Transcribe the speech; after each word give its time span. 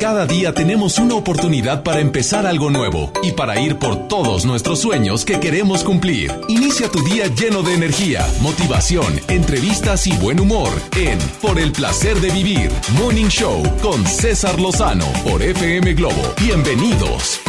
Cada 0.00 0.26
día 0.26 0.54
tenemos 0.54 1.00
una 1.00 1.16
oportunidad 1.16 1.82
para 1.82 1.98
empezar 1.98 2.46
algo 2.46 2.70
nuevo 2.70 3.10
y 3.20 3.32
para 3.32 3.58
ir 3.58 3.78
por 3.78 4.06
todos 4.06 4.44
nuestros 4.44 4.78
sueños 4.78 5.24
que 5.24 5.40
queremos 5.40 5.82
cumplir. 5.82 6.32
Inicia 6.46 6.88
tu 6.88 7.02
día 7.02 7.26
lleno 7.26 7.64
de 7.64 7.74
energía, 7.74 8.24
motivación, 8.40 9.20
entrevistas 9.26 10.06
y 10.06 10.16
buen 10.16 10.38
humor 10.38 10.70
en 10.96 11.18
Por 11.42 11.58
el 11.58 11.72
placer 11.72 12.16
de 12.20 12.30
vivir, 12.30 12.70
Morning 12.96 13.26
Show 13.26 13.60
con 13.82 14.06
César 14.06 14.60
Lozano 14.60 15.06
por 15.24 15.42
FM 15.42 15.94
Globo. 15.94 16.22
Bienvenidos. 16.40 17.40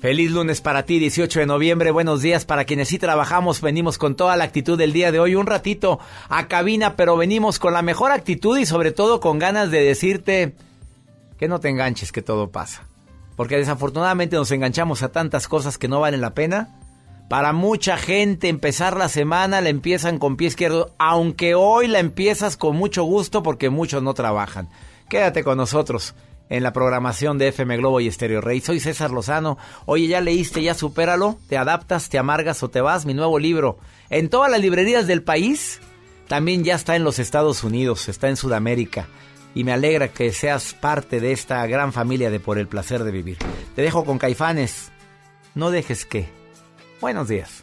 Feliz 0.00 0.32
lunes 0.32 0.60
para 0.60 0.84
ti, 0.84 0.98
18 0.98 1.38
de 1.38 1.46
noviembre. 1.46 1.92
Buenos 1.92 2.22
días 2.22 2.44
para 2.44 2.64
quienes 2.64 2.88
sí 2.88 2.98
trabajamos. 2.98 3.60
Venimos 3.60 3.98
con 3.98 4.16
toda 4.16 4.36
la 4.36 4.42
actitud 4.42 4.76
del 4.76 4.92
día 4.92 5.12
de 5.12 5.20
hoy, 5.20 5.36
un 5.36 5.46
ratito 5.46 6.00
a 6.28 6.48
cabina, 6.48 6.96
pero 6.96 7.16
venimos 7.16 7.60
con 7.60 7.72
la 7.72 7.82
mejor 7.82 8.10
actitud 8.10 8.58
y 8.58 8.66
sobre 8.66 8.90
todo 8.90 9.20
con 9.20 9.38
ganas 9.38 9.70
de 9.70 9.80
decirte 9.80 10.56
que 11.42 11.48
no 11.48 11.58
te 11.58 11.68
enganches, 11.68 12.12
que 12.12 12.22
todo 12.22 12.52
pasa. 12.52 12.86
Porque 13.34 13.56
desafortunadamente 13.56 14.36
nos 14.36 14.52
enganchamos 14.52 15.02
a 15.02 15.10
tantas 15.10 15.48
cosas 15.48 15.76
que 15.76 15.88
no 15.88 15.98
valen 15.98 16.20
la 16.20 16.34
pena. 16.34 16.78
Para 17.28 17.52
mucha 17.52 17.96
gente 17.96 18.48
empezar 18.48 18.96
la 18.96 19.08
semana 19.08 19.60
la 19.60 19.68
empiezan 19.68 20.20
con 20.20 20.36
pie 20.36 20.46
izquierdo, 20.46 20.94
aunque 21.00 21.56
hoy 21.56 21.88
la 21.88 21.98
empiezas 21.98 22.56
con 22.56 22.76
mucho 22.76 23.02
gusto 23.02 23.42
porque 23.42 23.70
muchos 23.70 24.04
no 24.04 24.14
trabajan. 24.14 24.68
Quédate 25.08 25.42
con 25.42 25.56
nosotros 25.56 26.14
en 26.48 26.62
la 26.62 26.72
programación 26.72 27.38
de 27.38 27.48
FM 27.48 27.78
Globo 27.78 27.98
y 27.98 28.06
Estéreo 28.06 28.40
Rey. 28.40 28.60
Soy 28.60 28.78
César 28.78 29.10
Lozano. 29.10 29.58
Oye, 29.84 30.06
¿ya 30.06 30.20
leíste? 30.20 30.62
¿Ya 30.62 30.74
supéralo? 30.74 31.40
¿Te 31.48 31.58
adaptas? 31.58 32.08
¿Te 32.08 32.18
amargas 32.18 32.62
o 32.62 32.70
te 32.70 32.80
vas? 32.80 33.04
Mi 33.04 33.14
nuevo 33.14 33.40
libro. 33.40 33.78
En 34.10 34.28
todas 34.28 34.48
las 34.48 34.60
librerías 34.60 35.08
del 35.08 35.24
país. 35.24 35.80
También 36.28 36.62
ya 36.62 36.76
está 36.76 36.94
en 36.94 37.02
los 37.02 37.18
Estados 37.18 37.64
Unidos, 37.64 38.08
está 38.08 38.28
en 38.28 38.36
Sudamérica. 38.36 39.08
Y 39.54 39.64
me 39.64 39.72
alegra 39.72 40.08
que 40.08 40.32
seas 40.32 40.74
parte 40.74 41.20
de 41.20 41.32
esta 41.32 41.66
gran 41.66 41.92
familia 41.92 42.30
de 42.30 42.40
Por 42.40 42.58
el 42.58 42.68
Placer 42.68 43.04
de 43.04 43.10
Vivir. 43.10 43.38
Te 43.74 43.82
dejo 43.82 44.04
con 44.04 44.18
Caifanes. 44.18 44.90
No 45.54 45.70
dejes 45.70 46.06
que. 46.06 46.28
Buenos 47.00 47.28
días. 47.28 47.62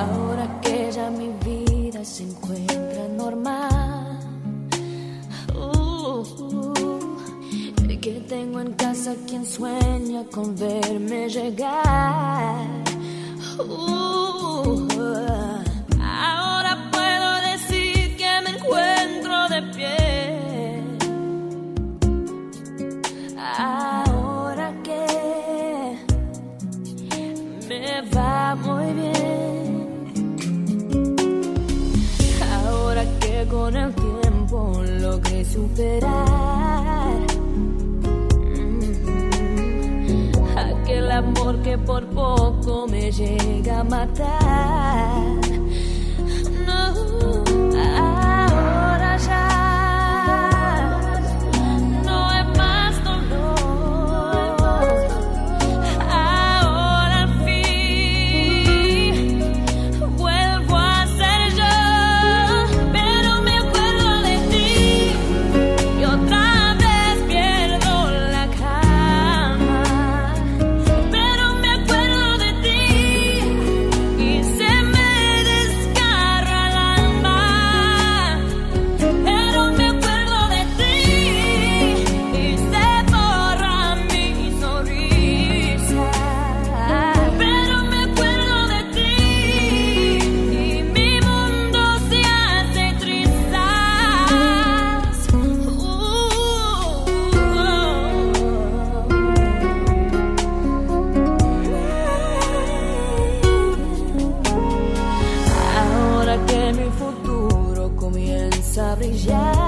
Mi 106.73 106.89
futuro 106.91 107.95
comienza 107.95 108.91
a 108.91 108.95
brillar. 108.95 109.60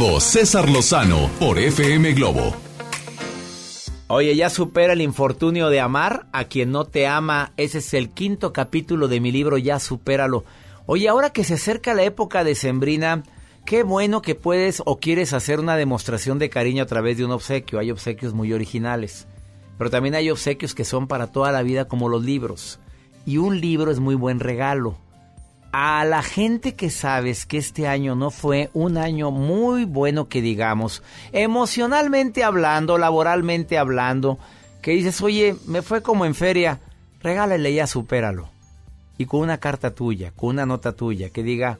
César 0.00 0.70
Lozano 0.70 1.28
por 1.38 1.58
FM 1.58 2.14
Globo. 2.14 2.54
Oye, 4.08 4.34
ya 4.34 4.48
supera 4.48 4.94
el 4.94 5.02
infortunio 5.02 5.68
de 5.68 5.80
amar 5.80 6.26
a 6.32 6.44
quien 6.44 6.72
no 6.72 6.86
te 6.86 7.06
ama. 7.06 7.52
Ese 7.58 7.78
es 7.78 7.92
el 7.92 8.08
quinto 8.08 8.54
capítulo 8.54 9.08
de 9.08 9.20
mi 9.20 9.30
libro, 9.30 9.58
ya 9.58 9.78
supéralo. 9.78 10.44
Oye, 10.86 11.06
ahora 11.06 11.30
que 11.30 11.44
se 11.44 11.54
acerca 11.54 11.92
la 11.92 12.04
época 12.04 12.44
de 12.44 12.54
Sembrina, 12.54 13.24
qué 13.66 13.82
bueno 13.82 14.22
que 14.22 14.34
puedes 14.34 14.82
o 14.86 14.98
quieres 14.98 15.34
hacer 15.34 15.60
una 15.60 15.76
demostración 15.76 16.38
de 16.38 16.48
cariño 16.48 16.82
a 16.82 16.86
través 16.86 17.18
de 17.18 17.26
un 17.26 17.32
obsequio. 17.32 17.78
Hay 17.78 17.90
obsequios 17.90 18.32
muy 18.32 18.54
originales, 18.54 19.26
pero 19.76 19.90
también 19.90 20.14
hay 20.14 20.30
obsequios 20.30 20.74
que 20.74 20.86
son 20.86 21.08
para 21.08 21.26
toda 21.26 21.52
la 21.52 21.62
vida 21.62 21.88
como 21.88 22.08
los 22.08 22.24
libros. 22.24 22.80
Y 23.26 23.36
un 23.36 23.60
libro 23.60 23.90
es 23.90 24.00
muy 24.00 24.14
buen 24.14 24.40
regalo. 24.40 24.96
A 25.72 26.04
la 26.04 26.22
gente 26.22 26.74
que 26.74 26.90
sabes 26.90 27.46
que 27.46 27.58
este 27.58 27.86
año 27.86 28.16
no 28.16 28.30
fue 28.30 28.70
un 28.74 28.96
año 28.96 29.30
muy 29.30 29.84
bueno 29.84 30.28
que 30.28 30.42
digamos, 30.42 31.02
emocionalmente 31.32 32.42
hablando, 32.42 32.98
laboralmente 32.98 33.78
hablando, 33.78 34.38
que 34.82 34.92
dices, 34.92 35.20
oye, 35.22 35.54
me 35.66 35.82
fue 35.82 36.02
como 36.02 36.24
en 36.24 36.34
feria, 36.34 36.80
regálale 37.22 37.72
ya, 37.72 37.86
supéralo. 37.86 38.48
Y 39.16 39.26
con 39.26 39.40
una 39.40 39.58
carta 39.58 39.94
tuya, 39.94 40.32
con 40.34 40.50
una 40.50 40.66
nota 40.66 40.92
tuya, 40.92 41.30
que 41.30 41.44
diga, 41.44 41.78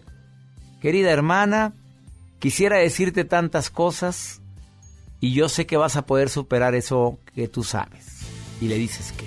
querida 0.80 1.10
hermana, 1.10 1.72
quisiera 2.38 2.76
decirte 2.76 3.24
tantas 3.24 3.70
cosas 3.70 4.40
y 5.20 5.32
yo 5.32 5.48
sé 5.48 5.66
que 5.66 5.76
vas 5.76 5.96
a 5.96 6.06
poder 6.06 6.28
superar 6.28 6.74
eso 6.74 7.18
que 7.34 7.48
tú 7.48 7.64
sabes. 7.64 8.06
Y 8.60 8.68
le 8.68 8.76
dices 8.76 9.12
que. 9.12 9.26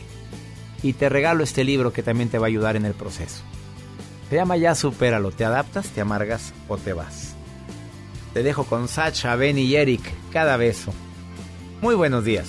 y 0.88 0.94
te 0.94 1.10
regalo 1.10 1.44
este 1.44 1.64
libro 1.64 1.92
que 1.92 2.04
también 2.04 2.30
te 2.30 2.38
va 2.38 2.46
a 2.46 2.48
ayudar 2.48 2.76
en 2.76 2.86
el 2.86 2.94
proceso. 2.94 3.44
Se 4.34 4.38
llama 4.38 4.58
Ya 4.58 4.74
Supéralo, 4.74 5.30
te 5.30 5.46
adaptas, 5.46 5.90
te 5.90 6.02
amargas 6.02 6.54
o 6.68 6.76
te 6.76 6.94
vas. 6.94 7.36
Te 8.34 8.42
dejo 8.42 8.64
con 8.64 8.88
Sacha, 8.88 9.36
Ben 9.36 9.60
y 9.60 9.76
Eric, 9.76 10.02
cada 10.32 10.58
beso. 10.58 10.92
Muy 11.82 11.94
buenos 11.94 12.26
días. 12.26 12.48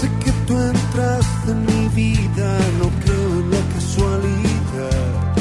Sé 0.00 0.08
que 0.24 0.32
tú 0.46 0.58
entraste 0.58 1.50
en 1.50 1.66
mi 1.66 1.88
vida, 1.88 2.58
no 2.78 2.88
creo 3.04 3.40
en 3.40 3.50
la 3.50 3.60
casualidad. 3.74 5.34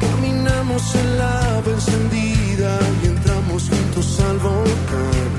Caminamos 0.00 0.94
en 0.96 1.18
la 1.18 1.58
ave 1.58 1.72
encendida 1.74 2.80
y 3.00 3.06
entramos 3.06 3.68
juntos 3.68 4.20
al 4.28 4.38
volcán. 4.38 5.30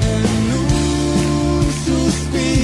En 0.00 0.24
un 0.56 1.70
suspiro 1.84 2.55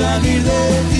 salir 0.00 0.42
de 0.42 0.94
ti. 0.94 0.99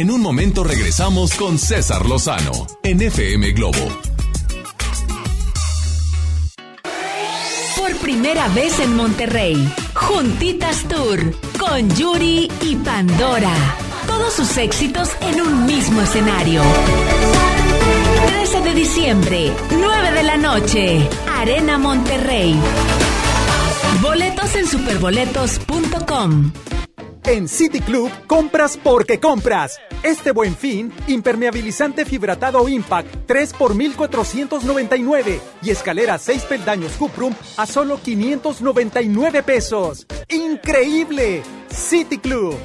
En 0.00 0.10
un 0.10 0.22
momento 0.22 0.64
regresamos 0.64 1.34
con 1.34 1.58
César 1.58 2.06
Lozano 2.06 2.66
en 2.82 3.02
FM 3.02 3.50
Globo. 3.50 3.86
Por 7.76 7.94
primera 7.96 8.48
vez 8.48 8.80
en 8.80 8.96
Monterrey, 8.96 9.70
Juntitas 9.92 10.84
Tour 10.84 11.34
con 11.58 11.94
Yuri 11.96 12.50
y 12.62 12.76
Pandora. 12.76 13.52
Todos 14.06 14.32
sus 14.32 14.56
éxitos 14.56 15.10
en 15.20 15.42
un 15.42 15.66
mismo 15.66 16.00
escenario. 16.00 16.62
13 18.28 18.62
de 18.62 18.74
diciembre, 18.74 19.52
9 19.70 20.12
de 20.12 20.22
la 20.22 20.38
noche, 20.38 21.10
Arena 21.36 21.76
Monterrey. 21.76 22.58
Boletos 24.00 24.54
en 24.54 24.66
superboletos.com. 24.66 26.52
En 27.24 27.48
City 27.48 27.80
Club 27.80 28.10
compras 28.26 28.78
porque 28.82 29.20
compras. 29.20 29.78
Este 30.02 30.32
buen 30.32 30.56
fin, 30.56 30.90
impermeabilizante 31.08 32.06
fibratado 32.06 32.66
Impact 32.66 33.26
3 33.26 33.52
por 33.52 33.74
1499 33.74 35.40
y 35.60 35.70
escalera 35.70 36.16
6 36.16 36.44
peldaños 36.44 36.92
Cuprum 36.92 37.34
a 37.58 37.66
solo 37.66 38.00
599 38.00 39.42
pesos. 39.42 40.06
¡Increíble! 40.30 41.42
City 41.68 42.16
Club. 42.16 42.56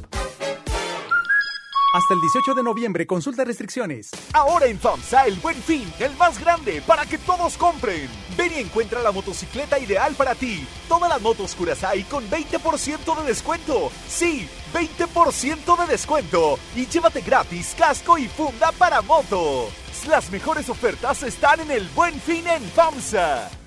Hasta 1.95 2.13
el 2.13 2.19
18 2.19 2.55
de 2.55 2.63
noviembre, 2.63 3.07
consulta 3.07 3.45
restricciones. 3.45 4.11
Ahora 4.33 4.65
en 4.65 4.77
FAMSA 4.77 5.27
el 5.27 5.35
buen 5.35 5.55
fin, 5.55 5.89
el 5.99 6.13
más 6.17 6.37
grande, 6.39 6.81
para 6.85 7.05
que 7.05 7.17
todos 7.17 7.55
compren. 7.55 8.09
Ven 8.37 8.51
y 8.51 8.59
encuentra 8.59 9.01
la 9.01 9.13
motocicleta 9.13 9.79
ideal 9.79 10.13
para 10.15 10.35
ti. 10.35 10.67
Todas 10.89 11.09
las 11.09 11.21
motos 11.21 11.55
Curaçao 11.55 12.03
con 12.09 12.29
20% 12.29 13.21
de 13.21 13.27
descuento. 13.27 13.91
Sí, 14.09 14.49
20% 14.75 15.77
de 15.77 15.87
descuento. 15.87 16.59
Y 16.75 16.85
llévate 16.85 17.21
gratis 17.21 17.73
casco 17.77 18.17
y 18.17 18.27
funda 18.27 18.73
para 18.73 19.01
moto. 19.01 19.69
Las 20.09 20.29
mejores 20.29 20.67
ofertas 20.69 21.23
están 21.23 21.61
en 21.61 21.71
el 21.71 21.87
buen 21.95 22.19
fin 22.19 22.45
en 22.45 22.61
FAMSA. 22.61 23.64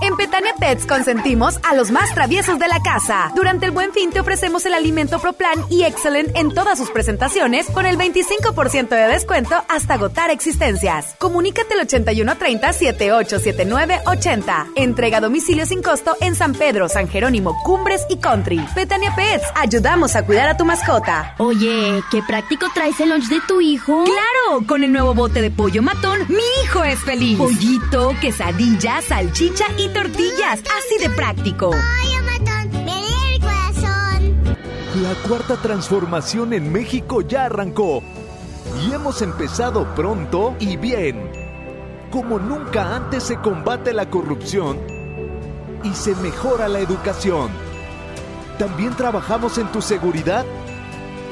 En 0.00 0.16
Petania 0.16 0.54
Pets 0.58 0.86
consentimos 0.86 1.58
a 1.64 1.74
los 1.74 1.90
más 1.90 2.14
traviesos 2.14 2.60
de 2.60 2.68
la 2.68 2.80
casa. 2.80 3.32
Durante 3.34 3.66
el 3.66 3.72
Buen 3.72 3.92
Fin 3.92 4.10
te 4.10 4.20
ofrecemos 4.20 4.64
el 4.64 4.74
alimento 4.74 5.18
ProPlan 5.18 5.64
y 5.70 5.82
Excellent 5.82 6.36
en 6.36 6.54
todas 6.54 6.78
sus 6.78 6.88
presentaciones 6.90 7.68
con 7.70 7.84
el 7.84 7.98
25% 7.98 8.88
de 8.88 9.08
descuento 9.08 9.56
hasta 9.68 9.94
agotar 9.94 10.30
existencias. 10.30 11.16
Comunícate 11.18 11.74
al 11.74 11.80
8130-787980. 11.88 14.68
Entrega 14.76 15.18
a 15.18 15.20
domicilio 15.20 15.66
sin 15.66 15.82
costo 15.82 16.14
en 16.20 16.36
San 16.36 16.54
Pedro, 16.54 16.88
San 16.88 17.08
Jerónimo, 17.08 17.60
Cumbres 17.64 18.06
y 18.08 18.18
Country. 18.18 18.64
Petania 18.74 19.12
Pets, 19.16 19.46
ayudamos 19.56 20.14
a 20.14 20.24
cuidar 20.24 20.48
a 20.48 20.56
tu 20.56 20.64
mascota. 20.64 21.34
Oye, 21.38 22.04
qué 22.10 22.22
práctico 22.22 22.68
traes 22.72 23.00
el 23.00 23.08
lunch 23.10 23.28
de 23.28 23.40
tu 23.48 23.60
hijo. 23.60 24.04
¡Claro! 24.04 24.64
Con 24.66 24.84
el 24.84 24.92
nuevo 24.92 25.12
bote 25.14 25.42
de 25.42 25.50
pollo 25.50 25.82
matón, 25.82 26.20
mi 26.28 26.44
hijo 26.62 26.84
es 26.84 27.00
feliz. 27.00 27.36
Pollito, 27.36 28.14
quesadilla, 28.20 29.02
salchicha 29.02 29.47
y 29.78 29.88
tortillas. 29.88 30.60
Así 30.60 30.98
de 31.00 31.10
práctico. 31.10 31.70
La 35.02 35.14
cuarta 35.28 35.56
transformación 35.56 36.52
en 36.52 36.72
México 36.72 37.22
ya 37.22 37.46
arrancó 37.46 38.02
y 38.82 38.92
hemos 38.92 39.22
empezado 39.22 39.94
pronto 39.94 40.54
y 40.58 40.76
bien. 40.76 41.30
Como 42.10 42.38
nunca 42.38 42.96
antes 42.96 43.22
se 43.22 43.36
combate 43.36 43.92
la 43.92 44.10
corrupción 44.10 44.78
y 45.82 45.94
se 45.94 46.14
mejora 46.16 46.68
la 46.68 46.80
educación. 46.80 47.50
También 48.58 48.94
trabajamos 48.96 49.56
en 49.58 49.70
tu 49.72 49.80
seguridad 49.80 50.44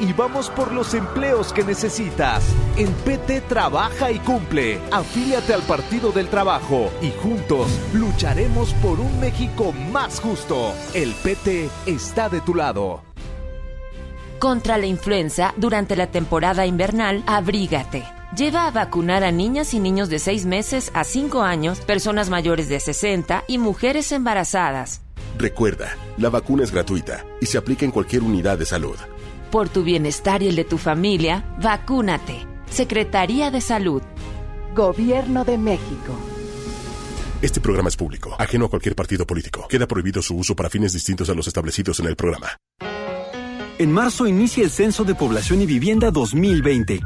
y 0.01 0.13
vamos 0.13 0.51
por 0.51 0.73
los 0.73 0.95
empleos 0.95 1.53
que 1.53 1.65
necesitas. 1.65 2.45
En 2.77 2.93
PT 2.93 3.43
trabaja 3.43 4.11
y 4.11 4.19
cumple. 4.19 4.81
Afíliate 4.91 5.55
al 5.55 5.63
Partido 5.63 6.13
del 6.13 6.29
Trabajo 6.29 6.91
y 7.03 7.11
juntos 7.23 7.69
lucharemos 7.93 8.73
por 8.75 9.01
un 9.01 9.21
México 9.21 9.73
más 9.93 10.21
justo. 10.21 10.73
El 10.95 11.13
PT 11.15 11.69
está 11.87 12.29
de 12.29 12.41
tu 12.41 12.55
lado. 12.55 13.03
Contra 14.39 14.77
la 14.77 14.87
influenza, 14.87 15.55
durante 15.57 15.97
la 15.97 16.09
temporada 16.09 16.67
invernal, 16.67 17.23
abrígate. 17.27 18.05
Lleva 18.37 18.67
a 18.67 18.71
vacunar 18.71 19.25
a 19.25 19.33
niñas 19.33 19.73
y 19.73 19.81
niños 19.81 20.11
de 20.11 20.19
6 20.19 20.45
meses 20.45 20.91
a 20.93 21.05
5 21.05 21.43
años, 21.43 21.81
personas 21.81 22.29
mayores 22.29 22.69
de 22.69 22.81
60 22.81 23.45
y 23.47 23.57
mujeres 23.57 24.13
embarazadas. 24.13 25.01
Recuerda, 25.39 25.97
la 26.19 26.29
vacuna 26.29 26.65
es 26.65 26.71
gratuita 26.71 27.25
y 27.41 27.47
se 27.47 27.57
aplica 27.57 27.85
en 27.85 27.91
cualquier 27.91 28.23
unidad 28.23 28.59
de 28.59 28.67
salud. 28.67 28.97
Por 29.51 29.69
tu 29.69 29.85
bienestar 29.85 30.43
y 30.43 30.49
el 30.49 30.57
de 30.57 30.65
tu 30.65 30.77
familia, 30.77 31.45
vacúnate. 31.63 32.47
Secretaría 32.69 33.51
de 33.51 33.61
Salud. 33.61 34.03
Gobierno 34.75 35.45
de 35.45 35.57
México. 35.57 36.19
Este 37.41 37.61
programa 37.61 37.89
es 37.89 37.97
público, 37.97 38.35
ajeno 38.39 38.67
a 38.67 38.69
cualquier 38.69 38.97
partido 38.97 39.27
político. 39.27 39.67
Queda 39.69 39.87
prohibido 39.87 40.21
su 40.21 40.37
uso 40.37 40.57
para 40.57 40.69
fines 40.69 40.93
distintos 40.93 41.31
a 41.31 41.35
los 41.35 41.47
establecidos 41.47 42.01
en 42.01 42.07
el 42.07 42.17
programa. 42.17 42.59
En 43.79 43.93
marzo 43.93 44.27
inicia 44.27 44.65
el 44.65 44.71
Censo 44.71 45.05
de 45.05 45.15
Población 45.15 45.61
y 45.61 45.67
Vivienda 45.67 46.11
2020. 46.11 47.01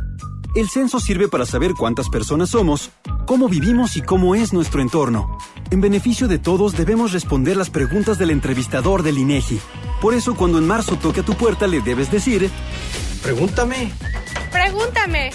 El 0.54 0.68
censo 0.68 0.98
sirve 0.98 1.28
para 1.28 1.46
saber 1.46 1.72
cuántas 1.78 2.08
personas 2.08 2.50
somos, 2.50 2.90
cómo 3.26 3.48
vivimos 3.48 3.96
y 3.96 4.02
cómo 4.02 4.34
es 4.34 4.52
nuestro 4.52 4.80
entorno. 4.80 5.36
En 5.70 5.80
beneficio 5.80 6.26
de 6.26 6.38
todos 6.38 6.76
debemos 6.76 7.12
responder 7.12 7.56
las 7.56 7.70
preguntas 7.70 8.18
del 8.18 8.30
entrevistador 8.30 9.02
del 9.02 9.18
INEGI. 9.18 9.60
Por 10.00 10.14
eso 10.14 10.34
cuando 10.34 10.58
en 10.58 10.66
marzo 10.66 10.96
toque 10.96 11.20
a 11.20 11.24
tu 11.24 11.34
puerta 11.34 11.66
le 11.66 11.80
debes 11.80 12.10
decir, 12.10 12.50
pregúntame. 13.22 13.92
Pregúntame. 14.50 15.30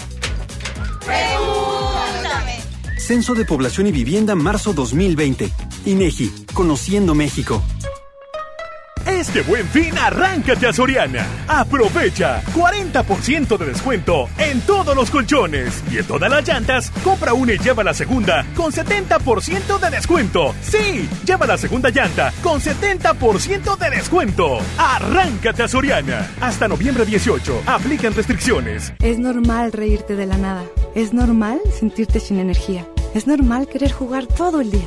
Pregúntame. 1.04 2.60
Censo 2.98 3.34
de 3.34 3.44
Población 3.44 3.86
y 3.86 3.92
Vivienda 3.92 4.34
marzo 4.34 4.72
2020. 4.72 5.52
INEGI, 5.84 6.46
Conociendo 6.52 7.14
México. 7.14 7.62
Este 9.18 9.40
buen 9.40 9.66
fin, 9.68 9.96
arráncate 9.96 10.66
a 10.66 10.74
Soriana. 10.74 11.26
Aprovecha 11.48 12.42
40% 12.54 13.56
de 13.56 13.64
descuento 13.64 14.28
en 14.36 14.60
todos 14.60 14.94
los 14.94 15.10
colchones 15.10 15.82
y 15.90 15.96
en 15.96 16.04
todas 16.04 16.30
las 16.30 16.46
llantas. 16.46 16.90
Compra 17.02 17.32
una 17.32 17.54
y 17.54 17.58
lleva 17.58 17.82
la 17.82 17.94
segunda 17.94 18.44
con 18.54 18.72
70% 18.72 19.78
de 19.78 19.90
descuento. 19.90 20.54
Sí, 20.60 21.08
lleva 21.24 21.46
la 21.46 21.56
segunda 21.56 21.88
llanta 21.88 22.30
con 22.42 22.60
70% 22.60 23.78
de 23.78 23.90
descuento. 23.90 24.58
Arráncate 24.76 25.62
a 25.62 25.68
Soriana. 25.68 26.30
Hasta 26.42 26.68
noviembre 26.68 27.06
18. 27.06 27.62
Aplican 27.64 28.12
restricciones. 28.12 28.92
Es 29.00 29.18
normal 29.18 29.72
reírte 29.72 30.14
de 30.14 30.26
la 30.26 30.36
nada. 30.36 30.64
Es 30.94 31.14
normal 31.14 31.58
sentirte 31.72 32.20
sin 32.20 32.38
energía. 32.38 32.86
Es 33.14 33.26
normal 33.26 33.66
querer 33.66 33.92
jugar 33.92 34.26
todo 34.26 34.60
el 34.60 34.70
día. 34.70 34.86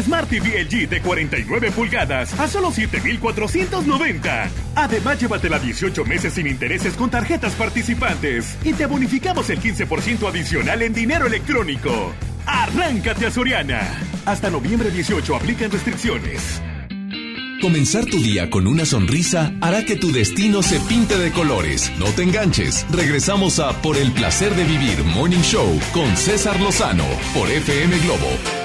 Smart 0.00 0.28
TV 0.28 0.64
LG 0.64 0.88
de 0.88 1.00
49 1.02 1.70
pulgadas 1.72 2.38
a 2.38 2.48
solo 2.48 2.70
7,490. 2.70 4.50
Además, 4.74 5.20
llévatela 5.20 5.58
18 5.58 6.04
meses 6.04 6.34
sin 6.34 6.46
intereses 6.46 6.94
con 6.94 7.10
tarjetas 7.10 7.54
participantes 7.54 8.56
y 8.64 8.72
te 8.72 8.86
bonificamos 8.86 9.50
el 9.50 9.60
15% 9.60 10.28
adicional 10.28 10.82
en 10.82 10.94
dinero 10.94 11.26
electrónico. 11.26 12.14
Arráncate 12.46 13.26
a 13.26 13.30
Soriana. 13.30 13.80
Hasta 14.24 14.50
noviembre 14.50 14.90
18 14.90 15.36
aplican 15.36 15.70
restricciones. 15.70 16.62
Comenzar 17.60 18.04
tu 18.06 18.20
día 18.20 18.50
con 18.50 18.66
una 18.66 18.84
sonrisa 18.84 19.52
hará 19.60 19.84
que 19.84 19.94
tu 19.94 20.10
destino 20.10 20.62
se 20.62 20.80
pinte 20.80 21.16
de 21.16 21.30
colores. 21.30 21.92
No 21.96 22.06
te 22.06 22.24
enganches. 22.24 22.84
Regresamos 22.90 23.60
a 23.60 23.80
Por 23.82 23.96
el 23.96 24.10
placer 24.10 24.52
de 24.56 24.64
vivir 24.64 25.04
Morning 25.04 25.42
Show 25.42 25.78
con 25.92 26.16
César 26.16 26.58
Lozano 26.60 27.06
por 27.34 27.48
FM 27.48 27.98
Globo 28.00 28.62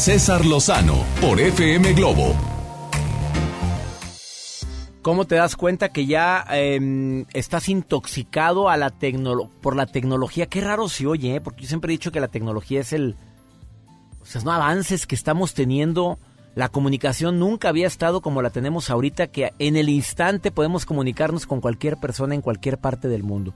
César 0.00 0.46
Lozano 0.46 1.04
por 1.20 1.38
FM 1.38 1.92
Globo. 1.92 2.34
¿Cómo 5.02 5.26
te 5.26 5.34
das 5.34 5.56
cuenta 5.56 5.90
que 5.90 6.06
ya 6.06 6.42
em, 6.52 7.26
estás 7.34 7.68
intoxicado 7.68 8.70
a 8.70 8.78
la 8.78 8.94
por 9.60 9.76
la 9.76 9.84
tecnología? 9.84 10.46
Qué 10.46 10.62
raro 10.62 10.88
se 10.88 11.06
oye, 11.06 11.34
¿eh? 11.34 11.40
porque 11.42 11.64
yo 11.64 11.68
siempre 11.68 11.92
he 11.92 11.98
dicho 11.98 12.12
que 12.12 12.20
la 12.20 12.28
tecnología 12.28 12.80
es 12.80 12.94
el... 12.94 13.14
O 14.22 14.24
sea, 14.24 14.40
son 14.40 14.50
avances 14.50 15.06
que 15.06 15.14
estamos 15.14 15.52
teniendo. 15.52 16.18
La 16.54 16.70
comunicación 16.70 17.38
nunca 17.38 17.68
había 17.68 17.86
estado 17.86 18.22
como 18.22 18.40
la 18.40 18.48
tenemos 18.48 18.88
ahorita, 18.88 19.26
que 19.26 19.52
en 19.58 19.76
el 19.76 19.90
instante 19.90 20.50
podemos 20.50 20.86
comunicarnos 20.86 21.44
con 21.44 21.60
cualquier 21.60 21.98
persona 21.98 22.34
en 22.34 22.40
cualquier 22.40 22.78
parte 22.78 23.08
del 23.08 23.22
mundo. 23.22 23.52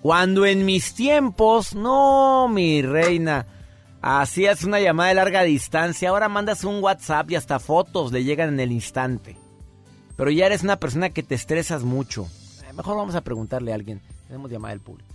Cuando 0.00 0.46
en 0.46 0.64
mis 0.64 0.94
tiempos, 0.94 1.74
no, 1.74 2.46
mi 2.46 2.82
reina, 2.82 3.46
hacías 4.02 4.64
una 4.64 4.80
llamada 4.80 5.08
de 5.10 5.14
larga 5.14 5.42
distancia, 5.42 6.10
ahora 6.10 6.28
mandas 6.28 6.64
un 6.64 6.82
WhatsApp 6.82 7.30
y 7.30 7.36
hasta 7.36 7.58
fotos 7.58 8.12
le 8.12 8.24
llegan 8.24 8.50
en 8.50 8.60
el 8.60 8.72
instante. 8.72 9.36
Pero 10.16 10.30
ya 10.30 10.46
eres 10.46 10.62
una 10.62 10.76
persona 10.76 11.10
que 11.10 11.22
te 11.22 11.34
estresas 11.34 11.84
mucho. 11.84 12.26
Eh, 12.68 12.72
Mejor 12.72 12.96
vamos 12.96 13.14
a 13.14 13.20
preguntarle 13.22 13.72
a 13.72 13.76
alguien. 13.76 14.00
Tenemos 14.26 14.50
llamada 14.50 14.74
del 14.74 14.80
público. 14.80 15.08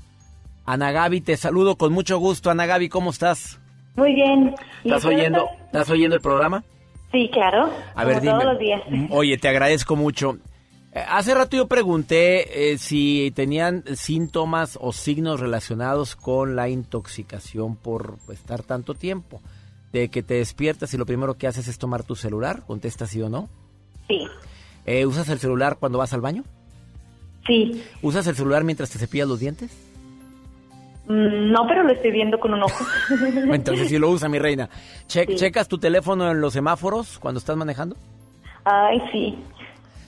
Ana 0.65 0.91
Gaby, 0.91 1.21
te 1.21 1.35
saludo 1.35 1.75
con 1.75 1.91
mucho 1.91 2.17
gusto. 2.19 2.49
Ana 2.49 2.65
Gaby, 2.65 2.87
¿cómo 2.89 3.09
estás? 3.09 3.59
Muy 3.95 4.13
bien. 4.15 4.55
¿Y 4.83 4.89
¿Estás 4.89 5.05
oyendo, 5.05 5.39
está? 5.51 5.65
¿Estás 5.65 5.89
oyendo 5.89 6.15
el 6.15 6.21
programa? 6.21 6.63
Sí, 7.11 7.29
claro. 7.31 7.69
A 7.95 8.05
ver, 8.05 8.21
dime. 8.21 8.31
todos 8.31 8.45
los 8.45 8.59
días. 8.59 8.81
Oye, 9.11 9.37
te 9.37 9.47
agradezco 9.49 9.95
mucho. 9.95 10.37
Eh, 10.93 11.03
Hace 11.07 11.33
rato 11.33 11.57
yo 11.57 11.67
pregunté 11.67 12.71
eh, 12.73 12.77
si 12.77 13.31
tenían 13.35 13.83
síntomas 13.95 14.77
o 14.81 14.91
signos 14.93 15.39
relacionados 15.39 16.15
con 16.15 16.55
la 16.55 16.69
intoxicación 16.69 17.75
por 17.75 18.17
estar 18.31 18.63
tanto 18.63 18.93
tiempo. 18.93 19.41
De 19.91 20.09
que 20.09 20.23
te 20.23 20.35
despiertas 20.35 20.91
y 20.93 20.97
lo 20.97 21.05
primero 21.05 21.35
que 21.35 21.45
haces 21.47 21.67
es 21.67 21.77
tomar 21.77 22.03
tu 22.03 22.15
celular, 22.15 22.63
contestas 22.65 23.11
sí 23.11 23.21
o 23.21 23.29
no. 23.29 23.47
Sí. 24.07 24.21
Eh, 24.85 25.05
¿Usas 25.05 25.29
el 25.29 25.37
celular 25.39 25.77
cuando 25.79 25.99
vas 25.99 26.13
al 26.13 26.21
baño? 26.21 26.43
Sí. 27.45 27.83
¿Usas 28.01 28.25
el 28.27 28.35
celular 28.35 28.63
mientras 28.63 28.89
te 28.89 28.97
cepillas 28.97 29.27
los 29.27 29.39
dientes? 29.39 29.71
Mm, 31.07 31.51
No, 31.51 31.67
pero 31.67 31.83
lo 31.83 31.91
estoy 31.93 32.11
viendo 32.11 32.39
con 32.39 32.53
un 32.55 32.63
ojo. 32.63 32.83
Entonces 33.53 33.89
sí 33.89 33.99
lo 33.99 34.09
usa 34.09 34.29
mi 34.29 34.39
reina. 34.39 34.67
Che- 35.07 35.25
Sí. 35.27 35.35
¿Checas 35.35 35.67
tu 35.67 35.77
teléfono 35.77 36.31
en 36.31 36.41
los 36.41 36.53
semáforos 36.53 37.19
cuando 37.19 37.37
estás 37.39 37.55
manejando? 37.55 37.95
Ay, 38.65 38.99
sí. 39.11 39.37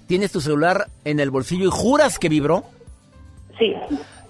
¿Tienes 0.08 0.32
tu 0.32 0.42
celular 0.42 0.88
en 1.04 1.20
el 1.20 1.32
bolsillo 1.32 1.66
y 1.66 1.72
juras 1.72 2.20
que 2.20 2.30
vibró? 2.30 2.64
Sí. 3.58 3.74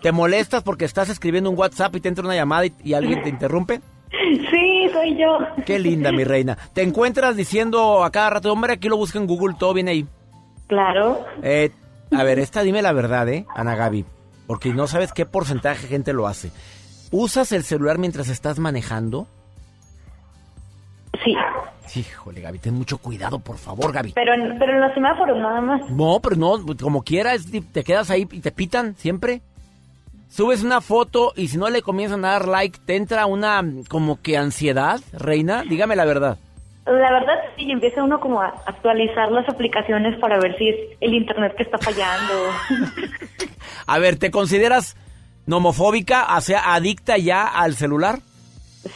¿Te 0.01 0.11
molestas 0.11 0.63
porque 0.63 0.85
estás 0.85 1.09
escribiendo 1.09 1.49
un 1.49 1.57
WhatsApp 1.57 1.95
y 1.95 2.01
te 2.01 2.09
entra 2.09 2.23
una 2.23 2.35
llamada 2.35 2.65
y, 2.67 2.73
y 2.83 2.93
alguien 2.93 3.23
te 3.23 3.29
interrumpe? 3.29 3.81
Sí, 4.11 4.87
soy 4.93 5.17
yo. 5.17 5.37
Qué 5.65 5.79
linda, 5.79 6.11
mi 6.11 6.23
reina. 6.23 6.57
¿Te 6.73 6.83
encuentras 6.83 7.35
diciendo 7.35 8.03
a 8.03 8.11
cada 8.11 8.29
rato, 8.29 8.51
hombre, 8.51 8.73
aquí 8.73 8.87
lo 8.87 8.97
busca 8.97 9.19
en 9.19 9.27
Google, 9.27 9.55
todo 9.59 9.73
viene 9.73 9.91
ahí? 9.91 10.07
Claro. 10.67 11.25
Eh, 11.43 11.71
a 12.11 12.23
ver, 12.23 12.39
esta 12.39 12.61
dime 12.61 12.81
la 12.81 12.91
verdad, 12.93 13.27
¿eh, 13.29 13.45
Ana 13.55 13.75
Gaby? 13.75 14.05
Porque 14.47 14.73
no 14.73 14.87
sabes 14.87 15.11
qué 15.11 15.25
porcentaje 15.25 15.83
de 15.83 15.87
gente 15.87 16.13
lo 16.13 16.27
hace. 16.27 16.51
¿Usas 17.11 17.51
el 17.51 17.63
celular 17.63 17.97
mientras 17.97 18.29
estás 18.29 18.59
manejando? 18.59 19.27
Sí. 21.23 21.35
Híjole, 21.95 22.41
Gaby, 22.41 22.59
ten 22.59 22.73
mucho 22.73 22.97
cuidado, 22.97 23.39
por 23.39 23.57
favor, 23.57 23.93
Gaby. 23.93 24.13
Pero 24.13 24.33
en, 24.33 24.59
pero 24.59 24.73
en 24.73 24.81
los 24.81 24.93
semáforos 24.93 25.37
nada 25.37 25.61
más. 25.61 25.89
No, 25.89 26.19
pero 26.21 26.35
no, 26.35 26.57
como 26.81 27.03
quieras, 27.03 27.45
te 27.71 27.83
quedas 27.83 28.09
ahí 28.09 28.27
y 28.31 28.39
te 28.41 28.51
pitan 28.51 28.95
siempre. 28.95 29.41
Subes 30.29 30.63
una 30.63 30.81
foto 30.81 31.31
y 31.35 31.47
si 31.47 31.57
no 31.57 31.69
le 31.69 31.81
comienzan 31.81 32.25
a 32.25 32.31
dar 32.31 32.47
like, 32.47 32.79
te 32.85 32.97
entra 32.97 33.25
una 33.25 33.61
mm, 33.61 33.85
como 33.85 34.21
que 34.21 34.37
ansiedad, 34.37 34.99
reina. 35.13 35.63
Dígame 35.63 35.95
la 35.95 36.03
verdad. 36.03 36.37
La 36.85 37.11
verdad 37.11 37.39
sí, 37.55 37.71
empieza 37.71 38.03
uno 38.03 38.19
como 38.19 38.41
a 38.41 38.47
actualizar 38.65 39.31
las 39.31 39.47
aplicaciones 39.47 40.19
para 40.19 40.37
ver 40.39 40.57
si 40.57 40.69
es 40.69 40.75
el 40.99 41.13
internet 41.13 41.55
que 41.55 41.63
está 41.63 41.77
fallando. 41.77 42.33
A 43.87 43.97
ver, 43.97 44.17
¿te 44.17 44.29
consideras 44.29 44.95
nomofóbica, 45.45 46.35
o 46.35 46.41
sea, 46.41 46.73
adicta 46.73 47.17
ya 47.17 47.47
al 47.47 47.75
celular? 47.75 48.19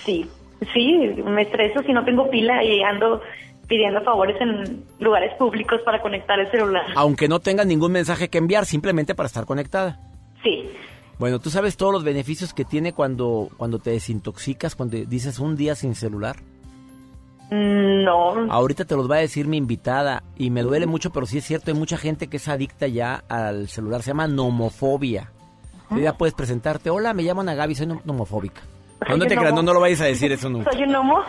Sí, 0.06 0.30
sí, 0.74 0.98
me 1.26 1.44
estreso 1.44 1.82
si 1.84 1.94
no 1.94 2.04
tengo 2.06 2.30
pila 2.30 2.64
y 2.64 2.82
ando 2.82 3.22
pidiendo 3.68 4.02
favores 4.02 4.36
en 4.42 4.84
lugares 5.00 5.34
públicos 5.38 5.80
para 5.86 6.02
conectar 6.02 6.40
el 6.40 6.50
celular. 6.52 6.86
Aunque 6.96 7.28
no 7.28 7.40
tengas 7.40 7.68
ningún 7.68 7.92
mensaje 7.92 8.28
que 8.30 8.40
enviar, 8.40 8.66
simplemente 8.66 9.14
para 9.16 9.28
estar 9.28 9.46
conectada. 9.46 10.00
Sí, 10.44 10.70
Bueno, 11.20 11.40
¿tú 11.40 11.50
sabes 11.50 11.76
todos 11.78 11.92
los 11.94 12.04
beneficios 12.06 12.54
que 12.54 12.64
tiene 12.66 12.94
cuando, 12.94 13.50
cuando 13.58 13.78
te 13.80 13.92
desintoxicas, 13.92 14.76
cuando 14.76 14.98
dices 14.98 15.38
un 15.40 15.56
día 15.58 15.76
sin 15.76 15.94
celular? 15.94 16.38
Mm, 17.52 18.04
no, 18.06 18.52
Ahorita 18.52 18.86
te 18.86 18.96
los 18.96 19.10
va 19.10 19.16
a 19.16 19.20
decir 19.20 19.48
mi 19.48 19.58
invitada 19.58 20.24
y 20.38 20.50
me 20.50 20.62
duele 20.62 20.86
mucho, 20.86 21.12
pero 21.12 21.26
sí 21.26 21.40
es 21.40 21.44
cierto, 21.46 21.72
hay 21.72 21.78
mucha 21.78 21.98
gente 21.98 22.28
que 22.28 22.38
es 22.38 22.48
adicta 22.48 22.88
ya 22.88 23.24
al 23.28 23.68
celular, 23.70 24.02
se 24.04 24.12
llama 24.12 24.28
nomofobia. 24.28 25.32
Tú 25.90 25.98
ya 26.00 26.14
puedes 26.14 26.36
presentarte, 26.36 26.90
hola, 26.92 27.14
me 27.16 27.24
llamo 27.24 27.42
Ana 27.42 27.56
Gaby, 27.56 27.74
soy 27.76 27.88
nom- 27.88 28.02
nomofóbica. 28.06 28.62
No, 29.08 29.16
no 29.16 29.20
Soy 29.24 29.28
te 29.30 29.34
un 29.36 29.40
creas, 29.40 29.52
no, 29.54 29.56
nomo. 29.58 29.62
no 29.68 29.74
lo 29.74 29.80
vayas 29.80 30.02
a 30.02 30.06
decir 30.06 30.32
eso 30.32 30.50
nunca. 30.50 30.72
soy 30.74 30.84
un 30.84 30.90
gnomo. 30.92 31.20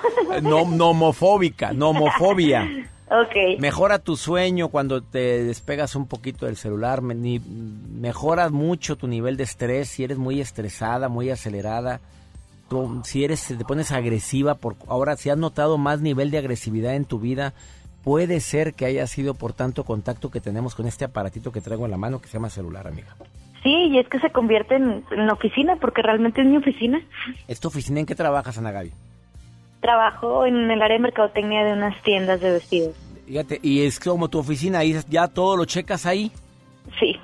No, 0.43 0.65
nomofóbica, 0.65 1.73
nomofobia. 1.73 2.69
ok, 3.09 3.59
Mejora 3.61 3.99
tu 4.01 4.17
sueño 4.17 4.69
cuando 4.69 5.03
te 5.03 5.45
despegas 5.45 5.95
un 5.95 6.07
poquito 6.07 6.47
del 6.47 6.57
celular, 6.57 7.01
me- 7.01 7.15
ni- 7.15 7.39
mejora 7.41 8.49
mucho 8.51 8.97
tu 8.97 9.07
nivel 9.07 9.37
de 9.37 9.45
estrés, 9.45 9.89
si 9.89 10.03
eres 10.05 10.19
muy 10.19 10.41
estresada, 10.41 11.09
muy 11.09 11.31
acelerada, 11.31 12.01
tú- 12.69 13.03
si 13.05 13.25
eres, 13.25 13.45
te 13.47 13.65
pones 13.65 13.93
agresiva, 13.93 14.55
por, 14.57 14.75
ahora 14.89 15.17
si 15.17 15.31
has 15.31 15.39
notado 15.39 15.79
más 15.79 16.01
nivel 16.01 16.31
de 16.31 16.39
agresividad 16.39 16.95
en 16.97 17.05
tu 17.05 17.19
vida, 17.21 17.53
puede 18.03 18.41
ser 18.41 18.75
que 18.75 18.87
haya 18.87 19.07
sido 19.07 19.35
por 19.35 19.53
tanto 19.53 19.85
contacto 19.85 20.31
que 20.31 20.41
tenemos 20.41 20.75
con 20.75 20.87
este 20.87 21.05
aparatito 21.05 21.53
que 21.53 21.61
traigo 21.61 21.85
en 21.85 21.91
la 21.93 21.97
mano 21.99 22.21
que 22.21 22.27
se 22.29 22.35
llama 22.35 22.51
celular, 22.51 22.87
amiga. 22.89 23.15
Sí, 23.63 23.89
y 23.91 23.99
es 23.99 24.09
que 24.09 24.19
se 24.21 24.31
convierte 24.31 24.77
en, 24.77 25.05
en 25.11 25.31
oficina 25.31 25.77
porque 25.77 26.03
realmente 26.03 26.41
es 26.41 26.47
mi 26.47 26.57
oficina. 26.57 27.01
¿Es 27.49 27.61
tu 27.61 27.69
oficina 27.69 28.01
en 28.01 28.07
qué 28.07 28.15
trabajas, 28.15 28.59
Ana 28.59 28.73
Gaby? 28.73 28.93
Trabajo 29.81 30.47
en 30.47 30.71
el 30.71 30.83
área 30.83 30.97
de 30.97 31.03
mercadotecnia 31.03 31.65
de 31.65 31.73
unas 31.73 32.01
tiendas 32.03 32.41
de 32.41 32.53
vestidos. 32.53 32.97
Fíjate, 33.27 33.61
y 33.63 33.83
es 33.83 34.01
como 34.01 34.29
tu 34.29 34.39
oficina, 34.39 34.81
ahí 34.81 34.95
ya 35.09 35.29
todo 35.29 35.57
lo 35.57 35.65
checas 35.65 36.05
ahí. 36.05 36.33
Sí. 36.99 37.17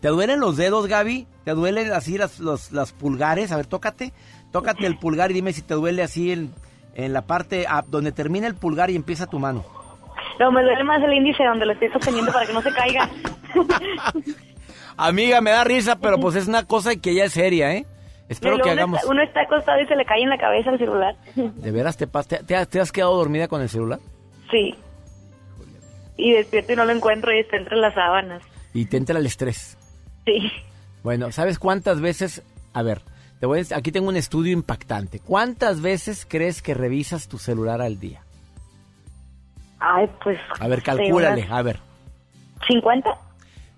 ¿Te 0.00 0.08
duelen 0.08 0.40
los 0.40 0.56
dedos, 0.56 0.86
Gaby? 0.86 1.26
¿Te 1.44 1.52
duelen 1.52 1.92
así 1.92 2.18
las, 2.18 2.40
los, 2.40 2.72
las 2.72 2.92
pulgares? 2.92 3.52
A 3.52 3.56
ver, 3.56 3.66
tócate. 3.66 4.12
Tócate 4.50 4.86
el 4.86 4.98
pulgar 4.98 5.30
y 5.30 5.34
dime 5.34 5.52
si 5.52 5.62
te 5.62 5.74
duele 5.74 6.02
así 6.02 6.32
en, 6.32 6.52
en 6.94 7.12
la 7.12 7.22
parte 7.22 7.66
donde 7.88 8.12
termina 8.12 8.46
el 8.46 8.54
pulgar 8.54 8.90
y 8.90 8.96
empieza 8.96 9.26
tu 9.26 9.38
mano. 9.38 9.64
No, 10.38 10.50
me 10.50 10.62
duele 10.62 10.84
más 10.84 11.02
el 11.02 11.12
índice 11.12 11.44
donde 11.44 11.66
lo 11.66 11.72
estoy 11.72 11.88
sosteniendo 11.90 12.32
para 12.32 12.46
que 12.46 12.52
no 12.52 12.62
se 12.62 12.72
caiga. 12.72 13.08
Amiga, 14.96 15.40
me 15.40 15.50
da 15.50 15.64
risa, 15.64 15.96
pero 15.96 16.18
pues 16.18 16.36
es 16.36 16.46
una 16.48 16.64
cosa 16.66 16.94
que 16.96 17.14
ya 17.14 17.24
es 17.24 17.32
seria, 17.32 17.72
¿eh? 17.74 17.86
Espero 18.28 18.56
que 18.56 18.62
uno 18.64 18.72
hagamos... 18.72 18.98
está- 19.00 19.10
uno 19.10 19.22
está 19.22 19.40
acostado 19.42 19.80
y 19.80 19.86
se 19.86 19.96
le 19.96 20.04
cae 20.04 20.22
en 20.22 20.28
la 20.30 20.38
cabeza 20.38 20.70
el 20.70 20.78
celular. 20.78 21.16
¿De 21.34 21.70
veras 21.70 21.96
te, 21.96 22.06
te, 22.06 22.38
te 22.44 22.56
has- 22.56 22.68
te 22.68 22.80
has 22.80 22.92
quedado 22.92 23.16
dormida 23.16 23.48
con 23.48 23.60
el 23.60 23.68
celular? 23.68 23.98
Sí. 24.50 24.74
Y 26.16 26.32
despierto 26.32 26.72
y 26.72 26.76
no 26.76 26.84
lo 26.84 26.92
encuentro 26.92 27.32
y 27.32 27.40
está 27.40 27.56
entre 27.56 27.76
las 27.76 27.94
sábanas. 27.94 28.42
Y 28.74 28.86
te 28.86 28.96
entra 28.96 29.18
el 29.18 29.26
estrés. 29.26 29.76
Sí. 30.24 30.50
Bueno, 31.02 31.32
¿sabes 31.32 31.58
cuántas 31.58 32.00
veces? 32.00 32.42
A 32.72 32.82
ver, 32.82 33.02
te 33.40 33.46
voy 33.46 33.58
a 33.58 33.62
decir- 33.62 33.76
aquí 33.76 33.92
tengo 33.92 34.08
un 34.08 34.16
estudio 34.16 34.52
impactante. 34.52 35.18
¿Cuántas 35.20 35.80
veces 35.82 36.26
crees 36.28 36.62
que 36.62 36.74
revisas 36.74 37.28
tu 37.28 37.38
celular 37.38 37.82
al 37.82 37.98
día? 37.98 38.22
Ay, 39.80 40.08
pues. 40.22 40.38
A 40.60 40.68
ver, 40.68 40.82
calcúlale, 40.82 41.42
unas 41.42 41.50
a 41.58 41.62
ver. 41.62 41.80
¿50? 42.68 43.02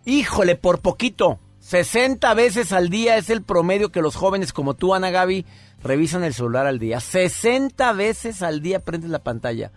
Híjole, 0.04 0.56
por 0.56 0.80
poquito. 0.80 1.38
60 1.60 2.34
veces 2.34 2.72
al 2.72 2.90
día 2.90 3.16
es 3.16 3.30
el 3.30 3.42
promedio 3.42 3.90
que 3.90 4.02
los 4.02 4.16
jóvenes 4.16 4.52
como 4.52 4.74
tú, 4.74 4.94
Ana 4.94 5.10
Gaby, 5.10 5.46
revisan 5.82 6.22
el 6.22 6.34
celular 6.34 6.66
al 6.66 6.78
día. 6.78 7.00
60 7.00 7.92
veces 7.94 8.42
al 8.42 8.60
día 8.60 8.80
prendes 8.80 9.10
la 9.10 9.20
pantalla. 9.20 9.70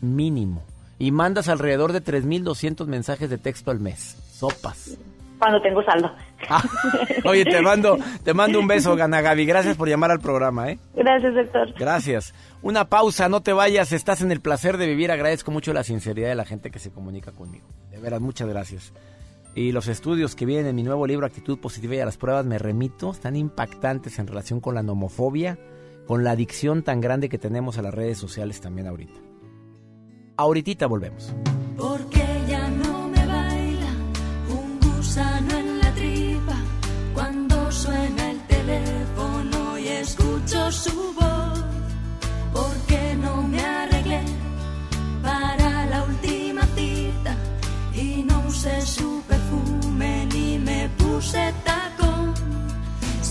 Mínimo. 0.00 0.62
Y 0.98 1.10
mandas 1.10 1.48
alrededor 1.48 1.92
de 1.92 2.02
3.200 2.02 2.86
mensajes 2.86 3.28
de 3.28 3.38
texto 3.38 3.70
al 3.70 3.80
mes. 3.80 4.16
Sopas. 4.32 4.96
Cuando 5.38 5.60
tengo 5.60 5.82
saldo. 5.82 6.10
Oye, 7.24 7.44
te 7.44 7.60
mando, 7.60 7.98
te 8.22 8.32
mando 8.32 8.58
un 8.58 8.66
beso, 8.66 8.92
Ana 8.92 9.20
Gaby. 9.20 9.44
Gracias 9.44 9.76
por 9.76 9.88
llamar 9.88 10.10
al 10.10 10.20
programa, 10.20 10.70
¿eh? 10.70 10.78
Gracias, 10.94 11.34
doctor. 11.34 11.74
Gracias. 11.78 12.34
Una 12.62 12.86
pausa, 12.86 13.28
no 13.28 13.42
te 13.42 13.52
vayas. 13.52 13.92
Estás 13.92 14.22
en 14.22 14.32
el 14.32 14.40
placer 14.40 14.78
de 14.78 14.86
vivir. 14.86 15.10
Agradezco 15.10 15.50
mucho 15.50 15.74
la 15.74 15.84
sinceridad 15.84 16.28
de 16.28 16.34
la 16.34 16.46
gente 16.46 16.70
que 16.70 16.78
se 16.78 16.90
comunica 16.90 17.32
conmigo. 17.32 17.66
De 17.90 17.98
veras, 17.98 18.20
muchas 18.20 18.48
gracias. 18.48 18.92
Y 19.56 19.70
los 19.70 19.86
estudios 19.86 20.34
que 20.34 20.46
vienen 20.46 20.66
en 20.66 20.74
mi 20.74 20.82
nuevo 20.82 21.06
libro 21.06 21.26
Actitud 21.26 21.58
Positiva 21.58 21.94
y 21.94 22.00
a 22.00 22.04
las 22.04 22.16
pruebas 22.16 22.44
me 22.44 22.58
remito, 22.58 23.12
están 23.12 23.36
impactantes 23.36 24.18
en 24.18 24.26
relación 24.26 24.60
con 24.60 24.74
la 24.74 24.82
nomofobia, 24.82 25.58
con 26.06 26.24
la 26.24 26.32
adicción 26.32 26.82
tan 26.82 27.00
grande 27.00 27.28
que 27.28 27.38
tenemos 27.38 27.78
a 27.78 27.82
las 27.82 27.94
redes 27.94 28.18
sociales 28.18 28.60
también 28.60 28.88
ahorita. 28.88 29.20
Ahorita 30.36 30.86
volvemos. 30.86 31.32
Porque 31.76 32.24
ya 32.48 32.68
no 32.68 33.08
me 33.08 33.26
baila 33.26 33.92
un 34.48 34.80
gusano 34.80 35.56
en 35.56 35.78
la 35.78 35.94
tripa 35.94 36.56
cuando 37.14 37.70
suena 37.70 38.30
el 38.32 38.40
teléfono 38.48 39.78
y 39.78 39.86
escucho 39.86 40.72
su 40.72 41.14
voz. 41.14 41.43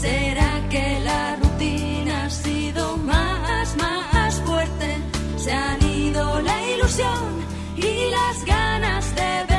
¿Será 0.04 0.62
que 0.70 1.00
la 1.00 1.38
rutina 1.38 2.26
ha 2.26 2.30
sido 2.30 2.98
más, 2.98 3.74
más 3.78 4.42
fuerte? 4.42 4.98
Se 5.38 5.54
han 5.54 5.82
ido 5.82 6.42
la 6.42 6.62
ilusión 6.72 7.30
y 7.78 8.12
las 8.12 8.44
ganas 8.44 9.16
de 9.16 9.46
ver. 9.48 9.53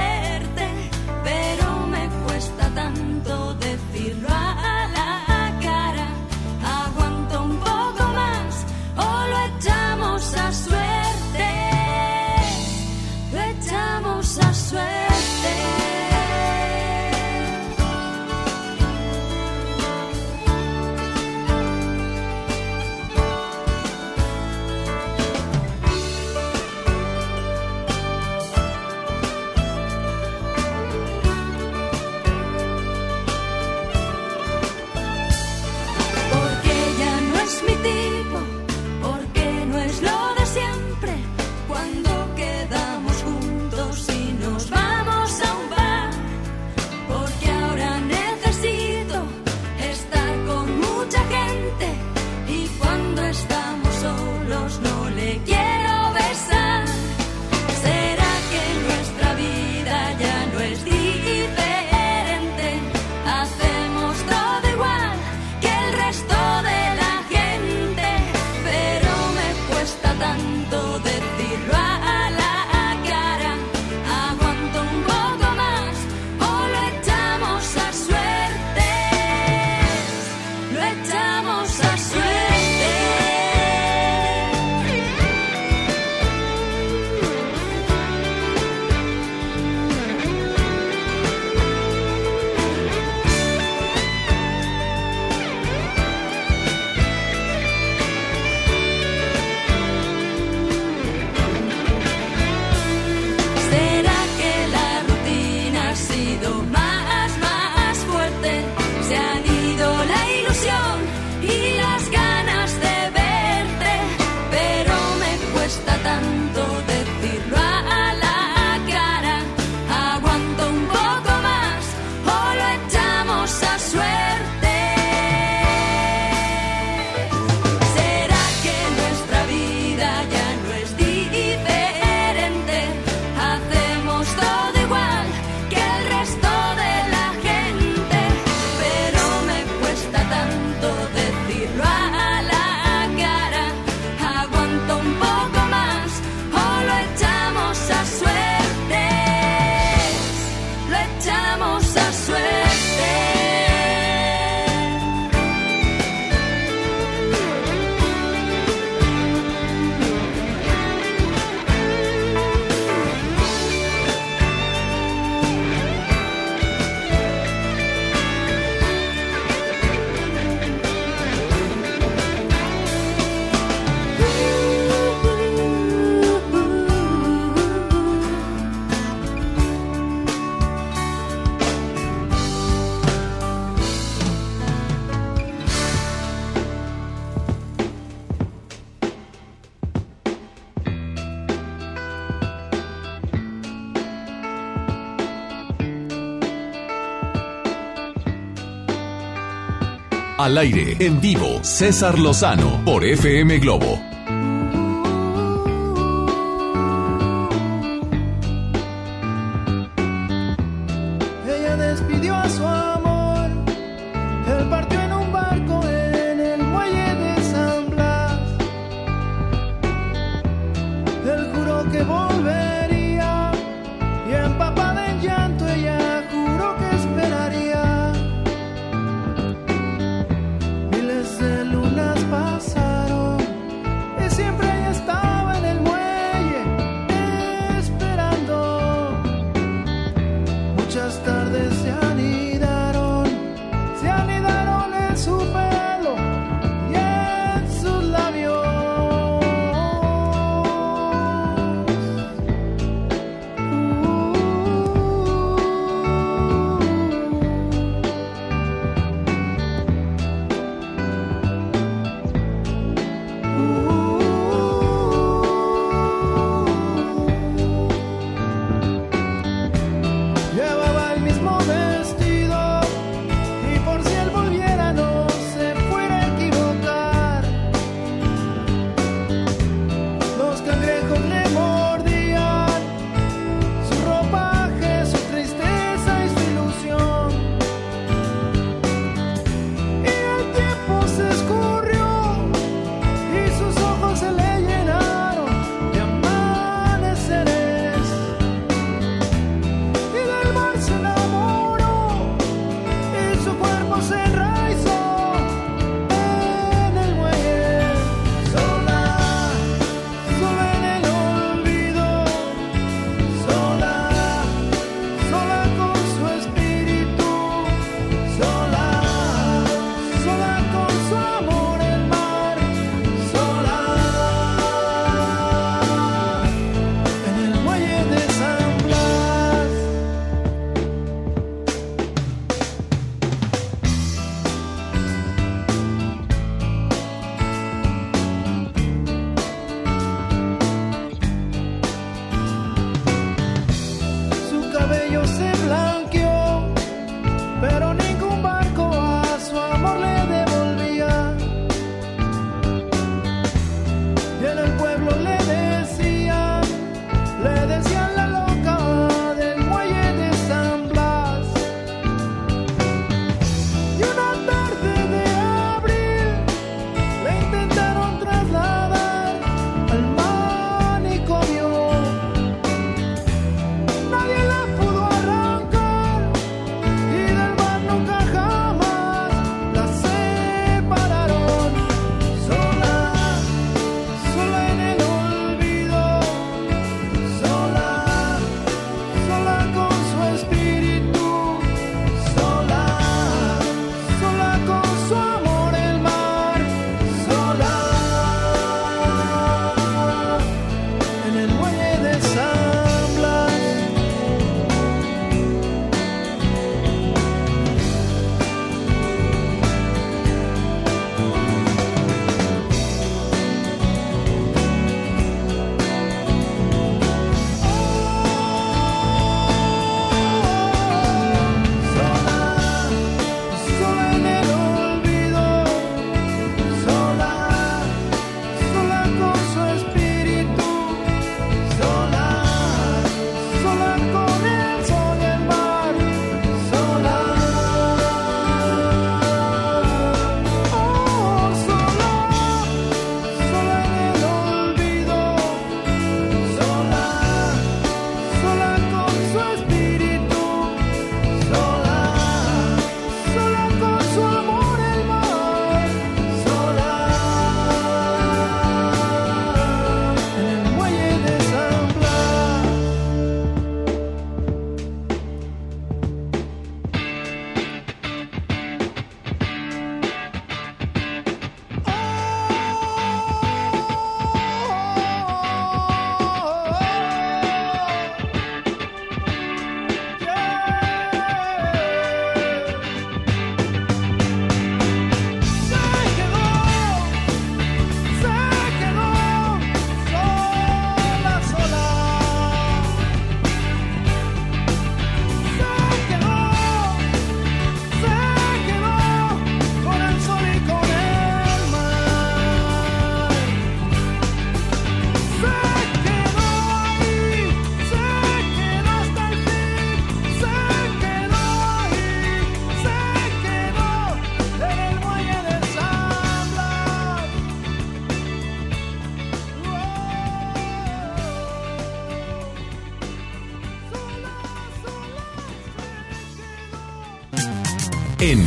Al 200.45 200.59
aire, 200.59 200.95
en 201.01 201.23
vivo, 201.23 201.61
César 201.65 202.19
Lozano 202.19 202.85
por 202.85 203.03
FM 203.03 203.61
Globo. 203.61 204.04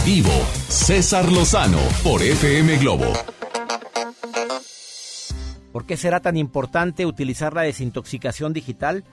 Vivo, 0.07 0.31
César 0.69 1.29
Lozano 1.29 1.79
por 2.01 2.21
FM 2.21 2.77
Globo. 2.77 3.11
¿Por 5.73 5.85
qué 5.85 5.97
será 5.97 6.21
tan 6.21 6.37
importante 6.37 7.05
utilizar 7.05 7.53
la 7.53 7.63
desintoxicación 7.63 8.53
digital? 8.53 9.03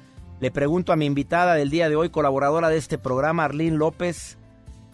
Le 0.40 0.52
pregunto 0.52 0.92
a 0.92 0.96
mi 0.96 1.06
invitada 1.06 1.54
del 1.54 1.70
día 1.70 1.88
de 1.88 1.96
hoy, 1.96 2.10
colaboradora 2.10 2.68
de 2.68 2.76
este 2.76 2.96
programa, 2.96 3.44
Arlene 3.44 3.76
López. 3.76 4.38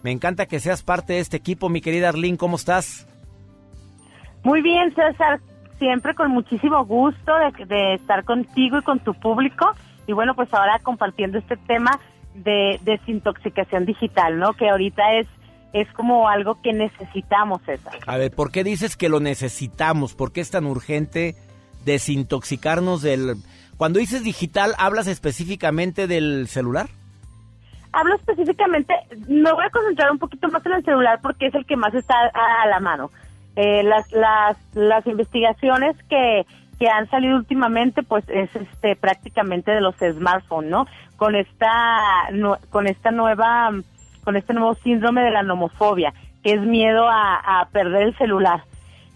Me 0.03 0.11
encanta 0.11 0.47
que 0.47 0.59
seas 0.59 0.83
parte 0.83 1.13
de 1.13 1.19
este 1.19 1.37
equipo, 1.37 1.69
mi 1.69 1.83
querida 1.83 2.09
Arlene, 2.09 2.39
¿cómo 2.39 2.57
estás? 2.57 3.07
Muy 4.43 4.63
bien, 4.63 4.95
César. 4.95 5.39
Siempre 5.79 6.15
con 6.15 6.31
muchísimo 6.31 6.83
gusto 6.87 7.33
de, 7.37 7.67
de 7.67 7.95
estar 7.97 8.25
contigo 8.25 8.79
y 8.79 8.83
con 8.83 9.01
tu 9.01 9.13
público. 9.13 9.67
Y 10.07 10.15
bueno, 10.15 10.35
pues 10.35 10.53
ahora 10.55 10.79
compartiendo 10.83 11.37
este 11.37 11.59
tema 11.59 12.01
de 12.35 12.81
desintoxicación 12.85 13.85
digital, 13.85 14.39
¿no? 14.39 14.55
Que 14.55 14.71
ahorita 14.71 15.03
es, 15.19 15.27
es 15.73 15.91
como 15.93 16.29
algo 16.29 16.61
que 16.62 16.73
necesitamos, 16.73 17.62
César. 17.62 17.95
A 18.07 18.16
ver, 18.16 18.31
¿por 18.33 18.51
qué 18.51 18.64
dices 18.64 18.97
que 18.97 19.09
lo 19.09 19.21
necesitamos? 19.21 20.14
¿Por 20.14 20.33
qué 20.33 20.41
es 20.41 20.51
tan 20.51 20.66
urgente 20.66 21.35
desintoxicarnos 21.85 23.03
del... 23.03 23.35
Cuando 23.77 23.99
dices 23.99 24.23
digital, 24.25 24.75
¿hablas 24.79 25.07
específicamente 25.07 26.07
del 26.07 26.49
celular? 26.49 26.89
Hablo 27.93 28.14
específicamente, 28.16 28.95
me 29.27 29.51
voy 29.53 29.64
a 29.64 29.71
concentrar 29.71 30.11
un 30.12 30.18
poquito 30.18 30.49
más 30.49 30.64
en 30.66 30.73
el 30.73 30.85
celular 30.85 31.18
porque 31.23 31.47
es 31.47 31.55
el 31.55 31.64
que 31.66 31.77
más 31.77 31.93
está 31.95 32.14
a, 32.35 32.62
a 32.62 32.66
la 32.66 32.79
mano. 32.79 33.11
Eh, 33.57 33.83
las, 33.83 34.11
las, 34.12 34.57
las 34.75 35.05
investigaciones 35.07 35.97
que, 36.09 36.47
que 36.79 36.89
han 36.89 37.09
salido 37.11 37.37
últimamente, 37.37 38.03
pues 38.05 38.25
es 38.29 38.49
este 38.55 38.95
prácticamente 38.97 39.73
de 39.73 39.81
los 39.81 39.97
smartphones, 39.97 40.71
¿no? 40.71 40.87
Con 41.16 41.35
esta, 41.35 42.31
nu- 42.33 42.57
con 42.71 42.87
esta 42.87 43.11
nueva, 43.11 43.71
con 44.25 44.37
este 44.37 44.55
nuevo 44.55 44.75
síndrome 44.75 45.23
de 45.23 45.31
la 45.31 45.43
nomofobia, 45.43 46.12
que 46.43 46.53
es 46.53 46.61
miedo 46.61 47.07
a, 47.09 47.68
perder 47.73 48.09
el 48.09 48.16
celular. 48.16 48.62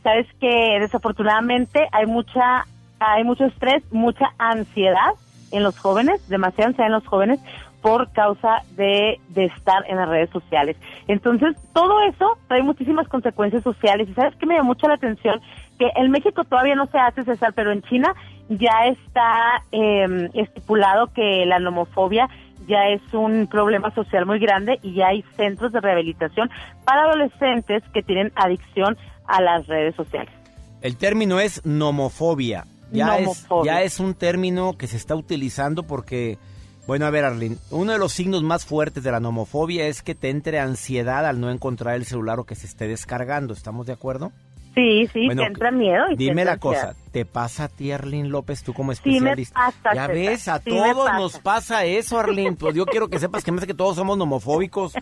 Sabes 0.02 0.26
que 0.40 0.78
desafortunadamente 0.80 1.88
hay 1.92 2.06
mucha, 2.06 2.66
hay 2.98 3.24
mucho 3.24 3.44
estrés, 3.46 3.82
mucha 3.90 4.26
ansiedad 4.38 5.14
en 5.50 5.62
los 5.62 5.78
jóvenes, 5.78 6.28
demasiada 6.28 6.68
ansiedad 6.68 6.88
en 6.88 6.94
los 6.94 7.06
jóvenes 7.06 7.40
por 7.80 8.10
causa 8.12 8.62
de, 8.76 9.20
de 9.28 9.44
estar 9.44 9.84
en 9.88 9.96
las 9.96 10.08
redes 10.08 10.30
sociales. 10.30 10.76
Entonces, 11.06 11.54
todo 11.74 12.00
eso 12.02 12.38
trae 12.48 12.62
muchísimas 12.62 13.08
consecuencias 13.08 13.62
sociales. 13.62 14.08
Y 14.08 14.14
sabes 14.14 14.34
que 14.36 14.46
me 14.46 14.54
llama 14.54 14.68
mucho 14.68 14.88
la 14.88 14.94
atención 14.94 15.40
que 15.78 15.90
en 15.96 16.10
México 16.10 16.44
todavía 16.44 16.76
no 16.76 16.86
se 16.86 16.98
hace, 16.98 17.24
César, 17.24 17.52
pero 17.54 17.72
en 17.72 17.82
China 17.82 18.14
ya 18.48 18.86
está 18.86 19.62
eh, 19.72 20.30
estipulado 20.34 21.08
que 21.08 21.44
la 21.46 21.58
nomofobia 21.58 22.28
ya 22.66 22.88
es 22.88 23.02
un 23.12 23.46
problema 23.46 23.94
social 23.94 24.26
muy 24.26 24.38
grande 24.38 24.78
y 24.82 24.94
ya 24.94 25.08
hay 25.08 25.24
centros 25.36 25.72
de 25.72 25.80
rehabilitación 25.80 26.50
para 26.84 27.04
adolescentes 27.04 27.82
que 27.92 28.02
tienen 28.02 28.32
adicción 28.36 28.96
a 29.26 29.40
las 29.40 29.66
redes 29.66 29.94
sociales. 29.94 30.32
El 30.80 30.96
término 30.96 31.40
es 31.40 31.64
nomofobia. 31.64 32.66
Ya, 32.92 33.18
Nomofobia. 33.18 33.72
Es, 33.72 33.76
ya 33.78 33.82
es 33.82 34.00
un 34.00 34.14
término 34.14 34.76
que 34.76 34.86
se 34.86 34.96
está 34.96 35.16
utilizando 35.16 35.82
porque, 35.82 36.38
bueno, 36.86 37.06
a 37.06 37.10
ver, 37.10 37.24
Arlene, 37.24 37.56
uno 37.70 37.92
de 37.92 37.98
los 37.98 38.12
signos 38.12 38.42
más 38.42 38.64
fuertes 38.64 39.02
de 39.02 39.10
la 39.10 39.18
nomofobia 39.18 39.86
es 39.86 40.02
que 40.02 40.14
te 40.14 40.30
entre 40.30 40.60
ansiedad 40.60 41.26
al 41.26 41.40
no 41.40 41.50
encontrar 41.50 41.96
el 41.96 42.04
celular 42.04 42.38
o 42.38 42.44
que 42.44 42.54
se 42.54 42.66
esté 42.66 42.86
descargando. 42.86 43.54
¿Estamos 43.54 43.86
de 43.86 43.94
acuerdo? 43.94 44.32
Sí, 44.74 45.06
sí, 45.12 45.26
Bueno, 45.26 45.42
te 45.42 45.48
entra 45.48 45.70
miedo. 45.70 46.04
Y 46.10 46.16
Dime 46.16 46.44
la 46.44 46.56
cosa, 46.56 46.88
ansiedad. 46.88 47.10
¿te 47.12 47.24
pasa 47.24 47.64
a 47.64 47.68
ti, 47.68 47.92
Arlene 47.92 48.28
López, 48.28 48.64
tú 48.64 48.72
como 48.74 48.92
Sí 48.92 49.02
me 49.04 49.30
especialista? 49.30 49.54
pasa, 49.54 49.94
ya 49.94 50.06
ves, 50.08 50.48
a 50.48 50.58
sí 50.58 50.70
todos 50.70 51.06
pasa. 51.06 51.18
nos 51.18 51.38
pasa 51.38 51.84
eso, 51.84 52.18
Arlene. 52.18 52.56
Pues 52.56 52.74
yo 52.74 52.84
quiero 52.86 53.08
que 53.08 53.20
sepas 53.20 53.44
que 53.44 53.52
me 53.52 53.58
hace 53.58 53.68
que 53.68 53.74
todos 53.74 53.94
somos 53.94 54.18
nomofóbicos. 54.18 54.94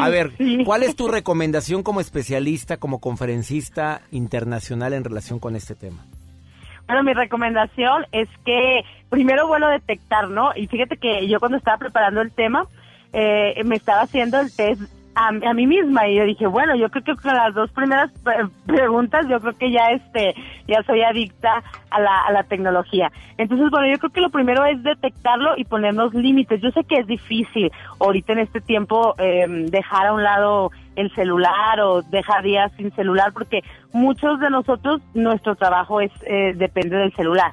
A 0.00 0.08
ver, 0.08 0.32
¿cuál 0.64 0.82
es 0.82 0.96
tu 0.96 1.06
recomendación 1.08 1.82
como 1.84 2.00
especialista, 2.00 2.76
como 2.78 2.98
conferencista 2.98 4.02
internacional 4.10 4.92
en 4.94 5.04
relación 5.04 5.38
con 5.38 5.54
este 5.54 5.74
tema? 5.76 6.04
Bueno, 6.86 7.04
mi 7.04 7.12
recomendación 7.14 8.04
es 8.10 8.28
que 8.44 8.82
primero, 9.10 9.46
bueno, 9.46 9.68
detectar, 9.68 10.28
¿no? 10.28 10.50
Y 10.56 10.66
fíjate 10.66 10.96
que 10.96 11.28
yo 11.28 11.38
cuando 11.38 11.56
estaba 11.56 11.78
preparando 11.78 12.20
el 12.20 12.32
tema, 12.32 12.66
eh, 13.12 13.62
me 13.64 13.76
estaba 13.76 14.02
haciendo 14.02 14.40
el 14.40 14.52
test 14.54 14.82
a, 15.14 15.28
a 15.28 15.54
mí 15.54 15.66
misma 15.66 16.06
y 16.08 16.16
yo 16.16 16.24
dije, 16.24 16.46
bueno, 16.46 16.74
yo 16.76 16.88
creo 16.90 17.04
que 17.04 17.16
con 17.16 17.34
las 17.34 17.54
dos 17.54 17.70
primeras 17.72 18.10
pre- 18.22 18.46
preguntas 18.66 19.26
yo 19.28 19.40
creo 19.40 19.54
que 19.54 19.70
ya 19.70 19.88
este 19.90 20.34
ya 20.66 20.82
soy 20.84 21.02
adicta 21.02 21.62
a 21.90 22.00
la, 22.00 22.20
a 22.22 22.32
la 22.32 22.42
tecnología. 22.44 23.10
Entonces, 23.36 23.70
bueno, 23.70 23.88
yo 23.88 23.98
creo 23.98 24.10
que 24.10 24.20
lo 24.20 24.30
primero 24.30 24.64
es 24.64 24.82
detectarlo 24.82 25.54
y 25.56 25.64
ponernos 25.64 26.14
límites. 26.14 26.60
Yo 26.60 26.70
sé 26.70 26.84
que 26.84 26.96
es 26.96 27.06
difícil 27.06 27.72
ahorita 27.98 28.34
en 28.34 28.38
este 28.40 28.60
tiempo 28.60 29.14
eh, 29.18 29.46
dejar 29.48 30.06
a 30.08 30.12
un 30.12 30.22
lado 30.22 30.70
el 30.96 31.10
celular 31.14 31.80
o 31.80 32.02
dejar 32.02 32.42
días 32.42 32.70
sin 32.76 32.92
celular 32.92 33.32
porque 33.32 33.62
muchos 33.92 34.38
de 34.40 34.50
nosotros 34.50 35.00
nuestro 35.14 35.54
trabajo 35.56 36.00
es 36.00 36.12
eh, 36.26 36.52
depende 36.54 36.96
del 36.96 37.12
celular. 37.14 37.52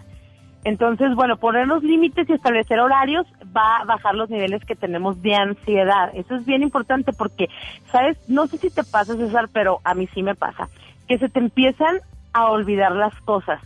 Entonces, 0.68 1.16
bueno, 1.16 1.38
ponernos 1.38 1.82
límites 1.82 2.30
y 2.30 2.34
establecer 2.34 2.82
horarios 2.82 3.26
va 3.56 3.78
a 3.78 3.86
bajar 3.86 4.16
los 4.16 4.30
niveles 4.30 4.66
que 4.66 4.76
tenemos 4.76 5.22
de 5.22 5.34
ansiedad. 5.34 6.12
Eso 6.14 6.36
es 6.36 6.46
bien 6.46 6.62
importante 6.62 7.14
porque, 7.14 7.48
¿sabes? 7.90 8.18
No 8.28 8.48
sé 8.48 8.58
si 8.58 8.70
te 8.70 8.84
pasa, 8.84 9.16
César, 9.16 9.48
pero 9.54 9.80
a 9.86 9.94
mí 9.94 10.10
sí 10.14 10.24
me 10.24 10.36
pasa. 10.36 10.68
Que 11.08 11.20
se 11.20 11.30
te 11.30 11.40
empiezan 11.40 12.02
a 12.34 12.50
olvidar 12.52 12.92
las 12.92 13.16
cosas. 13.22 13.62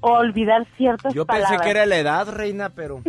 O 0.00 0.12
olvidar 0.12 0.66
ciertas 0.78 1.12
Yo 1.12 1.26
palabras. 1.26 1.50
pensé 1.50 1.62
que 1.62 1.70
era 1.72 1.84
la 1.84 1.98
edad, 1.98 2.26
reina, 2.30 2.70
pero... 2.70 3.02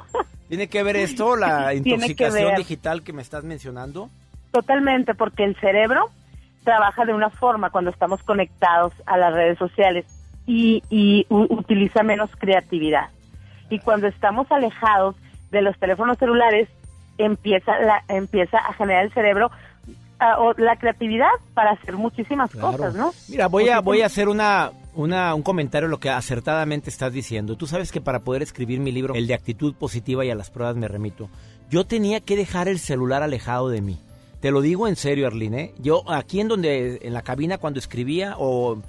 ¿Tiene 0.48 0.68
que 0.68 0.82
ver 0.82 0.96
esto, 0.96 1.36
la 1.36 1.68
que 1.68 1.90
intoxicación 1.90 2.54
digital 2.54 3.02
que 3.02 3.12
me 3.12 3.20
estás 3.20 3.44
mencionando? 3.44 4.08
Totalmente, 4.50 5.14
porque 5.14 5.44
el 5.44 5.54
cerebro 5.56 6.08
trabaja 6.64 7.04
de 7.04 7.12
una 7.12 7.28
forma 7.28 7.68
cuando 7.68 7.90
estamos 7.90 8.22
conectados 8.22 8.94
a 9.04 9.18
las 9.18 9.34
redes 9.34 9.58
sociales 9.58 10.06
y, 10.48 10.82
y 10.88 11.26
utiliza 11.28 12.02
menos 12.02 12.30
creatividad. 12.38 13.10
Y 13.68 13.78
cuando 13.80 14.06
estamos 14.06 14.50
alejados 14.50 15.14
de 15.50 15.60
los 15.60 15.78
teléfonos 15.78 16.16
celulares, 16.16 16.68
empieza, 17.18 17.78
la, 17.78 18.02
empieza 18.08 18.56
a 18.56 18.72
generar 18.72 19.04
el 19.04 19.12
cerebro 19.12 19.50
ah, 20.18 20.38
o 20.38 20.54
la 20.54 20.76
creatividad 20.76 21.28
para 21.52 21.72
hacer 21.72 21.96
muchísimas 21.98 22.50
cosas, 22.50 22.94
¿no? 22.94 23.12
Mira, 23.28 23.46
voy 23.48 23.68
a, 23.68 23.80
voy 23.80 24.00
a 24.00 24.06
hacer 24.06 24.26
una, 24.26 24.70
una, 24.94 25.34
un 25.34 25.42
comentario 25.42 25.86
a 25.86 25.90
lo 25.90 26.00
que 26.00 26.08
acertadamente 26.08 26.88
estás 26.88 27.12
diciendo. 27.12 27.56
Tú 27.56 27.66
sabes 27.66 27.92
que 27.92 28.00
para 28.00 28.20
poder 28.20 28.40
escribir 28.40 28.80
mi 28.80 28.90
libro, 28.90 29.14
el 29.14 29.26
de 29.26 29.34
actitud 29.34 29.74
positiva 29.74 30.24
y 30.24 30.30
a 30.30 30.34
las 30.34 30.48
pruebas 30.48 30.76
me 30.76 30.88
remito, 30.88 31.28
yo 31.68 31.84
tenía 31.84 32.20
que 32.20 32.36
dejar 32.36 32.68
el 32.68 32.78
celular 32.78 33.22
alejado 33.22 33.68
de 33.68 33.82
mí. 33.82 33.98
Te 34.40 34.50
lo 34.50 34.62
digo 34.62 34.88
en 34.88 34.96
serio, 34.96 35.26
Arlene. 35.26 35.60
¿eh? 35.60 35.74
Yo 35.78 36.10
aquí 36.10 36.40
en 36.40 36.48
donde, 36.48 37.00
en 37.02 37.12
la 37.12 37.20
cabina 37.20 37.58
cuando 37.58 37.80
escribía 37.80 38.36
o, 38.38 38.80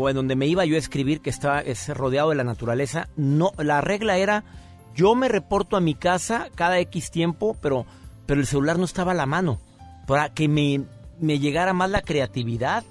o 0.00 0.08
en 0.08 0.14
donde 0.14 0.36
me 0.36 0.46
iba 0.46 0.64
yo 0.64 0.76
a 0.76 0.78
escribir, 0.78 1.20
que 1.20 1.28
estaba 1.28 1.60
es 1.60 1.88
rodeado 1.88 2.30
de 2.30 2.36
la 2.36 2.44
naturaleza, 2.44 3.08
no, 3.16 3.50
la 3.58 3.80
regla 3.80 4.16
era, 4.16 4.44
yo 4.94 5.16
me 5.16 5.26
reporto 5.26 5.76
a 5.76 5.80
mi 5.80 5.96
casa 5.96 6.50
cada 6.54 6.78
X 6.78 7.10
tiempo, 7.10 7.56
pero, 7.60 7.84
pero 8.24 8.40
el 8.40 8.46
celular 8.46 8.78
no 8.78 8.84
estaba 8.84 9.10
a 9.10 9.16
la 9.16 9.26
mano, 9.26 9.60
para 10.06 10.32
que 10.32 10.46
me, 10.46 10.84
me 11.18 11.40
llegara 11.40 11.72
más 11.72 11.90
la 11.90 12.02
creatividad. 12.02 12.84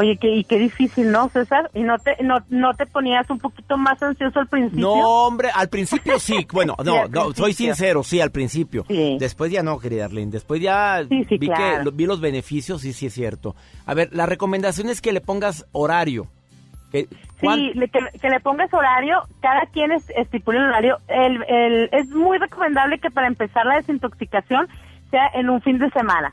Oye, 0.00 0.16
que, 0.16 0.28
y 0.36 0.44
qué 0.44 0.58
difícil, 0.60 1.10
¿no, 1.10 1.28
César? 1.28 1.70
¿Y 1.74 1.82
no 1.82 1.98
te, 1.98 2.16
no, 2.22 2.36
no 2.50 2.72
te 2.74 2.86
ponías 2.86 3.28
un 3.30 3.40
poquito 3.40 3.76
más 3.76 4.00
ansioso 4.00 4.38
al 4.38 4.46
principio? 4.46 4.80
No, 4.80 4.92
hombre, 5.26 5.48
al 5.52 5.68
principio 5.68 6.20
sí. 6.20 6.46
Bueno, 6.52 6.76
no, 6.84 7.32
soy 7.34 7.52
sincero, 7.52 8.04
sí, 8.04 8.20
al 8.20 8.30
principio. 8.30 8.84
Después 9.18 9.50
ya 9.50 9.64
no, 9.64 9.80
querida 9.80 10.04
Arlene. 10.04 10.30
Después 10.30 10.60
ya 10.60 11.00
sí, 11.08 11.24
vi, 11.38 11.48
claro. 11.48 11.90
que, 11.90 11.96
vi 11.96 12.06
los 12.06 12.20
beneficios 12.20 12.84
y 12.84 12.92
sí 12.92 13.06
es 13.06 13.14
cierto. 13.14 13.56
A 13.86 13.94
ver, 13.94 14.08
la 14.12 14.26
recomendación 14.26 14.88
es 14.88 15.00
que 15.00 15.10
le 15.12 15.20
pongas 15.20 15.66
horario. 15.72 16.28
Que- 16.92 17.08
¿cuán- 17.40 17.58
Sí, 17.58 17.70
le- 17.74 17.88
que, 17.88 17.98
que 18.20 18.28
le 18.30 18.38
pongas 18.38 18.72
horario, 18.72 19.22
cada 19.42 19.62
quien 19.72 19.90
es, 19.90 20.08
estipule 20.16 20.58
un 20.58 20.66
horario. 20.66 20.98
El, 21.08 21.42
el- 21.48 21.88
es 21.92 22.08
muy 22.10 22.38
recomendable 22.38 22.98
que 23.00 23.10
para 23.10 23.26
empezar 23.26 23.66
la 23.66 23.76
desintoxicación 23.78 24.68
sea 25.10 25.26
en 25.34 25.50
un 25.50 25.60
fin 25.60 25.78
de 25.78 25.90
semana. 25.90 26.32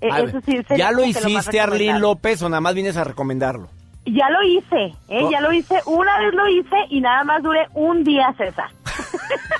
Eh, 0.00 0.08
A 0.12 0.20
eso 0.20 0.40
sí, 0.46 0.60
¿Ya 0.76 0.92
lo 0.92 1.04
hiciste, 1.04 1.60
Arlene 1.60 1.94
recomendable. 1.94 2.00
López, 2.00 2.42
o 2.42 2.48
nada 2.48 2.60
más 2.60 2.74
vienes 2.74 2.96
a 2.96 3.04
recomendarlo? 3.04 3.68
Ya 4.06 4.30
lo 4.30 4.42
hice, 4.42 4.94
¿eh? 5.08 5.20
Oh. 5.22 5.30
ya 5.30 5.40
lo 5.40 5.52
hice, 5.52 5.74
una 5.86 6.18
vez 6.18 6.32
lo 6.32 6.48
hice 6.48 6.76
y 6.88 7.00
nada 7.00 7.24
más 7.24 7.42
duré 7.42 7.66
un 7.74 8.04
día, 8.04 8.32
César. 8.38 8.70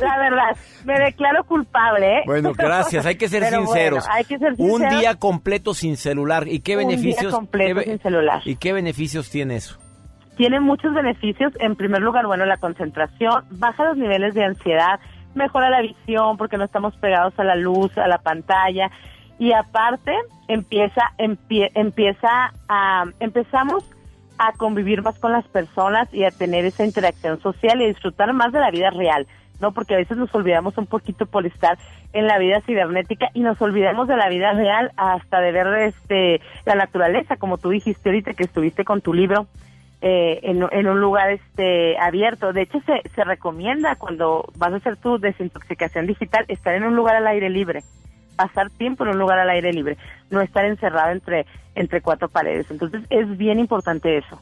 La 0.00 0.18
verdad, 0.18 0.56
me 0.84 0.98
declaro 0.98 1.44
culpable, 1.44 2.18
¿eh? 2.18 2.22
Bueno, 2.26 2.52
gracias, 2.56 3.04
hay 3.06 3.16
que 3.16 3.28
ser 3.28 3.42
Pero 3.42 3.64
sinceros. 3.66 4.04
bueno, 4.04 4.14
hay 4.14 4.24
que 4.24 4.38
ser 4.38 4.52
Un 4.52 4.56
sinceros. 4.80 5.00
día 5.00 5.14
completo 5.16 5.74
sin 5.74 5.96
celular. 5.96 6.48
¿Y 6.48 6.60
qué 6.60 6.76
Un 6.76 6.88
día 6.88 6.96
beneficios? 6.96 7.34
completo 7.34 7.80
qué 7.80 7.84
sin 7.86 7.98
celular. 8.00 8.42
¿Y 8.44 8.56
qué 8.56 8.72
beneficios 8.72 9.30
tiene 9.30 9.56
eso? 9.56 9.78
tiene 10.36 10.60
muchos 10.60 10.94
beneficios. 10.94 11.52
En 11.58 11.74
primer 11.74 12.00
lugar, 12.00 12.24
bueno, 12.28 12.46
la 12.46 12.58
concentración, 12.58 13.44
baja 13.50 13.84
los 13.86 13.96
niveles 13.96 14.34
de 14.34 14.44
ansiedad, 14.44 15.00
mejora 15.34 15.70
la 15.70 15.82
visión 15.82 16.36
porque 16.36 16.56
no 16.58 16.64
estamos 16.64 16.96
pegados 16.96 17.38
a 17.38 17.44
la 17.44 17.54
luz, 17.56 17.96
a 17.98 18.08
la 18.08 18.18
pantalla. 18.18 18.90
Y 19.38 19.52
aparte, 19.52 20.12
empieza, 20.48 21.12
empie- 21.18 21.70
empieza 21.74 22.52
a, 22.68 23.04
empezamos 23.20 23.84
a 24.38 24.52
convivir 24.52 25.02
más 25.02 25.18
con 25.18 25.32
las 25.32 25.46
personas 25.46 26.12
y 26.12 26.24
a 26.24 26.30
tener 26.30 26.64
esa 26.64 26.84
interacción 26.84 27.40
social 27.40 27.80
y 27.80 27.84
a 27.84 27.88
disfrutar 27.88 28.32
más 28.32 28.52
de 28.52 28.60
la 28.60 28.70
vida 28.70 28.90
real. 28.90 29.26
¿no? 29.60 29.72
Porque 29.72 29.94
a 29.94 29.96
veces 29.96 30.16
nos 30.16 30.32
olvidamos 30.34 30.78
un 30.78 30.86
poquito 30.86 31.26
por 31.26 31.44
estar 31.44 31.76
en 32.12 32.28
la 32.28 32.38
vida 32.38 32.60
cibernética 32.60 33.28
y 33.34 33.40
nos 33.40 33.60
olvidamos 33.60 34.06
de 34.06 34.16
la 34.16 34.28
vida 34.28 34.52
real 34.52 34.92
hasta 34.96 35.40
de 35.40 35.50
ver 35.52 35.66
este 35.82 36.40
la 36.64 36.76
naturaleza, 36.76 37.36
como 37.36 37.58
tú 37.58 37.70
dijiste 37.70 38.08
ahorita 38.08 38.34
que 38.34 38.44
estuviste 38.44 38.84
con 38.84 39.00
tu 39.00 39.12
libro 39.12 39.46
eh, 40.00 40.40
en, 40.42 40.86
un 40.88 41.00
lugar 41.00 41.30
este 41.30 41.98
abierto. 41.98 42.52
De 42.52 42.62
hecho, 42.62 42.80
se, 42.86 43.02
se 43.14 43.24
recomienda 43.24 43.96
cuando 43.96 44.44
vas 44.56 44.72
a 44.72 44.76
hacer 44.76 44.96
tu 44.96 45.18
desintoxicación 45.18 46.06
digital 46.06 46.44
estar 46.48 46.74
en 46.74 46.84
un 46.84 46.94
lugar 46.96 47.16
al 47.16 47.26
aire 47.26 47.50
libre, 47.50 47.82
pasar 48.36 48.70
tiempo 48.70 49.04
en 49.04 49.10
un 49.10 49.18
lugar 49.18 49.38
al 49.38 49.50
aire 49.50 49.72
libre, 49.72 49.96
no 50.30 50.40
estar 50.40 50.64
encerrado 50.64 51.12
entre 51.12 51.46
entre 51.74 52.00
cuatro 52.00 52.28
paredes. 52.28 52.66
Entonces, 52.70 53.02
es 53.08 53.38
bien 53.38 53.58
importante 53.58 54.18
eso. 54.18 54.40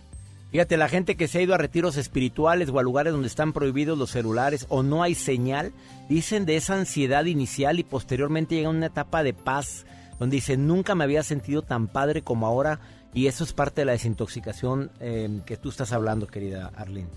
Fíjate, 0.51 0.77
la 0.77 0.89
gente 0.89 1.17
que 1.17 1.29
se 1.29 1.39
ha 1.39 1.43
ido 1.43 1.55
a 1.55 1.59
retiros 1.59 1.97
espirituales 1.97 2.71
o 2.71 2.79
a 2.79 2.83
lugares 2.83 3.13
donde 3.13 3.29
están 3.29 3.53
prohibidos 3.53 3.99
los 3.99 4.11
celulares 4.11 4.67
o 4.71 4.83
no 4.83 5.03
hay 5.03 5.15
señal, 5.15 5.73
dicen 6.09 6.47
de 6.47 6.57
esa 6.57 6.75
ansiedad 6.75 7.25
inicial 7.27 7.79
y 7.79 7.85
posteriormente 7.85 8.55
llega 8.55 8.71
una 8.71 8.87
etapa 8.87 9.23
de 9.23 9.35
paz 9.35 9.85
donde 10.19 10.37
dicen 10.37 10.67
nunca 10.67 10.95
me 10.95 11.05
había 11.05 11.23
sentido 11.23 11.61
tan 11.61 11.89
padre 11.89 12.23
como 12.23 12.47
ahora 12.47 12.79
y 13.17 13.27
eso 13.29 13.43
es 13.45 13.53
parte 13.55 13.81
de 13.81 13.87
la 13.87 13.93
desintoxicación 13.93 14.91
eh, 15.01 15.41
que 15.47 15.57
tú 15.57 15.71
estás 15.71 15.93
hablando, 15.93 16.27
querida 16.27 16.71
Arlene. 16.77 17.09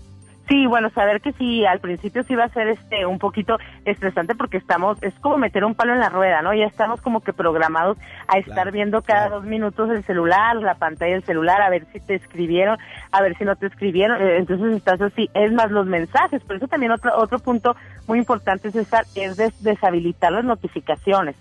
Sí, 0.48 0.66
bueno, 0.66 0.90
saber 0.90 1.20
que 1.20 1.32
sí, 1.34 1.64
al 1.64 1.78
principio 1.78 2.24
sí 2.24 2.34
va 2.34 2.44
a 2.44 2.48
ser 2.48 2.66
este 2.68 3.06
un 3.06 3.20
poquito 3.20 3.56
estresante 3.84 4.34
porque 4.34 4.56
estamos, 4.56 5.00
es 5.00 5.14
como 5.20 5.36
meter 5.38 5.64
un 5.64 5.76
palo 5.76 5.92
en 5.92 6.00
la 6.00 6.08
rueda, 6.08 6.42
¿no? 6.42 6.52
Ya 6.54 6.64
estamos 6.64 7.00
como 7.02 7.20
que 7.20 7.32
programados 7.32 7.98
a 8.26 8.38
estar 8.38 8.72
viendo 8.72 9.02
cada 9.02 9.28
dos 9.28 9.44
minutos 9.44 9.90
el 9.90 10.02
celular, 10.02 10.56
la 10.56 10.74
pantalla 10.74 11.12
del 11.12 11.22
celular, 11.24 11.62
a 11.62 11.70
ver 11.70 11.86
si 11.92 12.00
te 12.00 12.16
escribieron, 12.16 12.78
a 13.12 13.22
ver 13.22 13.36
si 13.38 13.44
no 13.44 13.54
te 13.54 13.66
escribieron, 13.66 14.20
eh, 14.20 14.38
entonces 14.38 14.74
estás 14.76 15.00
así, 15.02 15.30
es 15.34 15.52
más 15.52 15.70
los 15.70 15.86
mensajes, 15.86 16.42
por 16.42 16.56
eso 16.56 16.66
también 16.66 16.90
otro 16.90 17.12
otro 17.16 17.38
punto 17.38 17.76
muy 18.08 18.18
importante 18.18 18.72
César, 18.72 19.04
es 19.14 19.36
des- 19.36 19.62
deshabilitar 19.62 20.32
las 20.32 20.44
notificaciones 20.44 21.36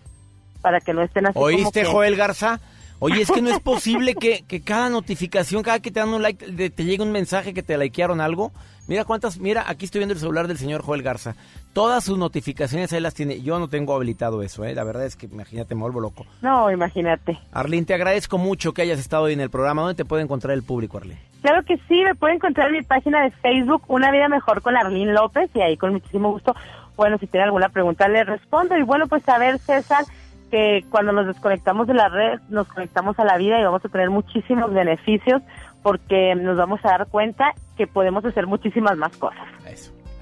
para 0.61 0.81
que 0.81 0.93
no 0.93 1.01
estén 1.01 1.25
así 1.25 1.33
como 1.33 1.45
¿Oíste, 1.45 1.81
que- 1.81 1.87
Joel 1.87 2.15
Garza? 2.15 2.59
Oye, 3.01 3.21
es 3.21 3.31
que 3.31 3.41
no 3.41 3.49
es 3.49 3.59
posible 3.61 4.13
que, 4.13 4.43
que 4.45 4.61
cada 4.61 4.89
notificación, 4.89 5.63
cada 5.63 5.79
que 5.79 5.89
te 5.89 6.01
dan 6.01 6.09
un 6.09 6.21
like, 6.21 6.69
te 6.69 6.83
llegue 6.83 7.01
un 7.01 7.13
mensaje 7.13 7.53
que 7.53 7.63
te 7.63 7.77
likearon 7.77 8.19
algo. 8.19 8.51
Mira 8.87 9.05
cuántas, 9.05 9.39
mira, 9.39 9.63
aquí 9.67 9.85
estoy 9.85 9.99
viendo 9.99 10.13
el 10.13 10.19
celular 10.19 10.47
del 10.47 10.57
señor 10.57 10.81
Joel 10.81 11.03
Garza. 11.03 11.35
Todas 11.73 12.03
sus 12.03 12.17
notificaciones 12.17 12.91
ahí 12.91 12.99
las 12.99 13.13
tiene. 13.13 13.41
Yo 13.41 13.59
no 13.59 13.69
tengo 13.69 13.95
habilitado 13.95 14.41
eso, 14.41 14.65
¿eh? 14.65 14.73
La 14.73 14.83
verdad 14.83 15.05
es 15.05 15.15
que, 15.15 15.27
imagínate, 15.27 15.75
me 15.75 15.81
vuelvo 15.81 16.01
loco. 16.01 16.25
No, 16.41 16.71
imagínate. 16.71 17.39
Arlene, 17.51 17.85
te 17.85 17.93
agradezco 17.93 18.37
mucho 18.37 18.73
que 18.73 18.81
hayas 18.81 18.99
estado 18.99 19.23
hoy 19.23 19.33
en 19.33 19.41
el 19.41 19.51
programa. 19.51 19.83
¿Dónde 19.83 19.95
te 19.95 20.05
puede 20.05 20.23
encontrar 20.23 20.55
el 20.55 20.63
público, 20.63 20.97
Arlene? 20.97 21.21
Claro 21.41 21.63
que 21.63 21.77
sí, 21.87 22.03
me 22.03 22.15
pueden 22.15 22.37
encontrar 22.37 22.67
en 22.67 22.77
mi 22.77 22.81
página 22.81 23.23
de 23.23 23.31
Facebook, 23.31 23.83
Una 23.87 24.11
Vida 24.11 24.27
Mejor 24.27 24.61
con 24.61 24.75
Arlene 24.75 25.13
López, 25.13 25.49
y 25.53 25.61
ahí 25.61 25.77
con 25.77 25.93
muchísimo 25.93 26.31
gusto, 26.31 26.53
bueno, 26.97 27.17
si 27.17 27.27
tienen 27.27 27.45
alguna 27.45 27.69
pregunta 27.69 28.09
les 28.09 28.25
respondo. 28.25 28.75
Y 28.75 28.81
bueno, 28.81 29.07
pues 29.07 29.29
a 29.29 29.37
ver, 29.37 29.59
César, 29.59 30.03
que 30.49 30.85
cuando 30.89 31.11
nos 31.11 31.27
desconectamos 31.27 31.87
de 31.87 31.93
la 31.93 32.09
red, 32.09 32.39
nos 32.49 32.67
conectamos 32.67 33.17
a 33.19 33.23
la 33.23 33.37
vida 33.37 33.59
y 33.59 33.63
vamos 33.63 33.83
a 33.83 33.89
tener 33.89 34.09
muchísimos 34.09 34.73
beneficios 34.73 35.41
porque 35.83 36.35
nos 36.35 36.57
vamos 36.57 36.79
a 36.83 36.89
dar 36.89 37.07
cuenta 37.07 37.53
que 37.77 37.87
podemos 37.87 38.25
hacer 38.25 38.47
muchísimas 38.47 38.97
más 38.97 39.15
cosas. 39.17 39.47
Ahí 39.65 39.75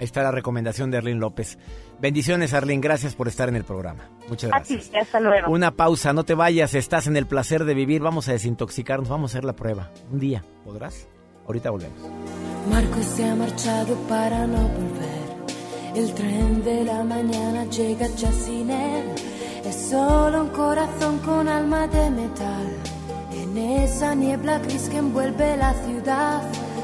está 0.06 0.22
la 0.22 0.32
recomendación 0.32 0.92
de 0.92 0.98
Arlene 0.98 1.20
López. 1.20 1.58
Bendiciones, 2.00 2.54
Arlene. 2.54 2.82
Gracias 2.82 3.16
por 3.16 3.28
estar 3.28 3.50
en 3.50 3.56
el 3.56 3.64
programa. 3.64 4.04
Muchas 4.30 4.52
gracias. 4.52 4.90
Así, 4.90 4.98
hasta 4.98 5.20
luego. 5.20 5.52
Una 5.52 5.72
pausa, 5.72 6.14
no 6.14 6.24
te 6.24 6.36
vayas. 6.36 6.76
Estás 6.76 7.08
en 7.08 7.18
el 7.18 7.26
placer 7.26 7.66
de 7.66 7.74
vivir. 7.74 8.02
Vamos 8.02 8.30
a 8.30 8.34
desintoxicarnos. 8.34 9.10
Vamos 9.10 9.32
a 9.32 9.38
hacer 9.38 9.46
la 9.46 9.54
prueba. 9.54 9.90
Un 10.12 10.20
día. 10.20 10.44
¿Podrás? 10.64 11.10
Ahorita 11.48 11.72
volvemos. 11.72 12.00
Marco 12.70 13.02
se 13.02 13.28
ha 13.28 13.36
marchado 13.36 13.96
para 14.08 14.46
no 14.46 14.68
volver. 14.68 15.28
El 15.96 16.14
tren 16.14 16.64
de 16.64 16.84
la 16.84 17.04
mañana 17.04 17.66
llega 17.66 18.06
ya 18.18 18.32
sin 18.32 18.70
él. 18.70 19.04
Es 19.68 19.90
solo 19.90 20.44
un 20.44 20.50
corazón 20.50 21.20
con 21.20 21.50
alma 21.50 21.88
de 21.88 22.10
metal. 22.10 22.68
En 23.34 23.58
esa 23.58 24.16
niebla 24.16 24.60
gris 24.60 24.88
que 24.88 24.98
envuelve 24.98 25.58
la 25.58 25.74
ciudad. 25.86 26.42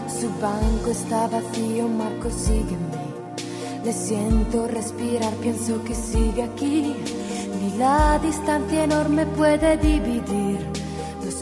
Su 0.10 0.28
banco 0.42 0.92
está 0.92 1.28
vacío, 1.28 1.88
Marco 1.88 2.28
mí. 2.28 3.86
Le 3.86 3.94
siento 3.94 4.68
respirar, 4.68 5.34
pienso 5.36 5.82
que 5.86 5.96
sigue 5.96 6.44
aquí. 6.44 6.94
Ni 7.62 7.78
la 7.78 8.20
distancia 8.20 8.84
enorme 8.84 9.28
puede 9.28 9.78
dividir 9.78 10.60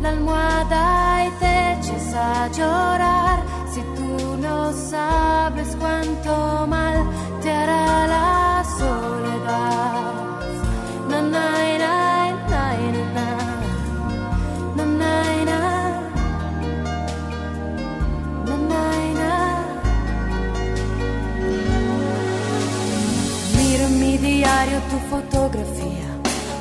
la 0.00 1.26
y 1.26 1.30
te 1.38 1.72
echas 1.72 2.14
a 2.14 2.48
llorar, 2.48 3.42
si 3.72 3.80
tú 3.96 4.36
no 4.38 4.72
sabes 4.72 5.76
cuánto 5.78 6.66
mal 6.66 7.04
te 7.42 7.50
hará 7.50 8.06
la 8.06 8.64
soledad. 8.78 10.12
Na, 11.08 11.20
na, 11.22 11.46
na, 11.78 11.94
na, 12.48 12.64
na, 13.14 13.26
na, 14.76 14.84
na, 14.86 15.12
na. 15.44 15.60
Na, 18.46 18.56
na, 18.56 18.82
na. 19.20 19.30
Diario 24.20 24.80
tu 24.90 24.98
fotografía 25.08 25.89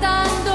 tratando 0.00 0.45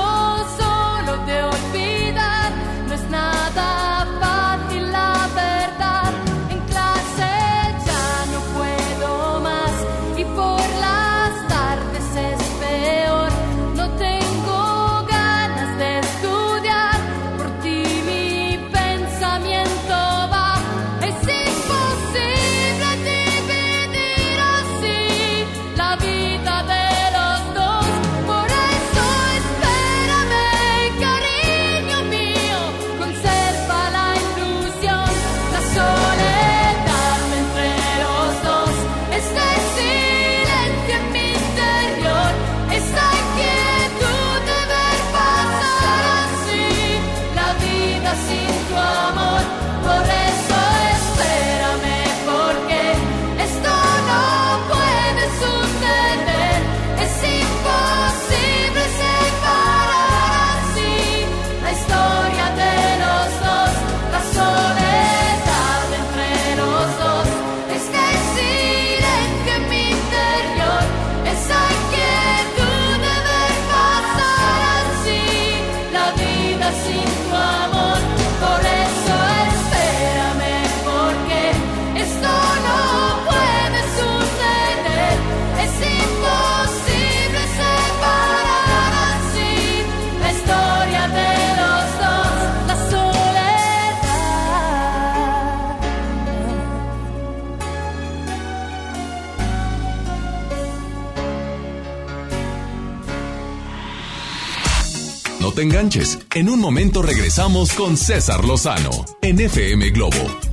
enganches. 105.62 106.20
En 106.36 106.50
un 106.50 106.60
momento 106.60 107.02
regresamos 107.02 107.74
con 107.74 107.98
César 107.98 108.44
Lozano 108.46 109.06
en 109.22 109.40
FM 109.40 109.90
Globo. 109.92 110.52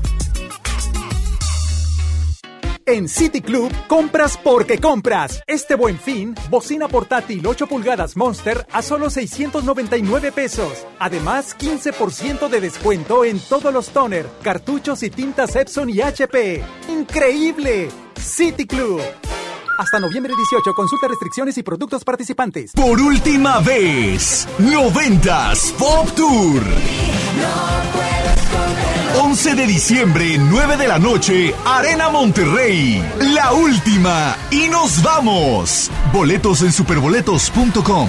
En 2.88 3.06
City 3.06 3.42
Club, 3.42 3.70
compras 3.86 4.38
porque 4.42 4.78
compras. 4.78 5.42
Este 5.46 5.74
buen 5.74 5.98
fin, 5.98 6.34
bocina 6.48 6.88
portátil 6.88 7.46
8 7.46 7.66
pulgadas 7.66 8.16
Monster 8.16 8.66
a 8.72 8.80
solo 8.80 9.10
699 9.10 10.32
pesos. 10.32 10.86
Además, 10.98 11.54
15% 11.58 12.48
de 12.48 12.60
descuento 12.62 13.26
en 13.26 13.40
todos 13.40 13.74
los 13.74 13.90
toner, 13.90 14.26
cartuchos 14.42 15.02
y 15.02 15.10
tintas 15.10 15.54
Epson 15.54 15.90
y 15.90 16.00
HP. 16.00 16.64
¡Increíble! 16.88 17.90
City 18.18 18.66
Club. 18.66 19.02
Hasta 19.78 20.00
noviembre 20.00 20.34
18, 20.34 20.74
consulta 20.74 21.06
restricciones 21.06 21.56
y 21.56 21.62
productos 21.62 22.02
participantes. 22.02 22.72
Por 22.72 23.00
última 23.00 23.60
vez, 23.60 24.48
90s 24.58 25.72
Pop 25.74 26.10
Tour. 26.16 26.62
11 29.22 29.54
de 29.54 29.66
diciembre, 29.68 30.36
9 30.36 30.76
de 30.78 30.88
la 30.88 30.98
noche, 30.98 31.54
Arena 31.64 32.10
Monterrey. 32.10 33.00
La 33.20 33.52
última. 33.52 34.36
Y 34.50 34.68
nos 34.68 35.00
vamos. 35.00 35.92
Boletos 36.12 36.62
en 36.62 36.72
superboletos.com. 36.72 38.08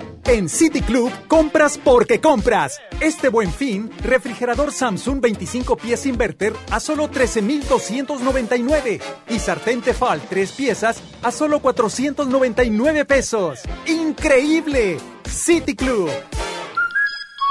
En 0.25 0.49
City 0.49 0.81
Club, 0.81 1.11
compras 1.27 1.79
porque 1.83 2.21
compras. 2.21 2.79
Este 2.99 3.29
buen 3.29 3.51
fin, 3.51 3.89
refrigerador 4.03 4.71
Samsung 4.71 5.19
25 5.19 5.75
pies 5.77 6.05
inverter 6.05 6.53
a 6.69 6.79
solo 6.79 7.09
13,299 7.09 8.99
y 9.29 9.39
sartén 9.39 9.81
Tefal 9.81 10.21
3 10.21 10.51
piezas 10.51 11.01
a 11.23 11.31
solo 11.31 11.59
499 11.61 13.05
pesos. 13.05 13.59
¡Increíble! 13.87 14.97
City 15.27 15.75
Club. 15.75 16.09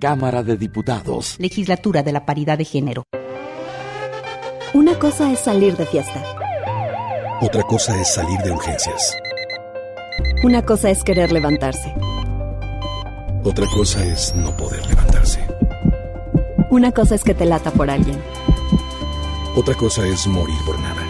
Cámara 0.00 0.42
de 0.42 0.56
Diputados. 0.56 1.36
Legislatura 1.38 2.02
de 2.02 2.10
la 2.10 2.24
Paridad 2.24 2.56
de 2.56 2.64
Género. 2.64 3.04
Una 4.72 4.98
cosa 4.98 5.30
es 5.30 5.40
salir 5.40 5.76
de 5.76 5.84
fiesta. 5.84 6.24
Otra 7.42 7.62
cosa 7.64 8.00
es 8.00 8.14
salir 8.14 8.38
de 8.40 8.50
urgencias. 8.50 9.14
Una 10.42 10.64
cosa 10.64 10.88
es 10.88 11.04
querer 11.04 11.32
levantarse. 11.32 11.94
Otra 13.44 13.66
cosa 13.66 14.02
es 14.02 14.34
no 14.34 14.56
poder 14.56 14.86
levantarse. 14.86 15.46
Una 16.70 16.92
cosa 16.92 17.14
es 17.14 17.22
que 17.22 17.34
te 17.34 17.44
lata 17.44 17.70
por 17.70 17.90
alguien. 17.90 18.18
Otra 19.54 19.74
cosa 19.74 20.06
es 20.06 20.26
morir 20.26 20.56
por 20.64 20.78
nada. 20.80 21.09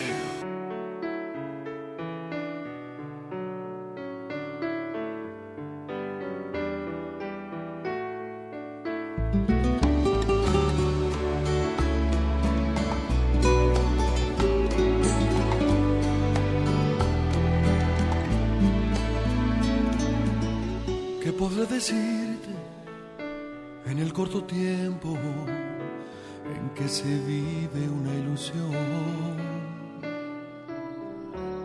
Que 26.75 26.87
se 26.87 27.03
vive 27.03 27.89
una 27.89 28.13
ilusión? 28.13 28.71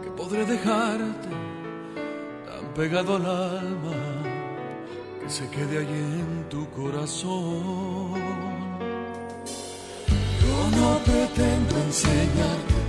Que 0.03 0.11
podré 0.11 0.45
dejarte 0.45 1.29
tan 2.47 2.75
pegado 2.75 3.17
al 3.17 3.27
alma 3.27 3.97
que 5.21 5.31
se 5.31 5.49
quede 5.51 5.79
allí 5.79 6.03
en 6.25 6.49
tu 6.49 6.69
corazón. 6.71 8.15
Yo 10.43 10.59
no 10.79 10.99
pretendo 11.05 11.77
enseñarte 11.89 12.81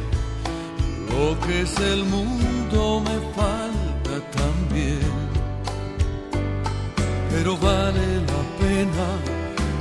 lo 1.11 1.39
que 1.45 1.61
es 1.61 1.79
el 1.79 2.03
mundo, 2.05 3.01
me 3.01 3.17
falta 3.35 4.31
también 4.31 5.37
pero 7.37 7.55
vale 7.57 8.07
la 8.31 8.41
pena 8.59 9.07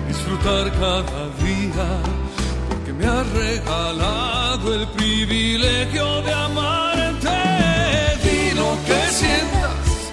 disfrutar 0.09 0.70
cada 0.72 1.22
día, 1.45 1.89
me 2.99 3.07
has 3.07 3.30
regalado 3.32 4.74
el 4.74 4.86
privilegio 4.88 6.22
de 6.22 6.32
amarte. 6.32 7.28
Di 8.22 8.55
lo 8.55 8.76
que 8.86 9.01
sientas, 9.11 10.12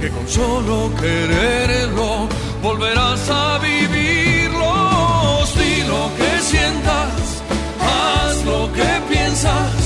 que 0.00 0.08
con 0.10 0.28
solo 0.28 0.90
quererlo 1.00 2.28
volverás 2.62 3.28
a 3.30 3.58
vivirlos. 3.58 5.54
Di 5.58 5.82
lo 5.92 6.10
que 6.18 6.30
sientas, 6.42 7.42
haz 7.80 8.44
lo 8.44 8.72
que 8.72 8.90
piensas, 9.08 9.77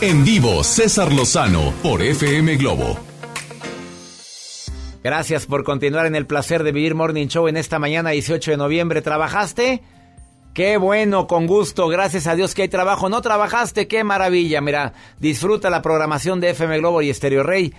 En 0.00 0.24
vivo, 0.24 0.62
César 0.62 1.12
Lozano 1.12 1.74
por 1.82 2.02
FM 2.02 2.54
Globo. 2.54 2.96
Gracias 5.02 5.46
por 5.46 5.64
continuar 5.64 6.06
en 6.06 6.14
el 6.14 6.24
placer 6.24 6.62
de 6.62 6.70
vivir 6.70 6.94
Morning 6.94 7.26
Show 7.26 7.48
en 7.48 7.56
esta 7.56 7.80
mañana 7.80 8.10
18 8.10 8.52
de 8.52 8.56
noviembre. 8.56 9.02
¿Trabajaste? 9.02 9.82
Qué 10.54 10.76
bueno, 10.76 11.26
con 11.26 11.48
gusto. 11.48 11.88
Gracias 11.88 12.28
a 12.28 12.36
Dios 12.36 12.54
que 12.54 12.62
hay 12.62 12.68
trabajo. 12.68 13.08
¿No 13.08 13.22
trabajaste? 13.22 13.88
Qué 13.88 14.04
maravilla. 14.04 14.60
Mira, 14.60 14.92
disfruta 15.18 15.68
la 15.68 15.82
programación 15.82 16.38
de 16.38 16.50
FM 16.50 16.78
Globo 16.78 17.02
y 17.02 17.10
Estéreo 17.10 17.42
Rey. 17.42 17.74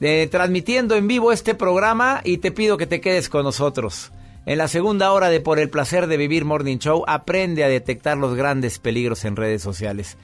eh, 0.00 0.28
transmitiendo 0.30 0.94
en 0.94 1.08
vivo 1.08 1.32
este 1.32 1.56
programa 1.56 2.20
y 2.22 2.38
te 2.38 2.52
pido 2.52 2.76
que 2.76 2.86
te 2.86 3.00
quedes 3.00 3.28
con 3.28 3.42
nosotros. 3.42 4.12
En 4.44 4.58
la 4.58 4.68
segunda 4.68 5.10
hora 5.10 5.30
de 5.30 5.40
Por 5.40 5.58
el 5.58 5.68
placer 5.68 6.06
de 6.06 6.16
vivir 6.16 6.44
Morning 6.44 6.78
Show, 6.78 7.02
aprende 7.08 7.64
a 7.64 7.68
detectar 7.68 8.16
los 8.18 8.36
grandes 8.36 8.78
peligros 8.78 9.24
en 9.24 9.34
redes 9.34 9.62
sociales. 9.62 10.16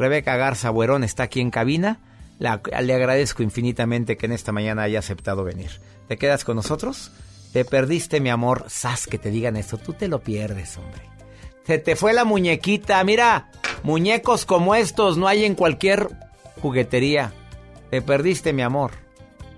Rebeca 0.00 0.36
Garza 0.38 0.70
Buerón 0.70 1.04
está 1.04 1.24
aquí 1.24 1.40
en 1.40 1.50
cabina. 1.50 2.00
Le 2.38 2.94
agradezco 2.94 3.42
infinitamente 3.42 4.16
que 4.16 4.24
en 4.24 4.32
esta 4.32 4.50
mañana 4.50 4.84
haya 4.84 4.98
aceptado 4.98 5.44
venir. 5.44 5.82
¿Te 6.08 6.16
quedas 6.16 6.42
con 6.42 6.56
nosotros? 6.56 7.12
Te 7.52 7.66
perdiste, 7.66 8.18
mi 8.18 8.30
amor. 8.30 8.64
Sas 8.68 9.06
que 9.06 9.18
te 9.18 9.30
digan 9.30 9.58
esto. 9.58 9.76
Tú 9.76 9.92
te 9.92 10.08
lo 10.08 10.20
pierdes, 10.20 10.78
hombre. 10.78 11.02
Se 11.66 11.78
te 11.78 11.96
fue 11.96 12.14
la 12.14 12.24
muñequita. 12.24 13.04
Mira, 13.04 13.50
muñecos 13.82 14.46
como 14.46 14.74
estos 14.74 15.18
no 15.18 15.28
hay 15.28 15.44
en 15.44 15.54
cualquier 15.54 16.08
juguetería. 16.62 17.34
Te 17.90 18.00
perdiste, 18.00 18.54
mi 18.54 18.62
amor. 18.62 18.92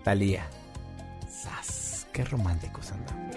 Talía. 0.02 0.48
Sas, 1.30 2.08
qué 2.12 2.24
románticos 2.24 2.90
andamos. 2.90 3.36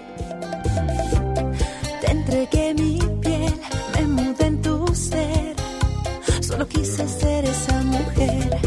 Te 2.01 2.11
entregué 2.11 2.73
mi 2.73 3.04
Solo 6.55 6.67
quise 6.69 7.05
ser 7.05 7.43
esa 7.43 7.81
mujer. 7.83 8.64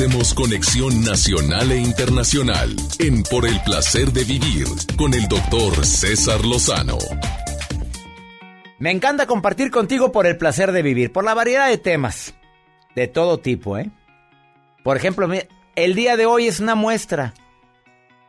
Hacemos 0.00 0.32
conexión 0.32 1.04
nacional 1.04 1.70
e 1.72 1.76
internacional 1.76 2.74
en 3.00 3.22
Por 3.22 3.46
el 3.46 3.60
placer 3.64 4.12
de 4.12 4.24
vivir 4.24 4.66
con 4.96 5.12
el 5.12 5.28
doctor 5.28 5.84
César 5.84 6.42
Lozano. 6.42 6.96
Me 8.78 8.92
encanta 8.92 9.26
compartir 9.26 9.70
contigo 9.70 10.10
por 10.10 10.26
el 10.26 10.38
placer 10.38 10.72
de 10.72 10.80
vivir, 10.80 11.12
por 11.12 11.22
la 11.22 11.34
variedad 11.34 11.68
de 11.68 11.76
temas, 11.76 12.32
de 12.96 13.08
todo 13.08 13.40
tipo, 13.40 13.76
¿eh? 13.76 13.90
Por 14.82 14.96
ejemplo, 14.96 15.28
el 15.76 15.94
día 15.94 16.16
de 16.16 16.24
hoy 16.24 16.46
es 16.46 16.60
una 16.60 16.74
muestra. 16.74 17.34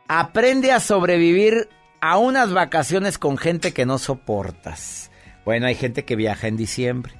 Aprende 0.08 0.72
a 0.72 0.80
sobrevivir 0.80 1.70
a 2.02 2.18
unas 2.18 2.52
vacaciones 2.52 3.16
con 3.16 3.38
gente 3.38 3.72
que 3.72 3.86
no 3.86 3.96
soportas. 3.96 5.10
Bueno, 5.46 5.68
hay 5.68 5.74
gente 5.74 6.04
que 6.04 6.16
viaja 6.16 6.48
en 6.48 6.58
diciembre, 6.58 7.14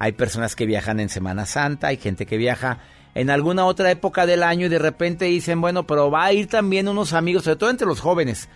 hay 0.00 0.10
personas 0.10 0.56
que 0.56 0.66
viajan 0.66 0.98
en 0.98 1.08
Semana 1.08 1.46
Santa, 1.46 1.86
hay 1.86 1.98
gente 1.98 2.26
que 2.26 2.36
viaja 2.36 2.80
en 3.14 3.30
alguna 3.30 3.66
otra 3.66 3.90
época 3.90 4.26
del 4.26 4.42
año 4.42 4.66
y 4.66 4.70
de 4.70 4.78
repente 4.78 5.26
dicen, 5.26 5.60
bueno, 5.60 5.86
pero 5.86 6.10
va 6.10 6.24
a 6.24 6.32
ir 6.32 6.46
también 6.46 6.88
unos 6.88 7.12
amigos, 7.12 7.44
sobre 7.44 7.56
todo 7.56 7.70
entre 7.70 7.86
los 7.86 8.00
jóvenes. 8.00 8.48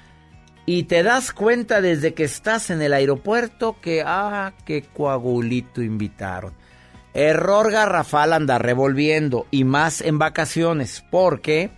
Y 0.64 0.84
te 0.84 1.02
das 1.02 1.32
cuenta 1.32 1.80
desde 1.80 2.14
que 2.14 2.24
estás 2.24 2.70
en 2.70 2.82
el 2.82 2.92
aeropuerto 2.92 3.76
que, 3.80 4.02
ah, 4.04 4.52
qué 4.64 4.82
coagulito 4.82 5.82
invitaron. 5.82 6.54
Error 7.14 7.70
garrafal 7.70 8.32
andar 8.32 8.62
revolviendo 8.62 9.46
y 9.50 9.64
más 9.64 10.00
en 10.00 10.18
vacaciones. 10.18 11.04
Porque, 11.10 11.70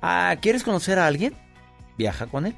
ah, 0.00 0.34
¿quieres 0.40 0.64
conocer 0.64 0.98
a 0.98 1.06
alguien? 1.06 1.34
Viaja 1.96 2.26
con 2.26 2.46
él. 2.46 2.56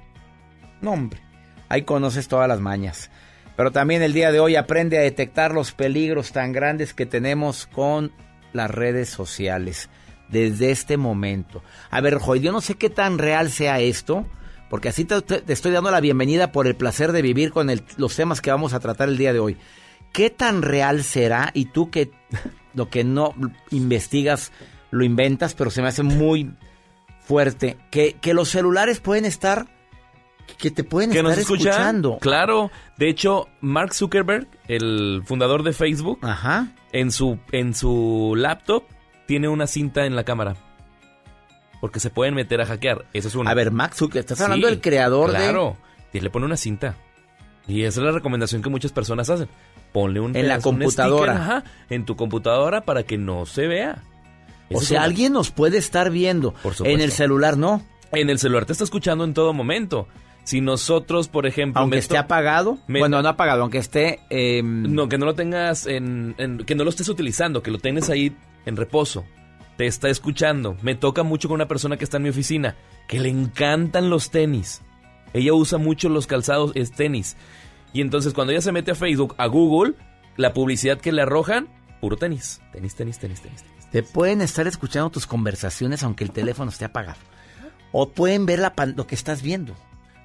No, 0.80 0.92
hombre. 0.92 1.20
Ahí 1.68 1.82
conoces 1.82 2.28
todas 2.28 2.48
las 2.48 2.60
mañas. 2.60 3.10
Pero 3.56 3.70
también 3.70 4.02
el 4.02 4.12
día 4.12 4.32
de 4.32 4.40
hoy 4.40 4.56
aprende 4.56 4.98
a 4.98 5.02
detectar 5.02 5.52
los 5.52 5.72
peligros 5.72 6.32
tan 6.32 6.52
grandes 6.52 6.94
que 6.94 7.06
tenemos 7.06 7.66
con 7.66 8.10
las 8.54 8.70
redes 8.70 9.10
sociales. 9.10 9.90
Desde 10.30 10.70
este 10.70 10.96
momento. 10.96 11.62
A 11.90 12.00
ver, 12.00 12.18
Joy, 12.18 12.40
yo 12.40 12.50
no 12.50 12.62
sé 12.62 12.76
qué 12.76 12.88
tan 12.88 13.18
real 13.18 13.50
sea 13.50 13.80
esto. 13.80 14.26
Porque 14.70 14.88
así 14.88 15.04
te, 15.04 15.16
estoy 15.52 15.72
dando 15.72 15.90
la 15.90 16.00
bienvenida 16.00 16.50
por 16.50 16.66
el 16.66 16.74
placer 16.74 17.12
de 17.12 17.22
vivir 17.22 17.52
con 17.52 17.70
los 17.96 18.16
temas 18.16 18.40
que 18.40 18.50
vamos 18.50 18.72
a 18.72 18.80
tratar 18.80 19.08
el 19.08 19.18
día 19.18 19.32
de 19.32 19.38
hoy. 19.38 19.56
¿Qué 20.12 20.30
tan 20.30 20.62
real 20.62 21.04
será? 21.04 21.50
Y 21.54 21.66
tú 21.66 21.90
que 21.90 22.10
lo 22.74 22.88
que 22.88 23.04
no 23.04 23.34
investigas 23.70 24.50
lo 24.90 25.04
inventas, 25.04 25.54
pero 25.54 25.70
se 25.70 25.82
me 25.82 25.88
hace 25.88 26.02
muy 26.02 26.52
fuerte. 27.20 27.76
Que, 27.90 28.14
que 28.20 28.34
los 28.34 28.48
celulares 28.48 29.00
pueden 29.00 29.26
estar, 29.26 29.66
que 30.58 30.70
te 30.70 30.84
pueden 30.84 31.10
que 31.10 31.18
estar 31.18 31.30
nos 31.30 31.38
escuchan. 31.38 31.68
escuchando. 31.72 32.18
Claro. 32.20 32.70
De 32.96 33.08
hecho, 33.08 33.48
Mark 33.60 33.92
Zuckerberg, 33.94 34.46
el 34.68 35.22
fundador 35.24 35.62
de 35.62 35.72
Facebook, 35.72 36.20
en 36.92 37.10
su 37.12 37.38
en 37.52 37.74
su 37.74 38.34
laptop 38.36 38.84
tiene 39.26 39.48
una 39.48 39.66
cinta 39.66 40.06
en 40.06 40.16
la 40.16 40.24
cámara. 40.24 40.56
Porque 41.80 42.00
se 42.00 42.08
pueden 42.10 42.34
meter 42.34 42.60
a 42.60 42.66
hackear. 42.66 43.04
Eso 43.12 43.28
es 43.28 43.34
una. 43.34 43.50
A 43.50 43.54
ver, 43.54 43.70
Mark 43.70 43.94
Zuckerberg, 43.94 44.24
estás 44.24 44.40
hablando 44.40 44.66
del 44.68 44.80
creador 44.80 45.30
de- 45.32 45.36
Claro. 45.38 45.76
Y 46.12 46.20
le 46.20 46.30
pone 46.30 46.46
una 46.46 46.56
cinta. 46.56 46.94
Y 47.66 47.82
esa 47.82 48.00
es 48.00 48.06
la 48.06 48.12
recomendación 48.12 48.62
que 48.62 48.70
muchas 48.70 48.92
personas 48.92 49.28
hacen. 49.30 49.48
Ponle 49.92 50.20
un 50.20 50.34
En 50.36 50.48
la 50.48 50.56
un 50.56 50.62
computadora. 50.62 51.32
sticker, 51.34 51.42
ajá, 51.52 51.64
en 51.90 52.04
tu 52.04 52.16
computadora 52.16 52.82
para 52.82 53.02
que 53.04 53.18
no 53.18 53.46
se 53.46 53.66
vea. 53.66 54.02
O 54.72 54.80
sea, 54.80 55.02
alguien 55.02 55.32
nos 55.32 55.50
puede 55.50 55.78
estar 55.78 56.10
viendo. 56.10 56.50
supuesto. 56.56 56.84
En 56.86 57.00
el 57.00 57.12
celular 57.12 57.56
no. 57.56 57.82
En 58.12 58.30
el 58.30 58.38
celular 58.38 58.64
te 58.64 58.72
está 58.72 58.84
escuchando 58.84 59.24
en 59.24 59.34
todo 59.34 59.52
momento. 59.52 60.08
Si 60.44 60.60
nosotros, 60.60 61.28
por 61.28 61.46
ejemplo... 61.46 61.80
Aunque 61.82 61.98
esté 61.98 62.18
apagado. 62.18 62.78
me- 62.86 62.98
Bueno, 63.00 63.20
no 63.22 63.28
apagado, 63.28 63.62
aunque 63.62 63.78
esté... 63.78 64.20
em, 64.30 64.94
No, 64.94 65.08
que 65.08 65.16
no 65.18 65.24
lo 65.26 65.34
tengas 65.34 65.86
en, 65.86 66.34
en- 66.38 66.58
Que 66.58 66.74
no 66.74 66.84
lo 66.84 66.90
estés 66.90 67.08
utilizando, 67.08 67.62
que 67.62 67.70
lo 67.70 67.78
tengas 67.78 68.10
ahí 68.10 68.36
en 68.66 68.76
reposo. 68.76 69.24
Te 69.78 69.86
está 69.86 70.08
escuchando. 70.10 70.76
Me 70.82 70.94
toca 70.94 71.22
mucho 71.22 71.48
con 71.48 71.56
una 71.56 71.66
persona 71.66 71.96
que 71.96 72.04
está 72.04 72.18
en 72.18 72.24
mi 72.24 72.28
oficina, 72.28 72.76
que 73.08 73.18
le 73.20 73.30
encantan 73.30 74.10
los 74.10 74.30
tenis. 74.30 74.82
Ella 75.32 75.52
usa 75.54 75.78
mucho 75.78 76.08
los 76.08 76.26
calzados, 76.26 76.72
es 76.74 76.92
tenis. 76.92 77.36
Y 77.92 78.00
entonces 78.02 78.34
cuando 78.34 78.52
ella 78.52 78.60
se 78.62 78.70
mete 78.70 78.90
a 78.92 78.94
Facebook, 78.94 79.34
a 79.38 79.46
Google, 79.46 79.94
la 80.36 80.52
publicidad 80.52 81.00
que 81.00 81.10
le 81.10 81.22
arrojan, 81.22 81.68
puro 82.00 82.16
tenis. 82.16 82.60
Tenis, 82.72 82.94
tenis, 82.94 83.18
tenis, 83.18 83.40
tenis. 83.40 83.62
tenis. 83.62 83.90
Te 83.90 84.02
pueden 84.02 84.42
estar 84.42 84.66
escuchando 84.66 85.08
tus 85.10 85.26
conversaciones 85.26 86.02
aunque 86.02 86.22
el 86.24 86.30
teléfono 86.32 86.70
esté 86.70 86.84
apagado. 86.84 87.18
O 87.92 88.10
pueden 88.10 88.44
ver 88.46 88.58
la 88.58 88.74
pan- 88.74 88.94
lo 88.96 89.06
que 89.06 89.14
estás 89.14 89.40
viendo. 89.42 89.74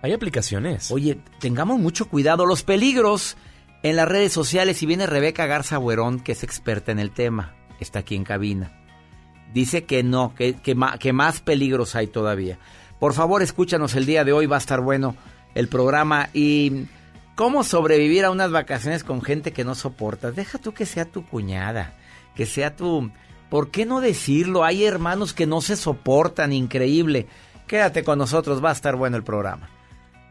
Hay 0.02 0.14
aplicaciones. 0.14 0.92
Oye, 0.92 1.20
tengamos 1.40 1.80
mucho 1.80 2.08
cuidado. 2.08 2.46
Los 2.46 2.64
peligros 2.64 3.38
en 3.84 3.96
las 3.96 4.08
redes 4.08 4.32
sociales. 4.32 4.82
Y 4.82 4.86
viene 4.86 5.08
Rebeca 5.08 5.46
Garza 5.46 5.78
Buerón, 5.78 6.20
que 6.20 6.32
es 6.32 6.44
experta 6.44 6.92
en 6.92 7.00
el 7.00 7.12
tema. 7.12 7.56
Está 7.80 8.00
aquí 8.00 8.16
en 8.16 8.24
cabina. 8.24 8.72
Dice 9.54 9.86
que 9.86 10.04
no, 10.04 10.34
que, 10.36 10.56
que, 10.56 10.76
que 11.00 11.14
más 11.14 11.42
peligros 11.42 11.96
hay 11.96 12.08
todavía. 12.08 12.60
Por 13.00 13.14
favor, 13.14 13.42
escúchanos 13.42 13.96
el 13.96 14.06
día 14.06 14.24
de 14.24 14.34
hoy. 14.34 14.46
Va 14.46 14.58
a 14.58 14.60
estar 14.60 14.82
bueno 14.82 15.16
el 15.56 15.68
programa. 15.68 16.30
Y 16.34 16.88
¿Cómo 17.40 17.64
sobrevivir 17.64 18.26
a 18.26 18.32
unas 18.32 18.52
vacaciones 18.52 19.06
con 19.06 19.22
gente 19.22 19.54
que 19.54 19.64
no 19.64 19.74
soportas? 19.74 20.36
Deja 20.36 20.58
tú 20.58 20.74
que 20.74 20.86
sea 20.86 21.06
tu 21.06 21.26
cuñada, 21.26 21.94
que 22.36 22.46
sea 22.46 22.76
tu... 22.76 23.12
¿Por 23.50 23.72
qué 23.72 23.86
no 23.86 24.02
decirlo? 24.02 24.66
Hay 24.66 24.84
hermanos 24.84 25.34
que 25.34 25.48
no 25.48 25.62
se 25.62 25.78
soportan, 25.78 26.52
increíble. 26.52 27.28
Quédate 27.66 28.04
con 28.04 28.20
nosotros, 28.20 28.62
va 28.62 28.72
a 28.72 28.74
estar 28.74 28.98
bueno 28.98 29.16
el 29.16 29.24
programa. 29.24 29.70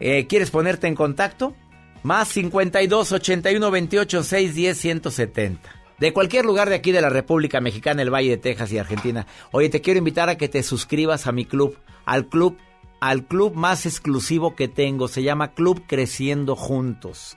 Eh, 0.01 0.27
¿Quieres 0.27 0.51
ponerte 0.51 0.87
en 0.87 0.95
contacto? 0.95 1.55
Más 2.03 2.29
52 2.29 3.13
81 3.13 3.71
28 3.71 4.23
610 4.23 4.79
170. 4.79 5.71
De 5.99 6.13
cualquier 6.13 6.45
lugar 6.45 6.69
de 6.69 6.77
aquí 6.77 6.93
de 6.93 7.01
la 7.01 7.09
República 7.09 7.61
Mexicana, 7.61 8.03
el 8.03 8.15
Valle 8.15 8.31
de 8.31 8.37
Texas 8.37 8.73
y 8.73 8.79
Argentina. 8.79 9.27
Oye, 9.51 9.69
te 9.69 9.81
quiero 9.81 9.99
invitar 9.99 10.29
a 10.29 10.37
que 10.37 10.49
te 10.49 10.63
suscribas 10.63 11.27
a 11.27 11.33
mi 11.33 11.45
club, 11.45 11.77
al 12.05 12.27
club 12.29 12.57
al 13.01 13.27
club 13.27 13.55
más 13.55 13.87
exclusivo 13.87 14.55
que 14.55 14.69
tengo. 14.69 15.09
Se 15.09 15.23
llama 15.23 15.55
Club 15.55 15.85
Creciendo 15.87 16.57
Juntos. 16.57 17.37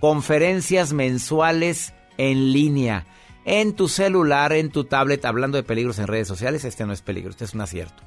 Conferencias 0.00 0.92
mensuales 0.92 1.94
en 2.16 2.52
línea. 2.52 3.06
En 3.44 3.74
tu 3.74 3.88
celular, 3.88 4.52
en 4.52 4.70
tu 4.70 4.84
tablet, 4.84 5.24
hablando 5.24 5.56
de 5.56 5.64
peligros 5.64 5.98
en 5.98 6.06
redes 6.06 6.28
sociales. 6.28 6.64
Este 6.64 6.86
no 6.86 6.92
es 6.92 7.02
peligro, 7.02 7.30
este 7.30 7.44
es 7.44 7.54
un 7.54 7.60
acierto. 7.60 8.02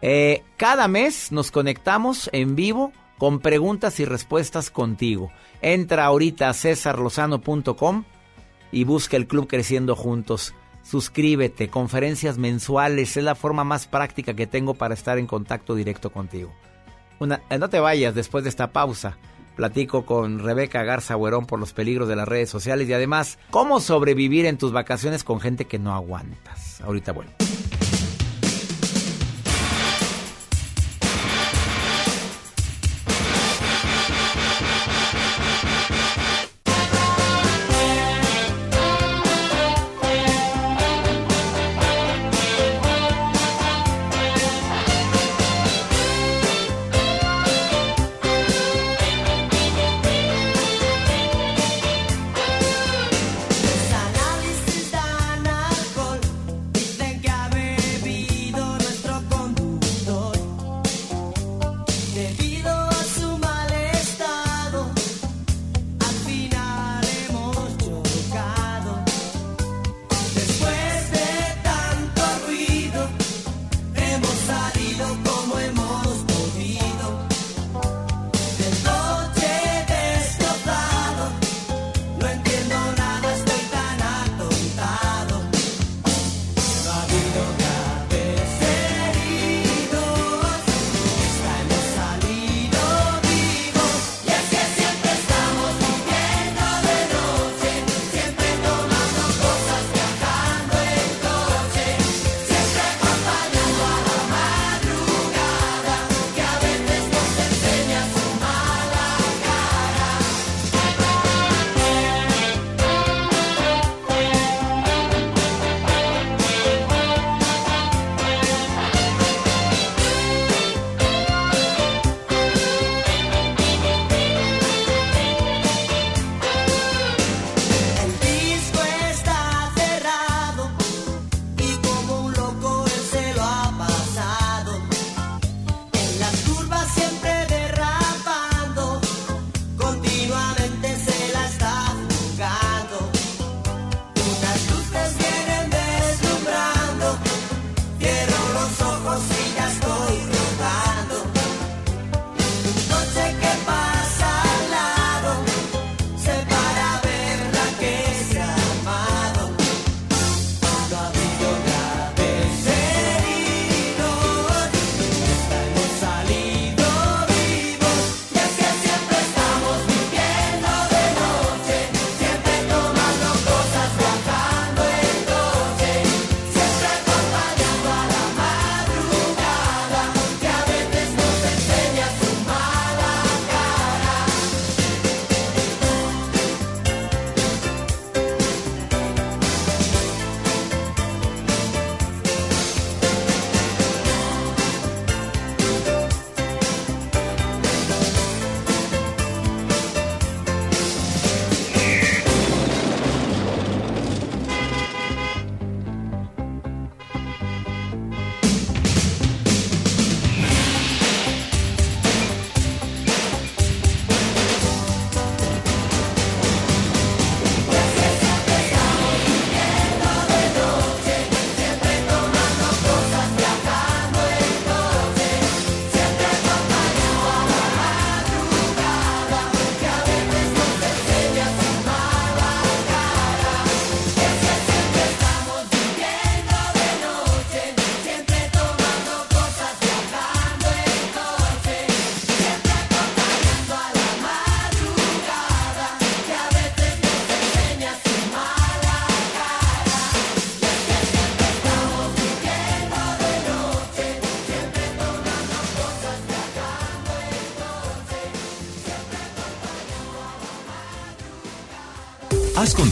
Eh, 0.00 0.42
cada 0.56 0.88
mes 0.88 1.30
nos 1.30 1.50
conectamos 1.50 2.28
en 2.32 2.56
vivo 2.56 2.92
con 3.22 3.38
preguntas 3.38 4.00
y 4.00 4.04
respuestas 4.04 4.68
contigo. 4.68 5.30
Entra 5.60 6.06
ahorita 6.06 6.48
a 6.48 6.54
cesarlozano.com 6.54 8.02
y 8.72 8.82
busca 8.82 9.16
el 9.16 9.28
Club 9.28 9.46
Creciendo 9.46 9.94
Juntos. 9.94 10.56
Suscríbete, 10.82 11.68
conferencias 11.68 12.36
mensuales, 12.36 13.16
es 13.16 13.22
la 13.22 13.36
forma 13.36 13.62
más 13.62 13.86
práctica 13.86 14.34
que 14.34 14.48
tengo 14.48 14.74
para 14.74 14.94
estar 14.94 15.18
en 15.18 15.28
contacto 15.28 15.76
directo 15.76 16.10
contigo. 16.10 16.52
Eh, 17.20 17.58
no 17.58 17.70
te 17.70 17.78
vayas 17.78 18.12
después 18.16 18.42
de 18.42 18.50
esta 18.50 18.72
pausa. 18.72 19.18
Platico 19.54 20.04
con 20.04 20.40
Rebeca 20.40 20.82
Garza 20.82 21.16
Huerón 21.16 21.46
por 21.46 21.60
los 21.60 21.72
peligros 21.72 22.08
de 22.08 22.16
las 22.16 22.26
redes 22.26 22.50
sociales 22.50 22.88
y 22.88 22.92
además 22.92 23.38
cómo 23.50 23.78
sobrevivir 23.78 24.46
en 24.46 24.58
tus 24.58 24.72
vacaciones 24.72 25.22
con 25.22 25.38
gente 25.38 25.66
que 25.66 25.78
no 25.78 25.94
aguantas. 25.94 26.80
Ahorita 26.80 27.12
bueno. 27.12 27.30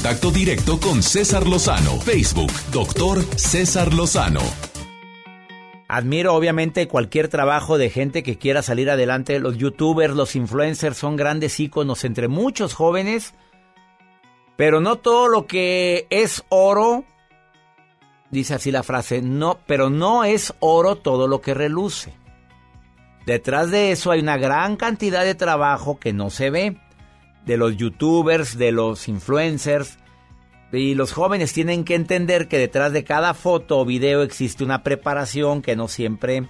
Contacto 0.02 0.31
directo 0.31 0.81
con 0.81 1.02
César 1.02 1.47
Lozano. 1.47 2.01
Facebook, 2.01 2.51
doctor 2.72 3.22
César 3.36 3.93
Lozano. 3.93 4.40
Admiro 5.89 6.35
obviamente 6.35 6.89
cualquier 6.89 7.28
trabajo 7.28 7.77
de 7.77 7.90
gente 7.90 8.22
que 8.22 8.39
quiera 8.39 8.62
salir 8.62 8.89
adelante. 8.89 9.39
Los 9.40 9.59
youtubers, 9.59 10.14
los 10.14 10.36
influencers 10.36 10.97
son 10.97 11.16
grandes 11.16 11.60
íconos 11.60 12.05
entre 12.05 12.28
muchos 12.28 12.72
jóvenes. 12.72 13.35
Pero 14.56 14.81
no 14.81 14.97
todo 14.97 15.28
lo 15.28 15.47
que 15.47 16.06
es 16.09 16.44
oro, 16.48 17.05
dice 18.31 18.55
así 18.55 18.70
la 18.70 18.82
frase, 18.82 19.20
no, 19.20 19.59
pero 19.66 19.90
no 19.90 20.24
es 20.24 20.55
oro 20.60 20.97
todo 20.97 21.28
lo 21.28 21.43
que 21.43 21.52
reluce. 21.52 22.14
Detrás 23.27 23.70
de 23.70 23.93
eso 23.93 24.10
hay 24.12 24.20
una 24.20 24.39
gran 24.39 24.77
cantidad 24.77 25.24
de 25.24 25.35
trabajo 25.35 25.98
que 25.98 26.14
no 26.14 26.31
se 26.31 26.48
ve. 26.48 26.81
De 27.47 27.57
los 27.57 27.77
youtubers, 27.77 28.59
de 28.59 28.73
los 28.73 29.09
influencers. 29.09 29.99
Y 30.73 30.95
los 30.95 31.12
jóvenes 31.12 31.53
tienen 31.53 31.85
que 31.85 31.95
entender 31.95 32.49
que 32.49 32.59
detrás 32.59 32.93
de 32.93 33.05
cada 33.05 33.35
foto 33.35 33.81
o 33.81 33.85
video 33.85 34.23
existe 34.23 34.62
una 34.62 34.83
preparación 34.83 35.62
que 35.62 35.75
no 35.75 35.89
siempre 35.89 36.49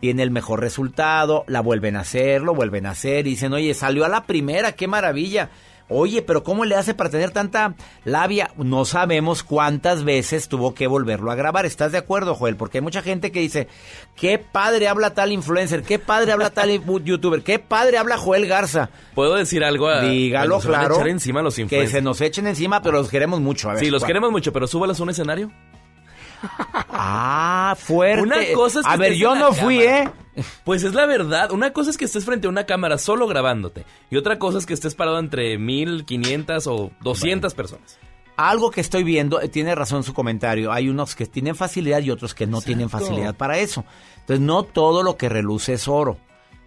tiene 0.00 0.22
el 0.22 0.30
mejor 0.30 0.60
resultado. 0.60 1.44
La 1.46 1.60
vuelven 1.60 1.96
a 1.96 2.00
hacer, 2.00 2.42
lo 2.42 2.54
vuelven 2.54 2.86
a 2.86 2.90
hacer 2.90 3.26
y 3.26 3.30
dicen, 3.30 3.52
oye, 3.52 3.74
salió 3.74 4.04
a 4.04 4.08
la 4.08 4.24
primera, 4.24 4.72
qué 4.72 4.88
maravilla. 4.88 5.50
Oye, 5.88 6.22
pero 6.22 6.42
¿cómo 6.42 6.64
le 6.64 6.76
hace 6.76 6.94
para 6.94 7.10
tener 7.10 7.30
tanta 7.30 7.74
labia? 8.04 8.50
No 8.56 8.86
sabemos 8.86 9.42
cuántas 9.42 10.02
veces 10.02 10.48
tuvo 10.48 10.74
que 10.74 10.86
volverlo 10.86 11.30
a 11.30 11.34
grabar. 11.34 11.66
¿Estás 11.66 11.92
de 11.92 11.98
acuerdo, 11.98 12.34
Joel? 12.34 12.56
Porque 12.56 12.78
hay 12.78 12.82
mucha 12.82 13.02
gente 13.02 13.30
que 13.30 13.40
dice, 13.40 13.68
qué 14.16 14.38
padre 14.38 14.88
habla 14.88 15.12
tal 15.12 15.30
influencer, 15.30 15.82
qué 15.82 15.98
padre 15.98 16.32
habla 16.32 16.48
tal 16.50 16.70
youtuber, 17.04 17.42
qué 17.42 17.58
padre 17.58 17.98
habla 17.98 18.16
Joel 18.16 18.46
Garza. 18.46 18.88
¿Puedo 19.14 19.34
decir 19.34 19.62
algo? 19.62 19.88
A, 19.88 20.00
Dígalo, 20.00 20.56
a 20.56 20.60
claro. 20.60 20.94
echar 20.94 21.08
encima 21.08 21.42
los 21.42 21.54
que 21.54 21.62
influencers. 21.62 21.92
se 21.92 22.00
nos 22.02 22.20
echen 22.22 22.46
encima, 22.46 22.80
pero 22.82 22.96
los 22.98 23.10
queremos 23.10 23.40
mucho. 23.40 23.68
A 23.68 23.74
ver, 23.74 23.84
Sí, 23.84 23.90
los 23.90 24.00
¿cuál? 24.02 24.08
queremos 24.08 24.30
mucho, 24.30 24.52
pero 24.54 24.66
súbalos 24.66 24.98
a 24.98 25.02
un 25.02 25.10
escenario. 25.10 25.50
Ah, 26.90 27.74
fuerte. 27.78 28.22
Una 28.22 28.36
cosa 28.54 28.80
es 28.80 28.86
que 28.86 28.92
a 28.92 28.96
ver, 28.96 29.14
yo 29.14 29.34
no 29.34 29.52
fui, 29.52 29.78
cámara. 29.78 30.02
¿eh? 30.04 30.10
Pues 30.64 30.82
es 30.82 30.94
la 30.94 31.06
verdad. 31.06 31.52
Una 31.52 31.72
cosa 31.72 31.90
es 31.90 31.96
que 31.96 32.04
estés 32.04 32.24
frente 32.24 32.46
a 32.46 32.50
una 32.50 32.66
cámara 32.66 32.98
solo 32.98 33.26
grabándote. 33.26 33.84
Y 34.10 34.16
otra 34.16 34.38
cosa 34.38 34.58
es 34.58 34.66
que 34.66 34.74
estés 34.74 34.94
parado 34.94 35.18
entre 35.18 35.58
1500 35.58 36.66
o 36.66 36.90
200 37.02 37.54
personas. 37.54 37.98
Algo 38.36 38.72
que 38.72 38.80
estoy 38.80 39.04
viendo, 39.04 39.40
eh, 39.40 39.48
tiene 39.48 39.74
razón 39.74 40.02
su 40.02 40.12
comentario. 40.12 40.72
Hay 40.72 40.88
unos 40.88 41.14
que 41.14 41.26
tienen 41.26 41.54
facilidad 41.54 42.00
y 42.00 42.10
otros 42.10 42.34
que 42.34 42.48
no 42.48 42.60
tienen 42.60 42.90
facilidad 42.90 43.36
para 43.36 43.58
eso. 43.58 43.84
Entonces, 44.20 44.40
no 44.40 44.64
todo 44.64 45.02
lo 45.04 45.16
que 45.16 45.28
reluce 45.28 45.74
es 45.74 45.86
oro. 45.86 46.18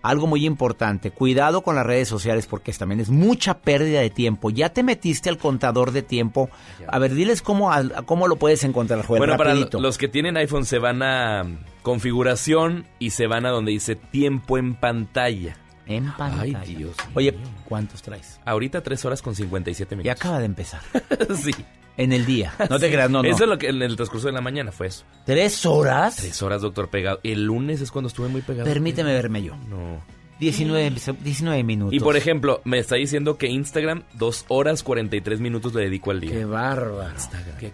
Algo 0.04 0.28
muy 0.28 0.46
importante, 0.46 1.12
cuidado 1.12 1.62
con 1.62 1.76
las 1.76 1.86
redes 1.86 2.08
sociales 2.08 2.48
porque 2.48 2.72
también 2.74 3.02
es 3.02 3.10
mucha 3.10 3.60
pérdida 3.60 4.00
de 4.00 4.10
tiempo. 4.10 4.50
Ya 4.52 4.70
te 4.70 4.84
metiste 4.84 5.30
al 5.30 5.38
contador 5.38 5.92
de 5.92 6.02
tiempo. 6.02 6.50
A 6.88 7.00
ver, 7.00 7.14
diles 7.14 7.42
cómo, 7.42 7.72
cómo 8.06 8.28
lo 8.28 8.36
puedes 8.38 8.64
encontrar, 8.64 9.04
Joel, 9.06 9.20
bueno, 9.20 9.38
para 9.38 9.56
los 9.56 9.98
que 9.98 10.08
tienen 10.08 10.38
iPhone 10.38 10.66
se 10.66 10.80
van 10.80 11.02
a 11.02 11.44
mm, 11.44 11.58
configuración 11.82 12.86
y 13.00 13.10
se 13.10 13.28
van 13.28 13.46
a 13.46 13.50
donde 13.50 13.72
dice 13.72 13.96
tiempo 13.96 14.58
en 14.58 14.76
pantalla. 14.76 15.58
En 15.88 16.12
pantalla. 16.14 16.62
Ay, 16.62 16.76
Dios. 16.76 16.96
Oye, 17.14 17.36
¿cuántos 17.66 18.02
traes? 18.02 18.40
Ahorita 18.46 18.82
3 18.84 19.06
horas 19.06 19.22
con 19.22 19.36
57 19.36 19.96
Y 19.96 19.98
minutos. 19.98 20.20
acaba 20.22 20.40
de 20.40 20.46
empezar. 20.46 20.82
sí. 21.42 21.52
En 21.98 22.14
el 22.14 22.26
día. 22.26 22.54
No 22.70 22.80
te 22.80 22.92
creas, 22.92 23.10
no, 23.10 23.24
no. 23.24 23.30
Eso 23.30 23.44
es 23.44 23.50
lo 23.50 23.58
que 23.58 23.70
en 23.70 23.82
el 23.82 23.96
transcurso 23.96 24.28
de 24.28 24.34
la 24.34 24.42
mañana 24.42 24.72
fue 24.72 24.88
eso. 24.88 25.04
¿Tres 25.26 25.66
horas? 25.66 26.16
Tres 26.18 26.42
horas, 26.44 26.62
doctor, 26.62 26.90
pegado. 26.90 27.20
El 27.24 27.44
lunes 27.44 27.82
es 27.82 27.92
cuando 27.92 28.08
estuve 28.08 28.28
muy 28.28 28.42
pegado. 28.42 28.66
Permíteme 28.70 29.14
verme 29.14 29.42
yo. 29.44 29.56
No. 29.68 30.02
19, 30.40 30.92
19 31.24 31.64
minutos. 31.64 31.96
Y 31.96 32.00
por 32.00 32.16
ejemplo, 32.16 32.62
me 32.64 32.78
está 32.78 32.96
diciendo 32.96 33.40
que 33.40 33.48
Instagram, 33.48 34.04
2 34.14 34.46
horas 34.50 34.84
43 34.84 35.40
minutos 35.40 35.74
le 35.74 35.82
dedico 35.82 36.12
al 36.12 36.20
día. 36.20 36.30
Qué 36.30 36.46
bárbaro. 36.46 37.12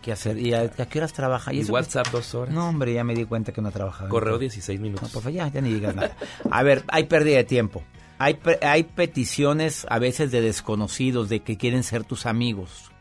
¿Qué 0.02 0.12
hacer? 0.14 0.38
¿Y 0.40 0.54
a, 0.54 0.62
a 0.62 0.86
qué 0.86 1.00
horas 1.00 1.12
trabaja? 1.12 1.54
Y? 1.54 1.64
WhatsApp, 1.66 2.08
2 2.10 2.36
horas. 2.36 2.56
No, 2.56 2.70
hombre, 2.70 2.94
ya 2.94 3.04
me 3.04 3.16
di 3.16 3.26
cuenta 3.26 3.52
que 3.52 3.62
no 3.62 3.70
trabajaba. 3.72 4.08
Correo, 4.08 4.38
16 4.40 4.80
No, 4.80 4.84
minutos. 4.84 5.12
por 5.12 5.24
favor, 5.24 5.36
ya, 5.36 5.50
ya 5.50 5.60
ni 5.60 5.74
digas 5.74 5.94
nada. 5.94 6.16
A 6.50 6.64
ver, 6.64 6.84
hay 6.88 7.04
pérdida 7.04 7.36
de 7.36 7.44
tiempo. 7.44 7.84
Hay, 8.18 8.40
hay 8.62 8.84
peticiones 8.84 9.86
a 9.90 10.00
veces 10.00 10.32
de 10.32 10.40
desconocidos 10.40 11.28
de 11.28 11.42
que 11.42 11.58
quieren 11.58 11.84
ser 11.84 12.06
tus 12.06 12.26
amigos. 12.26 12.92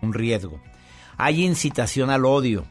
Un 0.00 0.14
riesgo. 0.14 0.62
Hay 1.20 1.44
incitación 1.44 2.08
al 2.08 2.24
odio. 2.24 2.64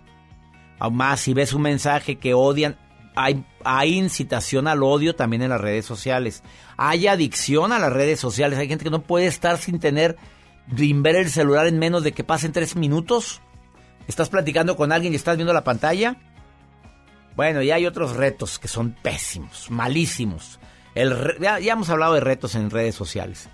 Aún 0.79 0.97
más, 0.97 1.19
si 1.19 1.35
ves 1.35 1.53
un 1.53 1.61
mensaje 1.61 2.17
que 2.17 2.33
odian, 2.33 2.77
hay, 3.15 3.45
incitación 3.93 4.67
al 4.67 4.81
odio 4.81 5.15
también 5.15 5.43
en 5.43 5.49
las 5.49 5.61
redes 5.61 5.85
sociales. 5.85 6.41
Hay 6.75 7.05
adicción 7.05 7.71
a 7.71 7.77
las 7.77 7.93
redes 7.93 8.19
sociales. 8.19 8.57
Hay 8.57 8.67
gente 8.67 8.85
que 8.85 8.89
no 8.89 9.03
puede 9.03 9.27
estar 9.27 9.59
sin 9.59 9.79
tener, 9.79 10.17
sin 10.75 11.03
ver 11.03 11.15
el 11.15 11.29
celular 11.29 11.67
en 11.67 11.77
menos 11.77 12.03
de 12.03 12.11
que 12.11 12.23
pasen 12.23 12.51
tres 12.51 12.75
minutos. 12.75 13.39
Estás 14.07 14.29
platicando 14.29 14.75
con 14.75 14.91
alguien 14.91 15.13
y 15.13 15.17
estás 15.17 15.35
viendo 15.35 15.53
la 15.53 15.63
pantalla. 15.63 16.17
Bueno, 17.35 17.61
y 17.61 17.69
hay 17.69 17.85
otros 17.85 18.15
retos 18.15 18.57
que 18.57 18.67
son 18.67 18.95
pésimos, 19.03 19.69
malísimos. 19.69 20.59
Ya, 20.95 21.59
ya 21.59 21.73
hemos 21.73 21.89
hablado 21.91 22.15
de 22.15 22.21
retos 22.21 22.55
en 22.55 22.71
redes 22.71 22.95
sociales. 22.95 23.47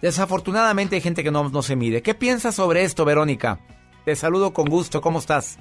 Desafortunadamente 0.00 0.96
hay 0.96 1.02
gente 1.02 1.22
que 1.22 1.30
no, 1.30 1.50
no 1.50 1.62
se 1.62 1.76
mide. 1.76 2.00
¿Qué 2.00 2.14
piensas 2.14 2.54
sobre 2.54 2.82
esto, 2.82 3.04
Verónica? 3.04 3.60
Te 4.04 4.16
saludo 4.16 4.52
con 4.52 4.66
gusto. 4.66 5.00
¿Cómo 5.00 5.18
estás? 5.18 5.58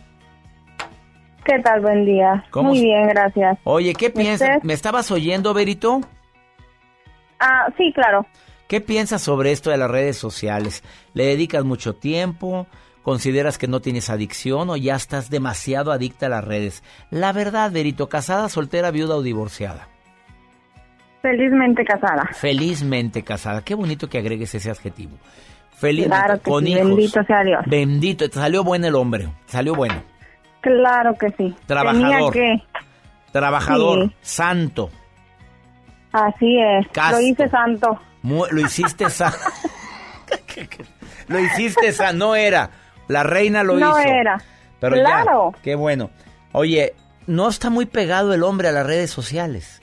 ¿Qué 1.46 1.60
tal? 1.60 1.82
Buen 1.82 2.06
día. 2.06 2.46
¿Cómo 2.52 2.70
Muy 2.70 2.82
bien, 2.82 3.08
gracias. 3.08 3.58
Oye, 3.64 3.94
¿qué 3.94 4.10
piensas? 4.10 4.64
¿Me 4.64 4.74
estabas 4.74 5.10
oyendo, 5.12 5.54
Berito? 5.54 6.02
Ah, 7.40 7.68
sí, 7.78 7.92
claro. 7.94 8.26
¿Qué 8.68 8.82
piensas 8.82 9.22
sobre 9.22 9.52
esto 9.52 9.72
de 9.72 9.78
las 9.78 9.90
redes 9.90 10.18
sociales? 10.18 10.84
¿Le 11.14 11.26
dedicas 11.26 11.64
mucho 11.64 11.96
tiempo? 11.96 12.68
¿Consideras 13.02 13.58
que 13.58 13.68
no 13.68 13.80
tienes 13.80 14.10
adicción 14.10 14.70
o 14.70 14.78
ya 14.78 14.96
estás 14.96 15.30
demasiado 15.32 15.92
adicta 15.92 16.28
a 16.28 16.30
las 16.30 16.44
redes? 16.44 16.84
La 17.10 17.32
verdad, 17.34 17.72
Berito, 17.72 18.10
casada, 18.10 18.50
soltera, 18.50 18.92
viuda 18.92 19.16
o 19.16 19.24
divorciada. 19.24 19.88
Felizmente 21.22 21.84
casada. 21.84 22.30
Felizmente 22.34 23.24
casada. 23.24 23.64
Qué 23.64 23.74
bonito 23.74 24.08
que 24.08 24.20
agregues 24.20 24.54
ese 24.54 24.70
adjetivo. 24.70 25.18
Feliz 25.80 26.08
Claro 26.08 26.42
que 26.42 26.50
con 26.50 26.64
sí, 26.66 26.72
hijos. 26.74 26.86
bendito 26.88 27.24
sea 27.24 27.44
Dios. 27.44 27.62
Bendito, 27.66 28.30
te 28.30 28.36
salió 28.36 28.64
bueno 28.64 28.88
el 28.88 28.96
hombre, 28.96 29.30
salió 29.46 29.76
bueno. 29.76 30.04
Claro 30.62 31.14
que 31.14 31.30
sí. 31.38 31.56
Trabajador. 31.66 32.34
Tenía 32.34 32.58
que. 32.58 32.64
Trabajador, 33.32 34.10
Sí. 34.10 34.16
santo. 34.22 34.90
Así 36.12 36.60
es. 36.60 36.88
Casto. 36.92 37.18
Lo 37.18 37.22
hice 37.22 37.48
santo. 37.50 38.02
Mu- 38.24 38.46
lo 38.52 38.62
hiciste 38.62 39.10
sa 39.10 39.34
Lo 41.28 41.40
hiciste 41.40 41.92
sa 41.94 42.12
no 42.14 42.36
era. 42.36 42.72
La 43.08 43.24
reina 43.24 43.64
lo 43.64 43.76
No 43.78 43.90
hizo. 44.00 44.10
era. 44.10 44.38
Pero 44.80 44.96
Claro. 44.96 45.52
ya, 45.56 45.62
qué 45.62 45.76
bueno. 45.76 46.10
Oye, 46.52 46.94
no 47.28 47.48
está 47.50 47.70
muy 47.70 47.86
pegado 47.86 48.34
el 48.34 48.44
hombre 48.44 48.68
a 48.68 48.72
las 48.72 48.86
redes 48.86 49.12
sociales. 49.12 49.82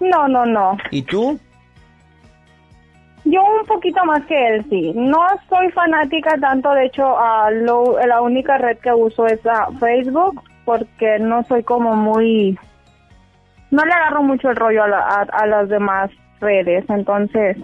No, 0.00 0.26
no, 0.28 0.44
no. 0.44 0.76
¿Y 0.90 1.02
tú? 1.02 1.38
Yo 3.24 3.40
un 3.42 3.66
poquito 3.66 4.04
más 4.04 4.22
que 4.26 4.48
él, 4.48 4.66
sí. 4.68 4.92
No 4.94 5.18
soy 5.48 5.70
fanática 5.72 6.36
tanto, 6.38 6.70
de 6.72 6.86
hecho, 6.86 7.18
a 7.18 7.50
lo- 7.50 7.98
la 8.06 8.20
única 8.20 8.58
red 8.58 8.78
que 8.78 8.92
uso 8.92 9.26
es 9.26 9.40
Facebook, 9.80 10.42
porque 10.64 11.18
no 11.18 11.42
soy 11.44 11.62
como 11.62 11.94
muy... 11.96 12.58
No 13.70 13.84
le 13.84 13.92
agarro 13.92 14.22
mucho 14.22 14.50
el 14.50 14.56
rollo 14.56 14.84
a, 14.84 14.88
la- 14.88 14.98
a- 15.00 15.26
a 15.42 15.46
las 15.46 15.68
demás 15.68 16.10
redes, 16.40 16.84
entonces 16.90 17.56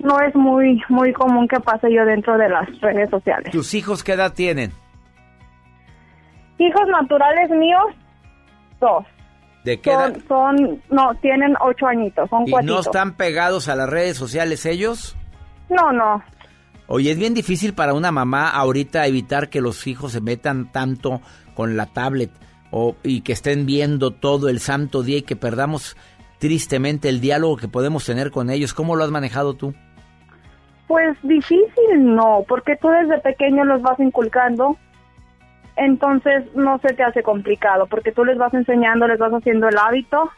no 0.00 0.20
es 0.20 0.34
muy 0.36 0.80
muy 0.90 1.12
común 1.12 1.48
que 1.48 1.58
pase 1.58 1.90
yo 1.92 2.04
dentro 2.04 2.36
de 2.38 2.48
las 2.48 2.68
redes 2.80 3.08
sociales. 3.10 3.50
¿Tus 3.50 3.72
hijos 3.74 4.04
qué 4.04 4.12
edad 4.12 4.32
tienen? 4.34 4.70
Hijos 6.58 6.86
naturales 6.88 7.50
míos, 7.50 7.86
dos. 8.80 9.04
¿De 9.68 9.80
qué 9.80 9.90
edad? 9.90 10.16
Son, 10.26 10.80
no, 10.88 11.14
tienen 11.20 11.54
ocho 11.60 11.86
añitos, 11.86 12.30
son 12.30 12.48
¿Y 12.48 12.52
cuatro. 12.52 12.72
no 12.72 12.80
están 12.80 13.12
pegados 13.18 13.68
a 13.68 13.76
las 13.76 13.86
redes 13.86 14.16
sociales 14.16 14.64
ellos? 14.64 15.14
No, 15.68 15.92
no. 15.92 16.22
Oye, 16.86 17.10
es 17.10 17.18
bien 17.18 17.34
difícil 17.34 17.74
para 17.74 17.92
una 17.92 18.10
mamá 18.10 18.48
ahorita 18.48 19.06
evitar 19.06 19.50
que 19.50 19.60
los 19.60 19.86
hijos 19.86 20.12
se 20.12 20.22
metan 20.22 20.72
tanto 20.72 21.20
con 21.54 21.76
la 21.76 21.84
tablet 21.84 22.30
o, 22.70 22.96
y 23.02 23.20
que 23.20 23.34
estén 23.34 23.66
viendo 23.66 24.10
todo 24.10 24.48
el 24.48 24.60
santo 24.60 25.02
día 25.02 25.18
y 25.18 25.22
que 25.22 25.36
perdamos 25.36 25.98
tristemente 26.38 27.10
el 27.10 27.20
diálogo 27.20 27.58
que 27.58 27.68
podemos 27.68 28.06
tener 28.06 28.30
con 28.30 28.48
ellos. 28.48 28.72
¿Cómo 28.72 28.96
lo 28.96 29.04
has 29.04 29.10
manejado 29.10 29.52
tú? 29.52 29.74
Pues 30.86 31.14
difícil 31.22 32.14
no, 32.14 32.42
porque 32.48 32.74
tú 32.76 32.88
desde 32.88 33.20
pequeño 33.20 33.64
los 33.64 33.82
vas 33.82 34.00
inculcando, 34.00 34.78
entonces 35.78 36.44
no 36.54 36.78
se 36.78 36.94
te 36.94 37.02
hace 37.02 37.22
complicado, 37.22 37.86
porque 37.86 38.12
tú 38.12 38.24
les 38.24 38.36
vas 38.36 38.52
enseñando, 38.52 39.06
les 39.08 39.18
vas 39.18 39.32
haciendo 39.32 39.68
el 39.68 39.78
hábito. 39.78 40.30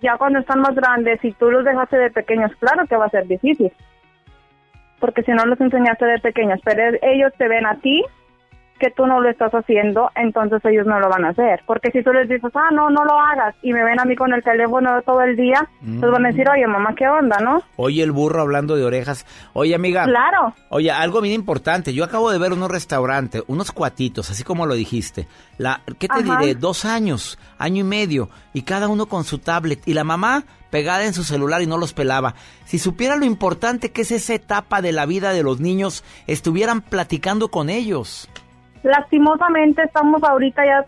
Ya 0.00 0.16
cuando 0.16 0.38
están 0.38 0.60
más 0.60 0.74
grandes, 0.74 1.20
si 1.20 1.32
tú 1.32 1.50
los 1.50 1.64
dejaste 1.64 1.98
de 1.98 2.10
pequeños, 2.10 2.52
claro 2.58 2.86
que 2.86 2.96
va 2.96 3.06
a 3.06 3.10
ser 3.10 3.26
difícil, 3.26 3.72
porque 5.00 5.22
si 5.22 5.32
no 5.32 5.44
los 5.44 5.60
enseñaste 5.60 6.06
de 6.06 6.18
pequeños, 6.18 6.60
pero 6.64 6.96
ellos 7.02 7.32
te 7.36 7.48
ven 7.48 7.66
a 7.66 7.76
ti 7.76 8.04
que 8.78 8.90
tú 8.90 9.06
no 9.06 9.20
lo 9.20 9.28
estás 9.28 9.52
haciendo, 9.52 10.10
entonces 10.14 10.60
ellos 10.64 10.86
no 10.86 10.98
lo 11.00 11.08
van 11.08 11.24
a 11.24 11.30
hacer. 11.30 11.62
Porque 11.66 11.90
si 11.90 12.02
tú 12.02 12.12
les 12.12 12.28
dices, 12.28 12.50
ah, 12.54 12.70
no, 12.72 12.90
no 12.90 13.04
lo 13.04 13.18
hagas, 13.18 13.54
y 13.62 13.72
me 13.72 13.84
ven 13.84 14.00
a 14.00 14.04
mí 14.04 14.16
con 14.16 14.32
el 14.32 14.42
teléfono 14.42 15.02
todo 15.02 15.22
el 15.22 15.36
día, 15.36 15.68
pues 15.80 16.10
van 16.10 16.26
a 16.26 16.28
decir, 16.30 16.48
oye, 16.48 16.66
mamá, 16.66 16.94
¿qué 16.96 17.08
onda, 17.08 17.38
no? 17.40 17.62
Oye, 17.76 18.02
el 18.02 18.12
burro 18.12 18.42
hablando 18.42 18.76
de 18.76 18.84
orejas. 18.84 19.26
Oye, 19.52 19.74
amiga. 19.74 20.04
Claro. 20.04 20.54
Oye, 20.70 20.90
algo 20.90 21.20
bien 21.20 21.34
importante. 21.34 21.92
Yo 21.92 22.04
acabo 22.04 22.30
de 22.30 22.38
ver 22.38 22.52
unos 22.52 22.70
restaurantes, 22.70 23.42
unos 23.46 23.72
cuatitos, 23.72 24.30
así 24.30 24.44
como 24.44 24.66
lo 24.66 24.74
dijiste. 24.74 25.26
La, 25.58 25.80
¿Qué 25.98 26.08
te 26.08 26.20
Ajá. 26.20 26.38
diré? 26.40 26.54
Dos 26.54 26.84
años, 26.84 27.38
año 27.58 27.80
y 27.80 27.84
medio, 27.84 28.28
y 28.52 28.62
cada 28.62 28.88
uno 28.88 29.06
con 29.06 29.24
su 29.24 29.38
tablet. 29.38 29.80
Y 29.86 29.94
la 29.94 30.04
mamá 30.04 30.44
pegada 30.70 31.04
en 31.04 31.14
su 31.14 31.24
celular 31.24 31.62
y 31.62 31.66
no 31.66 31.78
los 31.78 31.94
pelaba. 31.94 32.34
Si 32.64 32.78
supiera 32.78 33.16
lo 33.16 33.24
importante 33.24 33.90
que 33.90 34.02
es 34.02 34.12
esa 34.12 34.34
etapa 34.34 34.82
de 34.82 34.92
la 34.92 35.06
vida 35.06 35.32
de 35.32 35.42
los 35.42 35.60
niños, 35.60 36.04
estuvieran 36.26 36.82
platicando 36.82 37.48
con 37.48 37.70
ellos. 37.70 38.28
Lastimosamente 38.88 39.82
estamos 39.82 40.24
ahorita 40.24 40.64
ya 40.64 40.82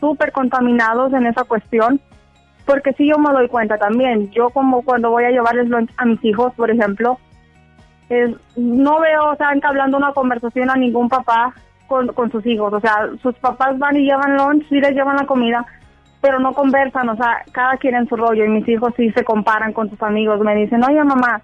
súper 0.00 0.32
contaminados 0.32 1.12
en 1.12 1.26
esa 1.26 1.44
cuestión, 1.44 2.00
porque 2.64 2.94
sí 2.94 3.06
yo 3.06 3.18
me 3.18 3.30
doy 3.30 3.46
cuenta 3.48 3.76
también. 3.76 4.30
Yo 4.30 4.48
como 4.48 4.80
cuando 4.80 5.10
voy 5.10 5.24
a 5.24 5.30
llevarles 5.30 5.68
lunch 5.68 5.90
a 5.98 6.06
mis 6.06 6.24
hijos, 6.24 6.54
por 6.54 6.70
ejemplo, 6.70 7.18
no 8.56 9.00
veo, 9.00 9.32
o 9.32 9.36
sea, 9.36 9.52
entablando 9.52 9.98
una 9.98 10.14
conversación 10.14 10.70
a 10.70 10.76
ningún 10.76 11.10
papá 11.10 11.52
con, 11.88 12.06
con 12.14 12.32
sus 12.32 12.46
hijos. 12.46 12.72
O 12.72 12.80
sea, 12.80 13.10
sus 13.20 13.34
papás 13.34 13.78
van 13.78 13.98
y 13.98 14.06
llevan 14.06 14.38
lunch, 14.38 14.66
sí 14.70 14.80
les 14.80 14.94
llevan 14.94 15.16
la 15.16 15.26
comida, 15.26 15.66
pero 16.22 16.38
no 16.38 16.54
conversan, 16.54 17.10
o 17.10 17.16
sea, 17.16 17.42
cada 17.52 17.76
quien 17.76 17.96
en 17.96 18.08
su 18.08 18.16
rollo. 18.16 18.46
Y 18.46 18.48
mis 18.48 18.66
hijos 18.66 18.94
sí 18.96 19.10
se 19.10 19.24
comparan 19.24 19.74
con 19.74 19.90
sus 19.90 20.02
amigos. 20.02 20.40
Me 20.40 20.54
dicen, 20.54 20.82
oye 20.84 21.04
mamá, 21.04 21.42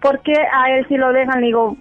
¿por 0.00 0.20
qué 0.20 0.32
a 0.32 0.70
él 0.70 0.86
sí 0.88 0.96
lo 0.96 1.12
dejan? 1.12 1.42
Le 1.42 1.48
digo, 1.48 1.76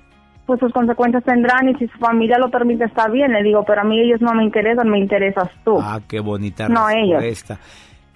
pues 0.45 0.59
sus 0.59 0.71
consecuencias 0.71 1.23
tendrán 1.23 1.69
y 1.69 1.75
si 1.75 1.87
su 1.87 1.97
familia 1.97 2.37
lo 2.37 2.49
permite 2.49 2.85
está 2.85 3.07
bien. 3.07 3.31
Le 3.33 3.43
digo, 3.43 3.63
pero 3.65 3.81
a 3.81 3.83
mí 3.83 3.99
ellos 3.99 4.21
no 4.21 4.33
me 4.33 4.43
interesan, 4.43 4.89
me 4.89 4.99
interesas 4.99 5.49
tú. 5.63 5.79
Ah, 5.81 5.99
qué 6.07 6.19
bonita 6.19 6.69
No, 6.69 6.89
ellos. 6.89 7.21
respuesta. 7.21 7.57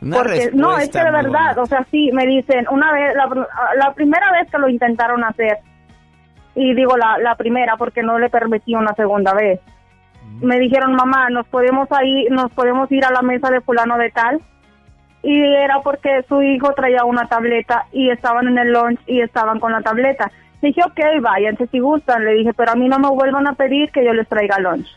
Una 0.02 0.18
Porque, 0.18 0.50
no, 0.54 0.78
es 0.78 0.90
que 0.90 0.98
de 1.00 1.12
verdad, 1.12 1.56
bonita. 1.56 1.62
o 1.62 1.66
sea, 1.66 1.86
sí, 1.92 2.10
me 2.14 2.26
dicen, 2.26 2.66
una 2.72 2.92
vez, 2.94 3.14
la, 3.16 3.28
la 3.78 3.94
primera 3.94 4.32
vez 4.32 4.50
que 4.50 4.58
lo 4.58 4.70
intentaron 4.70 5.24
hacer, 5.26 5.58
y 6.56 6.74
digo 6.74 6.96
la, 6.98 7.18
la 7.18 7.36
primera 7.36 7.76
porque 7.78 8.02
no 8.02 8.18
le 8.18 8.30
permití 8.30 8.76
una 8.76 8.94
segunda 8.94 9.34
vez, 9.34 9.60
me 10.42 10.58
dijeron, 10.60 10.94
mamá, 10.96 11.30
nos 11.30 11.46
podemos 11.48 11.92
ahí, 11.92 12.28
nos 12.30 12.50
podemos 12.52 12.90
ir 12.92 13.04
a 13.04 13.12
la 13.12 13.22
mesa 13.24 13.50
de 13.50 13.60
fulano 13.62 13.98
de 13.98 14.10
tal, 14.12 14.40
y 15.22 15.38
era 15.56 15.82
porque 15.84 16.24
su 16.30 16.42
hijo 16.42 16.72
traía 16.74 17.04
una 17.04 17.28
tableta 17.28 17.86
y 17.92 18.10
estaban 18.10 18.48
en 18.48 18.58
el 18.58 18.72
lunch 18.72 19.00
y 19.06 19.20
estaban 19.22 19.60
con 19.60 19.74
la 19.74 19.82
tableta. 19.82 20.32
Dije, 20.62 20.82
ok, 20.86 21.00
váyanse 21.22 21.68
si 21.68 21.80
gustan, 21.80 22.26
le 22.26 22.34
dije, 22.34 22.54
pero 22.54 22.72
a 22.72 22.76
mí 22.76 22.88
no 22.90 23.00
me 23.00 23.10
vuelvan 23.10 23.48
a 23.48 23.54
pedir 23.54 23.92
que 23.92 24.04
yo 24.04 24.14
les 24.14 24.28
traiga 24.28 24.60
lunch. 24.60 24.88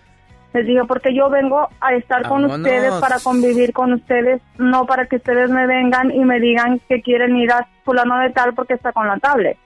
Les 0.53 0.67
dije, 0.67 0.81
porque 0.87 1.15
yo 1.15 1.31
vengo 1.31 1.69
a 1.81 1.95
estar 1.95 2.29
con 2.29 2.45
ustedes 2.45 2.93
para 2.95 3.19
convivir 3.21 3.73
con 3.73 3.93
ustedes, 3.93 4.43
no 4.59 4.85
para 4.87 5.07
que 5.07 5.17
ustedes 5.17 5.49
me 5.51 5.67
vengan 5.67 6.11
y 6.11 6.25
me 6.25 6.41
digan 6.41 6.81
que 6.89 7.01
quieren 7.01 7.37
ir 7.37 7.51
a 7.53 7.67
fulano 7.85 8.19
de 8.19 8.31
tal 8.31 8.53
porque 8.55 8.75
está 8.75 8.93
con 8.93 9.07
la 9.07 9.17
tablet. 9.19 9.57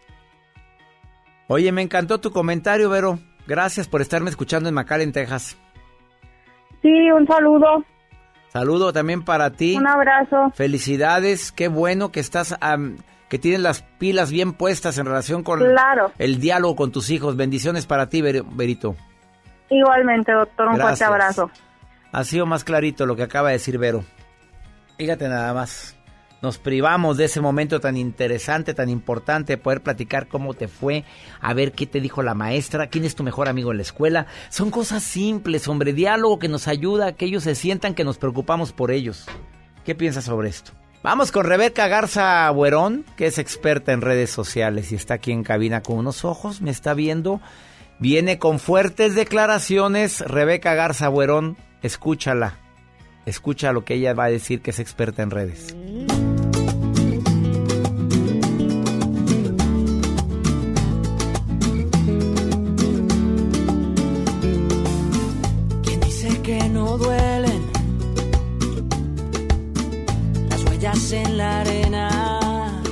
Oye, 1.48 1.72
me 1.72 1.82
encantó 1.82 2.20
tu 2.20 2.30
comentario, 2.30 2.90
Vero. 2.90 3.18
Gracias 3.46 3.88
por 3.88 4.00
estarme 4.00 4.30
escuchando 4.30 4.68
en 4.68 4.74
McAllen, 4.74 5.12
Texas. 5.12 5.56
Sí, 6.82 7.10
un 7.10 7.26
saludo, 7.26 7.84
Saludo 8.48 8.92
también 8.92 9.24
para 9.24 9.50
ti. 9.50 9.76
un 9.76 9.86
abrazo. 9.86 10.50
Felicidades, 10.54 11.52
qué 11.52 11.68
bueno 11.68 12.10
que 12.10 12.20
estás, 12.20 12.56
am, 12.60 12.96
que 13.28 13.38
tienes 13.38 13.60
las 13.60 13.82
pilas 13.98 14.30
bien 14.30 14.52
puestas 14.52 14.98
en 14.98 15.06
relación 15.06 15.42
con 15.42 15.58
Claro. 15.60 16.12
el 16.18 16.40
diálogo 16.40 16.76
con 16.76 16.92
tus 16.92 17.10
hijos. 17.10 17.36
Bendiciones 17.36 17.86
para 17.86 18.08
ti, 18.08 18.22
Verito. 18.22 18.96
Igualmente, 19.70 20.32
doctor, 20.32 20.68
un 20.68 20.80
fuerte 20.80 21.04
abrazo. 21.04 21.50
Ha 22.12 22.24
sido 22.24 22.46
más 22.46 22.64
clarito 22.64 23.04
lo 23.04 23.16
que 23.16 23.24
acaba 23.24 23.48
de 23.48 23.54
decir 23.54 23.78
Vero. 23.78 24.04
Fíjate 24.96 25.28
nada 25.28 25.52
más. 25.52 25.96
Nos 26.42 26.58
privamos 26.58 27.16
de 27.16 27.24
ese 27.24 27.40
momento 27.40 27.80
tan 27.80 27.96
interesante, 27.96 28.74
tan 28.74 28.88
importante, 28.90 29.54
de 29.54 29.58
poder 29.58 29.82
platicar 29.82 30.28
cómo 30.28 30.54
te 30.54 30.68
fue, 30.68 31.02
a 31.40 31.54
ver 31.54 31.72
qué 31.72 31.86
te 31.86 32.00
dijo 32.00 32.22
la 32.22 32.34
maestra, 32.34 32.86
quién 32.88 33.04
es 33.04 33.16
tu 33.16 33.24
mejor 33.24 33.48
amigo 33.48 33.70
en 33.72 33.78
la 33.78 33.82
escuela. 33.82 34.26
Son 34.50 34.70
cosas 34.70 35.02
simples, 35.02 35.66
hombre, 35.66 35.92
diálogo 35.94 36.38
que 36.38 36.48
nos 36.48 36.68
ayuda 36.68 37.08
a 37.08 37.12
que 37.12 37.24
ellos 37.24 37.42
se 37.42 37.54
sientan 37.54 37.94
que 37.94 38.04
nos 38.04 38.18
preocupamos 38.18 38.72
por 38.72 38.90
ellos. 38.90 39.26
¿Qué 39.84 39.94
piensas 39.94 40.24
sobre 40.24 40.50
esto? 40.50 40.72
Vamos 41.06 41.30
con 41.30 41.46
Rebeca 41.46 41.86
Garza 41.86 42.50
Buerón, 42.50 43.04
que 43.16 43.28
es 43.28 43.38
experta 43.38 43.92
en 43.92 44.00
redes 44.00 44.28
sociales 44.28 44.90
y 44.90 44.96
está 44.96 45.14
aquí 45.14 45.30
en 45.30 45.44
cabina 45.44 45.80
con 45.80 45.98
unos 45.98 46.24
ojos, 46.24 46.60
me 46.60 46.72
está 46.72 46.94
viendo. 46.94 47.40
Viene 48.00 48.40
con 48.40 48.58
fuertes 48.58 49.14
declaraciones. 49.14 50.18
Rebeca 50.18 50.74
Garza 50.74 51.08
Buerón, 51.08 51.56
escúchala. 51.80 52.58
Escucha 53.24 53.70
lo 53.70 53.84
que 53.84 53.94
ella 53.94 54.14
va 54.14 54.24
a 54.24 54.30
decir 54.30 54.62
que 54.62 54.72
es 54.72 54.80
experta 54.80 55.22
en 55.22 55.30
redes. 55.30 55.76
¿Quién 55.76 56.35
huellas 70.76 71.12
en 71.12 71.38
la 71.38 71.60
arena? 71.60 72.82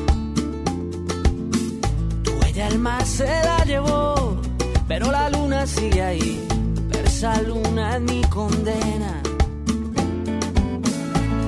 Tu 2.22 2.30
huella 2.30 2.68
el 2.68 2.78
mar 2.78 3.04
se 3.04 3.26
la 3.26 3.64
llevó, 3.64 4.40
pero 4.88 5.12
la 5.12 5.28
luna 5.28 5.66
sigue 5.66 6.02
ahí. 6.02 6.46
Pero 6.90 7.06
esa 7.06 7.42
luna 7.42 7.96
es 7.96 8.02
mi 8.02 8.22
condena. 8.22 9.22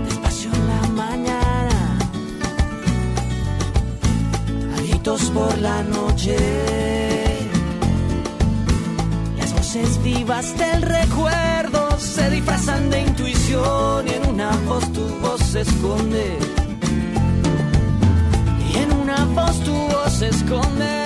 Despacio 0.04 0.50
en 0.52 0.66
la 0.68 0.88
mañana, 1.02 1.98
a 4.76 4.80
gritos 4.82 5.22
por 5.30 5.56
la 5.58 5.82
noche. 5.84 6.36
Las 9.38 9.52
voces 9.54 10.02
vivas 10.02 10.58
del 10.58 10.82
recuerdo 10.82 11.85
se 12.16 12.30
disfrazan 12.30 12.88
de 12.88 13.00
intuición 13.02 14.08
y 14.08 14.14
en 14.14 14.26
una 14.30 14.50
voz 14.66 14.90
tu 14.92 15.06
voz 15.20 15.40
se 15.52 15.60
esconde. 15.60 16.38
Y 18.68 18.76
en 18.78 18.92
una 18.92 19.24
voz 19.26 19.60
tu 19.60 19.72
voz 19.72 20.12
se 20.18 20.28
esconde. 20.28 21.05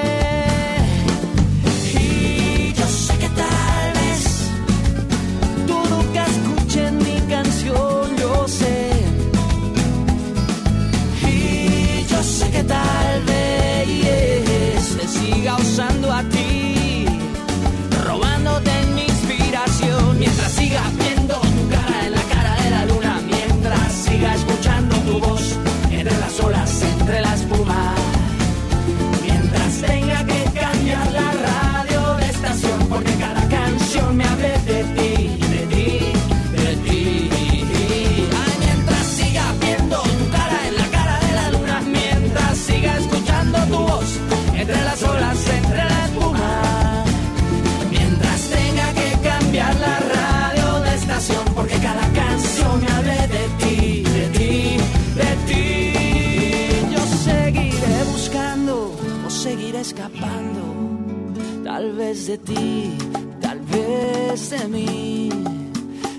Tal 63.39 63.59
vez 63.61 64.49
de 64.49 64.67
mí. 64.67 65.29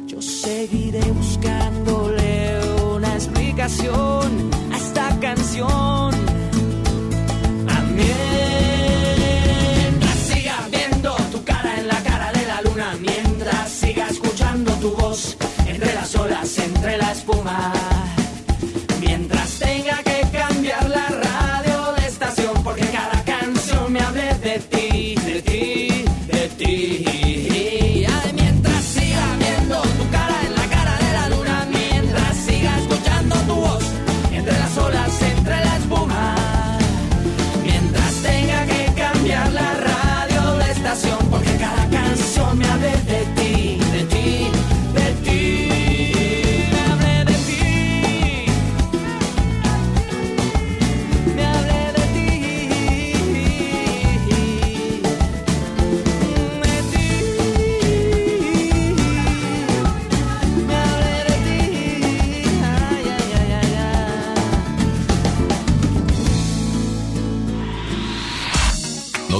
Yo 0.06 0.20
seguiré 0.20 1.02
buscándole 1.12 2.60
una 2.94 3.14
explicación 3.14 4.41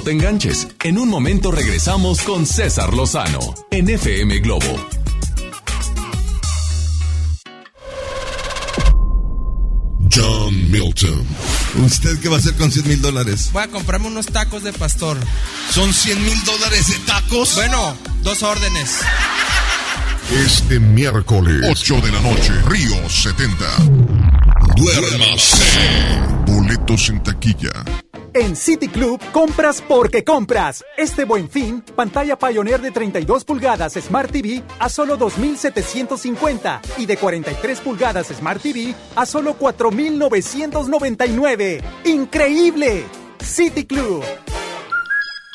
te 0.02 0.10
enganches. 0.10 0.68
En 0.82 0.98
un 0.98 1.08
momento 1.08 1.50
regresamos 1.50 2.22
con 2.22 2.46
César 2.46 2.92
Lozano 2.94 3.54
en 3.70 3.88
FM 3.88 4.38
Globo. 4.40 4.88
John 10.14 10.70
Milton. 10.70 11.24
¿Usted 11.84 12.18
qué 12.20 12.28
va 12.28 12.36
a 12.36 12.38
hacer 12.38 12.54
con 12.54 12.70
100 12.70 12.86
mil 12.86 13.00
dólares? 13.00 13.50
Voy 13.52 13.62
a 13.62 13.68
comprarme 13.68 14.08
unos 14.08 14.26
tacos 14.26 14.62
de 14.62 14.72
pastor. 14.72 15.16
¿Son 15.70 15.92
100 15.92 16.22
mil 16.22 16.44
dólares 16.44 16.88
de 16.88 16.98
tacos? 17.06 17.54
Bueno, 17.54 17.96
dos 18.22 18.42
órdenes. 18.42 18.98
Este 20.44 20.78
miércoles, 20.78 21.62
8 21.70 22.00
de 22.00 22.12
la 22.12 22.20
noche, 22.20 22.52
Río 22.66 23.08
70. 23.08 23.54
Duérmase. 24.76 25.56
Boletos 26.46 27.08
en 27.08 27.22
taquilla. 27.22 27.72
En 28.34 28.56
City 28.56 28.88
Club, 28.88 29.20
compras 29.30 29.84
porque 29.86 30.24
compras. 30.24 30.82
Este 30.96 31.26
buen 31.26 31.50
fin, 31.50 31.84
pantalla 31.94 32.38
Pioneer 32.38 32.80
de 32.80 32.90
32 32.90 33.44
pulgadas 33.44 33.92
Smart 33.92 34.32
TV 34.32 34.62
a 34.78 34.88
solo 34.88 35.18
2,750 35.18 36.80
y 36.96 37.04
de 37.04 37.18
43 37.18 37.80
pulgadas 37.80 38.28
Smart 38.28 38.62
TV 38.62 38.94
a 39.16 39.26
solo 39.26 39.52
4,999. 39.58 41.82
¡Increíble! 42.04 43.04
City 43.38 43.84
Club. 43.84 44.24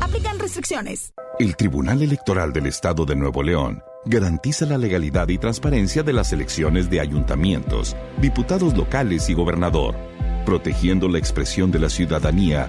Aplican 0.00 0.38
restricciones. 0.38 1.12
El 1.38 1.56
Tribunal 1.56 2.02
Electoral 2.02 2.52
del 2.52 2.66
Estado 2.66 3.04
de 3.04 3.16
Nuevo 3.16 3.42
León 3.42 3.82
garantiza 4.04 4.66
la 4.66 4.78
legalidad 4.78 5.28
y 5.28 5.38
transparencia 5.38 6.02
de 6.02 6.12
las 6.12 6.32
elecciones 6.32 6.90
de 6.90 7.00
ayuntamientos, 7.00 7.96
diputados 8.20 8.76
locales 8.76 9.28
y 9.30 9.34
gobernador, 9.34 9.96
protegiendo 10.44 11.08
la 11.08 11.18
expresión 11.18 11.72
de 11.72 11.78
la 11.80 11.88
ciudadanía. 11.88 12.68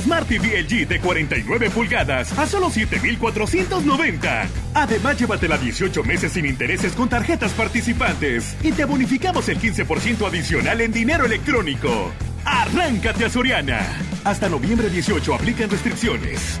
Smart 0.00 0.28
TV 0.28 0.62
LG 0.62 0.86
de 0.86 1.00
49 1.00 1.70
pulgadas 1.70 2.38
a 2.38 2.46
solo 2.46 2.70
7,490. 2.70 4.48
Además, 4.74 5.18
llévatela 5.18 5.58
18 5.58 6.04
meses 6.04 6.32
sin 6.32 6.46
intereses 6.46 6.92
con 6.92 7.08
tarjetas 7.08 7.52
participantes 7.52 8.56
y 8.62 8.72
te 8.72 8.84
bonificamos 8.84 9.48
el 9.48 9.58
15% 9.58 10.26
adicional 10.26 10.80
en 10.80 10.92
dinero 10.92 11.26
electrónico. 11.26 12.12
Arráncate 12.44 13.24
a 13.24 13.30
Soriana. 13.30 13.80
Hasta 14.24 14.48
noviembre 14.48 14.88
18 14.88 15.34
aplican 15.34 15.70
restricciones. 15.70 16.60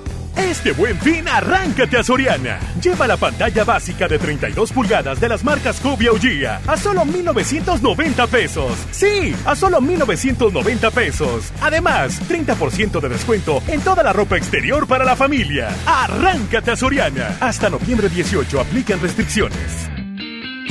Este 0.35 0.71
buen 0.71 0.97
fin, 0.99 1.27
arráncate 1.27 1.97
a 1.97 2.03
Soriana. 2.03 2.59
Lleva 2.81 3.07
la 3.07 3.17
pantalla 3.17 3.63
básica 3.63 4.07
de 4.07 4.17
32 4.17 4.71
pulgadas 4.71 5.19
de 5.19 5.29
las 5.29 5.43
marcas 5.43 5.79
Cubia 5.79 6.11
o 6.11 6.17
a 6.67 6.77
solo 6.77 7.03
1,990 7.05 8.27
pesos. 8.27 8.71
Sí, 8.91 9.35
a 9.45 9.55
solo 9.55 9.79
1,990 9.81 10.91
pesos. 10.91 11.51
Además, 11.61 12.21
30% 12.29 12.99
de 12.99 13.09
descuento 13.09 13.61
en 13.67 13.81
toda 13.81 14.03
la 14.03 14.13
ropa 14.13 14.37
exterior 14.37 14.87
para 14.87 15.03
la 15.03 15.15
familia. 15.15 15.69
Arráncate 15.85 16.71
a 16.71 16.75
Soriana. 16.75 17.37
Hasta 17.39 17.69
noviembre 17.69 18.09
18 18.09 18.59
aplican 18.59 19.01
restricciones. 19.01 19.90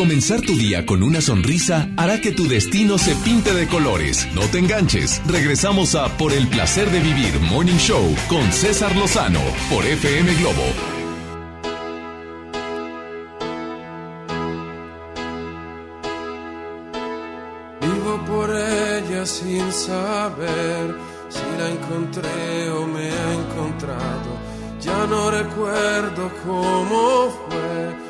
Comenzar 0.01 0.41
tu 0.41 0.57
día 0.57 0.87
con 0.87 1.03
una 1.03 1.21
sonrisa 1.21 1.91
hará 1.99 2.23
que 2.23 2.33
tu 2.33 2.49
destino 2.49 2.97
se 2.97 3.15
pinte 3.17 3.53
de 3.53 3.67
colores. 3.67 4.27
No 4.33 4.41
te 4.49 4.59
enganches. 4.59 5.21
Regresamos 5.27 5.95
a 5.95 6.17
Por 6.17 6.33
el 6.33 6.49
placer 6.49 6.91
de 6.91 7.01
vivir 7.01 7.39
Morning 7.41 7.77
Show 7.77 8.17
con 8.27 8.51
César 8.51 8.97
Lozano 8.97 9.43
por 9.69 9.85
FM 9.85 10.35
Globo. 10.37 10.63
Vivo 17.83 18.25
por 18.25 18.49
ella 18.57 19.27
sin 19.27 19.71
saber 19.71 20.97
si 21.29 21.43
la 21.59 21.69
encontré 21.69 22.71
o 22.71 22.87
me 22.87 23.11
ha 23.11 23.35
encontrado. 23.35 24.41
Ya 24.81 25.07
no 25.07 25.31
recuerdo 25.31 26.31
cómo 26.43 27.29
fue, 27.51 28.10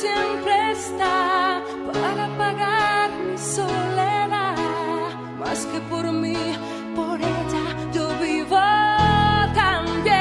Siempre 0.00 0.54
está 0.72 1.60
para 1.92 2.24
pagar 2.42 3.10
mi 3.26 3.36
soledad. 3.36 4.54
Más 5.40 5.60
que 5.70 5.78
por 5.92 6.04
mí, 6.12 6.38
por 6.94 7.16
ella 7.20 7.64
yo 7.92 8.06
vivo 8.26 8.64
también. 9.54 10.18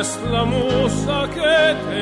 Es 0.00 0.08
la 0.34 0.44
musa 0.44 1.16
que 1.36 1.56
te 1.86 2.00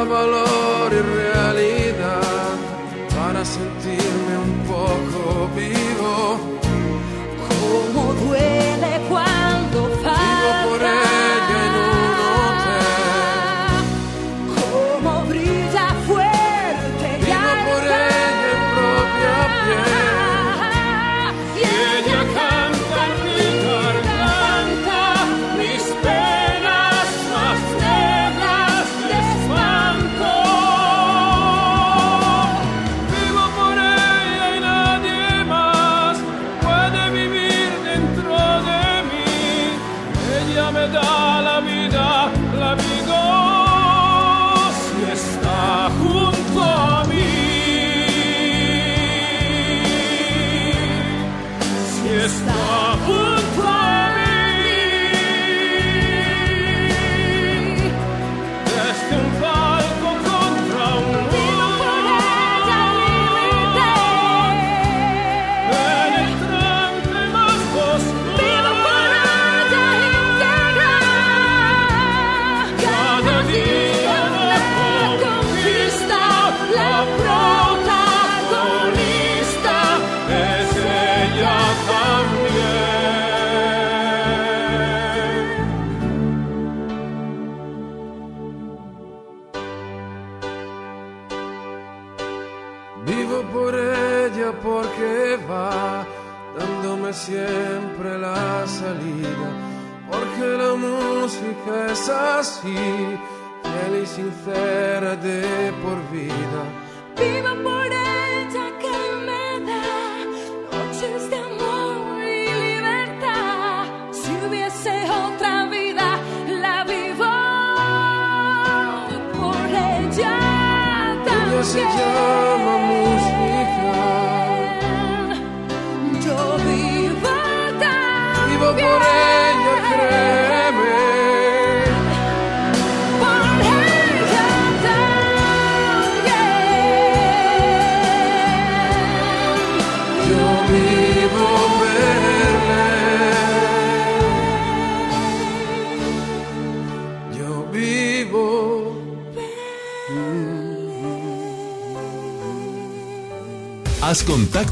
fuerza, 0.00 0.04
valor 0.04 0.92
y 0.92 1.00
realidad 1.00 2.20
para 3.14 3.44
sentirme 3.44 4.38
un 4.38 4.64
poco 4.66 5.48
vivo. 5.56 5.79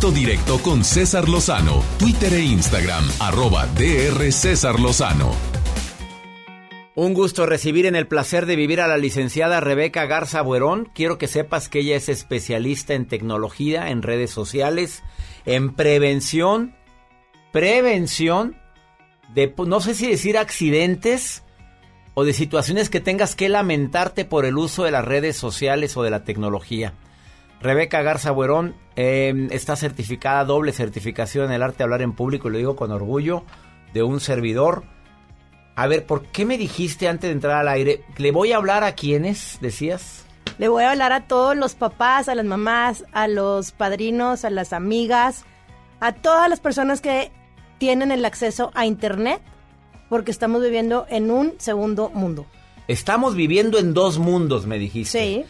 Directo 0.07 0.61
con 0.62 0.85
César 0.85 1.29
Lozano, 1.29 1.83
Twitter 1.99 2.33
e 2.33 2.41
Instagram, 2.41 3.05
arroba 3.19 3.66
DR 3.66 4.31
César 4.31 4.79
Lozano. 4.79 5.33
Un 6.95 7.15
gusto 7.15 7.47
recibir 7.47 7.85
en 7.85 7.97
el 7.97 8.07
placer 8.07 8.47
de 8.47 8.55
vivir 8.55 8.81
a 8.81 8.87
la 8.87 8.97
licenciada 8.97 9.59
Rebeca 9.59 10.07
Garza 10.07 10.41
Buerón. 10.41 10.89
Quiero 10.95 11.19
que 11.19 11.27
sepas 11.27 11.69
que 11.69 11.81
ella 11.81 11.97
es 11.97 12.09
especialista 12.09 12.95
en 12.95 13.09
tecnología, 13.09 13.91
en 13.91 14.03
redes 14.03 14.31
sociales, 14.31 15.03
en 15.47 15.75
prevención, 15.75 16.77
prevención 17.53 18.57
de, 19.35 19.53
no 19.66 19.81
sé 19.81 19.95
si 19.95 20.07
decir 20.07 20.39
accidentes 20.39 21.43
o 22.15 22.25
de 22.25 22.35
situaciones 22.35 22.89
que 22.89 23.01
tengas 23.01 23.35
que 23.35 23.49
lamentarte 23.49 24.25
por 24.25 24.45
el 24.45 24.59
uso 24.59 24.85
de 24.85 24.93
las 24.93 25.05
redes 25.05 25.37
sociales 25.37 25.97
o 25.97 26.05
de 26.05 26.11
la 26.11 26.23
tecnología. 26.23 26.95
Rebeca 27.60 28.02
Garza 28.02 28.30
Buerón 28.30 28.74
eh, 28.97 29.48
está 29.51 29.76
certificada, 29.76 30.44
doble 30.44 30.72
certificación 30.72 31.47
en 31.47 31.52
el 31.52 31.62
arte 31.62 31.78
de 31.78 31.85
hablar 31.85 32.02
en 32.02 32.12
público, 32.12 32.48
y 32.48 32.52
lo 32.52 32.59
digo 32.59 32.76
con 32.76 32.93
orgullo, 32.93 33.44
de 33.93 34.02
un 34.02 34.20
servidor 34.20 34.85
a 35.78 35.86
ver, 35.86 36.06
¿por 36.06 36.24
qué 36.24 36.44
me 36.44 36.59
dijiste 36.59 37.06
antes 37.06 37.28
de 37.28 37.35
entrar 37.35 37.56
al 37.56 37.68
aire? 37.68 38.02
¿Le 38.16 38.32
voy 38.32 38.51
a 38.51 38.56
hablar 38.56 38.82
a 38.82 38.97
quiénes, 38.97 39.59
decías? 39.60 40.24
Le 40.59 40.66
voy 40.66 40.82
a 40.82 40.90
hablar 40.90 41.12
a 41.12 41.28
todos 41.28 41.56
los 41.56 41.76
papás, 41.76 42.28
a 42.28 42.35
las 42.35 42.44
mamás, 42.44 43.05
a 43.12 43.28
los 43.28 43.70
padrinos, 43.70 44.44
a 44.44 44.51
las 44.51 44.72
amigas, 44.72 45.44
a 46.01 46.14
todas 46.14 46.51
las 46.51 46.59
personas 46.59 47.01
que 47.01 47.30
tienen 47.78 48.10
el 48.10 48.24
acceso 48.24 48.72
a 48.74 48.86
Internet, 48.86 49.40
porque 50.09 50.32
estamos 50.32 50.62
viviendo 50.62 51.06
en 51.10 51.30
un 51.30 51.55
segundo 51.59 52.10
mundo. 52.12 52.44
Estamos 52.89 53.36
viviendo 53.36 53.78
en 53.78 53.94
dos 53.94 54.18
mundos, 54.18 54.66
me 54.66 54.80
dijiste. 54.80 55.20
Sí. 55.20 55.44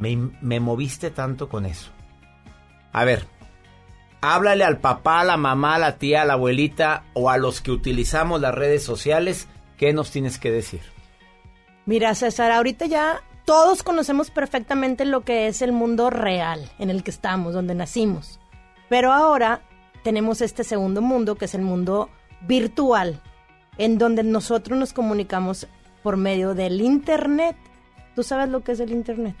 Me, 0.00 0.58
moviste 0.58 1.10
tanto 1.10 1.48
con 1.48 1.64
eso. 1.64 1.90
A 2.92 3.04
ver, 3.04 3.26
háblale 4.20 4.64
al 4.64 4.78
papá, 4.78 5.20
a 5.20 5.24
la 5.24 5.36
mamá, 5.36 5.76
a 5.76 5.78
la 5.78 5.98
tía, 5.98 6.22
a 6.22 6.24
la 6.24 6.32
abuelita 6.32 7.04
o 7.14 7.30
a 7.30 7.36
los 7.36 7.60
que 7.60 7.70
utilizamos 7.70 8.40
las 8.40 8.54
redes 8.54 8.82
sociales 8.82 9.46
¿Qué 9.80 9.94
nos 9.94 10.10
tienes 10.10 10.38
que 10.38 10.50
decir? 10.50 10.82
Mira, 11.86 12.14
César, 12.14 12.52
ahorita 12.52 12.84
ya 12.84 13.22
todos 13.46 13.82
conocemos 13.82 14.30
perfectamente 14.30 15.06
lo 15.06 15.22
que 15.22 15.46
es 15.46 15.62
el 15.62 15.72
mundo 15.72 16.10
real 16.10 16.70
en 16.78 16.90
el 16.90 17.02
que 17.02 17.10
estamos, 17.10 17.54
donde 17.54 17.74
nacimos. 17.74 18.40
Pero 18.90 19.10
ahora 19.10 19.62
tenemos 20.04 20.42
este 20.42 20.64
segundo 20.64 21.00
mundo, 21.00 21.36
que 21.36 21.46
es 21.46 21.54
el 21.54 21.62
mundo 21.62 22.10
virtual, 22.42 23.22
en 23.78 23.96
donde 23.96 24.22
nosotros 24.22 24.78
nos 24.78 24.92
comunicamos 24.92 25.66
por 26.02 26.18
medio 26.18 26.54
del 26.54 26.82
Internet. 26.82 27.56
¿Tú 28.14 28.22
sabes 28.22 28.50
lo 28.50 28.62
que 28.62 28.72
es 28.72 28.80
el 28.80 28.90
Internet? 28.90 29.34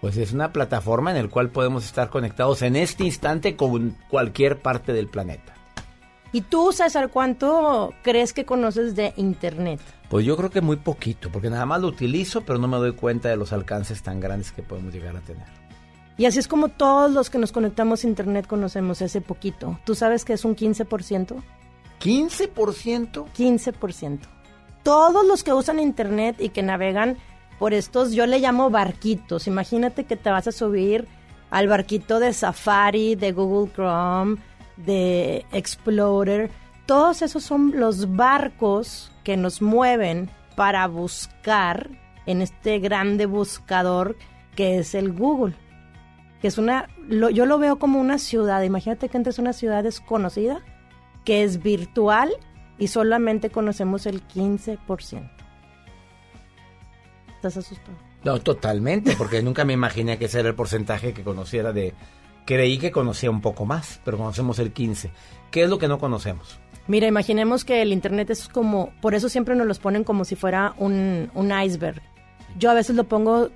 Pues 0.00 0.16
es 0.16 0.32
una 0.32 0.52
plataforma 0.52 1.10
en 1.10 1.22
la 1.22 1.30
cual 1.30 1.50
podemos 1.50 1.84
estar 1.84 2.08
conectados 2.08 2.62
en 2.62 2.76
este 2.76 3.04
instante 3.04 3.56
con 3.56 3.96
cualquier 4.08 4.60
parte 4.60 4.92
del 4.92 5.08
planeta. 5.08 5.54
¿Y 6.30 6.42
tú, 6.42 6.72
César, 6.72 7.08
cuánto 7.10 7.94
crees 8.02 8.32
que 8.32 8.44
conoces 8.44 8.94
de 8.94 9.14
Internet? 9.16 9.80
Pues 10.10 10.26
yo 10.26 10.36
creo 10.36 10.50
que 10.50 10.60
muy 10.60 10.76
poquito, 10.76 11.30
porque 11.32 11.50
nada 11.50 11.64
más 11.66 11.80
lo 11.80 11.88
utilizo, 11.88 12.42
pero 12.42 12.58
no 12.58 12.68
me 12.68 12.76
doy 12.76 12.92
cuenta 12.92 13.28
de 13.28 13.36
los 13.36 13.52
alcances 13.52 14.02
tan 14.02 14.20
grandes 14.20 14.52
que 14.52 14.62
podemos 14.62 14.92
llegar 14.92 15.16
a 15.16 15.20
tener. 15.20 15.46
Y 16.18 16.26
así 16.26 16.38
es 16.38 16.48
como 16.48 16.68
todos 16.68 17.12
los 17.12 17.30
que 17.30 17.38
nos 17.38 17.52
conectamos 17.52 18.04
a 18.04 18.08
Internet 18.08 18.46
conocemos 18.46 19.00
ese 19.00 19.20
poquito. 19.20 19.78
¿Tú 19.84 19.94
sabes 19.94 20.24
que 20.24 20.34
es 20.34 20.44
un 20.44 20.56
15%? 20.56 21.42
¿15%? 22.00 23.24
15%. 23.36 24.18
Todos 24.82 25.26
los 25.26 25.44
que 25.44 25.52
usan 25.52 25.78
Internet 25.78 26.36
y 26.40 26.50
que 26.50 26.62
navegan 26.62 27.16
por 27.58 27.74
estos, 27.74 28.12
yo 28.12 28.26
le 28.26 28.38
llamo 28.38 28.70
barquitos. 28.70 29.46
Imagínate 29.46 30.04
que 30.04 30.16
te 30.16 30.30
vas 30.30 30.46
a 30.48 30.52
subir 30.52 31.06
al 31.50 31.68
barquito 31.68 32.20
de 32.20 32.32
Safari, 32.32 33.14
de 33.14 33.32
Google 33.32 33.72
Chrome, 33.72 34.36
de 34.76 35.44
Explorer, 35.52 36.50
todos 36.88 37.20
esos 37.20 37.44
son 37.44 37.74
los 37.78 38.16
barcos 38.16 39.12
que 39.22 39.36
nos 39.36 39.60
mueven 39.60 40.30
para 40.56 40.86
buscar 40.86 41.90
en 42.24 42.40
este 42.40 42.78
grande 42.78 43.26
buscador 43.26 44.16
que 44.56 44.78
es 44.78 44.94
el 44.94 45.12
Google. 45.12 45.54
Que 46.40 46.48
es 46.48 46.56
una, 46.56 46.88
yo 47.10 47.44
lo 47.44 47.58
veo 47.58 47.78
como 47.78 48.00
una 48.00 48.16
ciudad. 48.16 48.62
Imagínate 48.62 49.10
que 49.10 49.18
entres 49.18 49.38
a 49.38 49.42
una 49.42 49.52
ciudad 49.52 49.82
desconocida, 49.82 50.62
que 51.26 51.44
es 51.44 51.62
virtual 51.62 52.30
y 52.78 52.88
solamente 52.88 53.50
conocemos 53.50 54.06
el 54.06 54.26
15%. 54.26 55.37
¿Estás 57.38 57.56
asustado? 57.56 57.96
No, 58.24 58.40
totalmente, 58.40 59.14
porque 59.16 59.42
nunca 59.44 59.64
me 59.64 59.72
imaginé 59.72 60.18
que 60.18 60.26
ese 60.26 60.40
era 60.40 60.48
el 60.48 60.54
porcentaje 60.54 61.12
que 61.12 61.22
conociera 61.22 61.72
de, 61.72 61.94
Creí 62.48 62.78
que 62.78 62.90
conocía 62.90 63.30
un 63.30 63.42
poco 63.42 63.66
más, 63.66 64.00
pero 64.06 64.16
conocemos 64.16 64.58
el 64.58 64.72
15. 64.72 65.10
¿Qué 65.50 65.64
es 65.64 65.68
lo 65.68 65.78
que 65.78 65.86
no 65.86 65.98
conocemos? 65.98 66.58
Mira, 66.86 67.06
imaginemos 67.06 67.62
que 67.62 67.82
el 67.82 67.92
Internet 67.92 68.30
es 68.30 68.48
como, 68.48 68.90
por 69.02 69.14
eso 69.14 69.28
siempre 69.28 69.54
nos 69.54 69.66
los 69.66 69.78
ponen 69.78 70.02
como 70.02 70.24
si 70.24 70.34
fuera 70.34 70.72
un, 70.78 71.30
iceberg. 71.62 72.00
Yo 72.58 72.70
a 72.70 72.74
veces 72.74 72.96
lo 72.96 73.04
pongo 73.04 73.50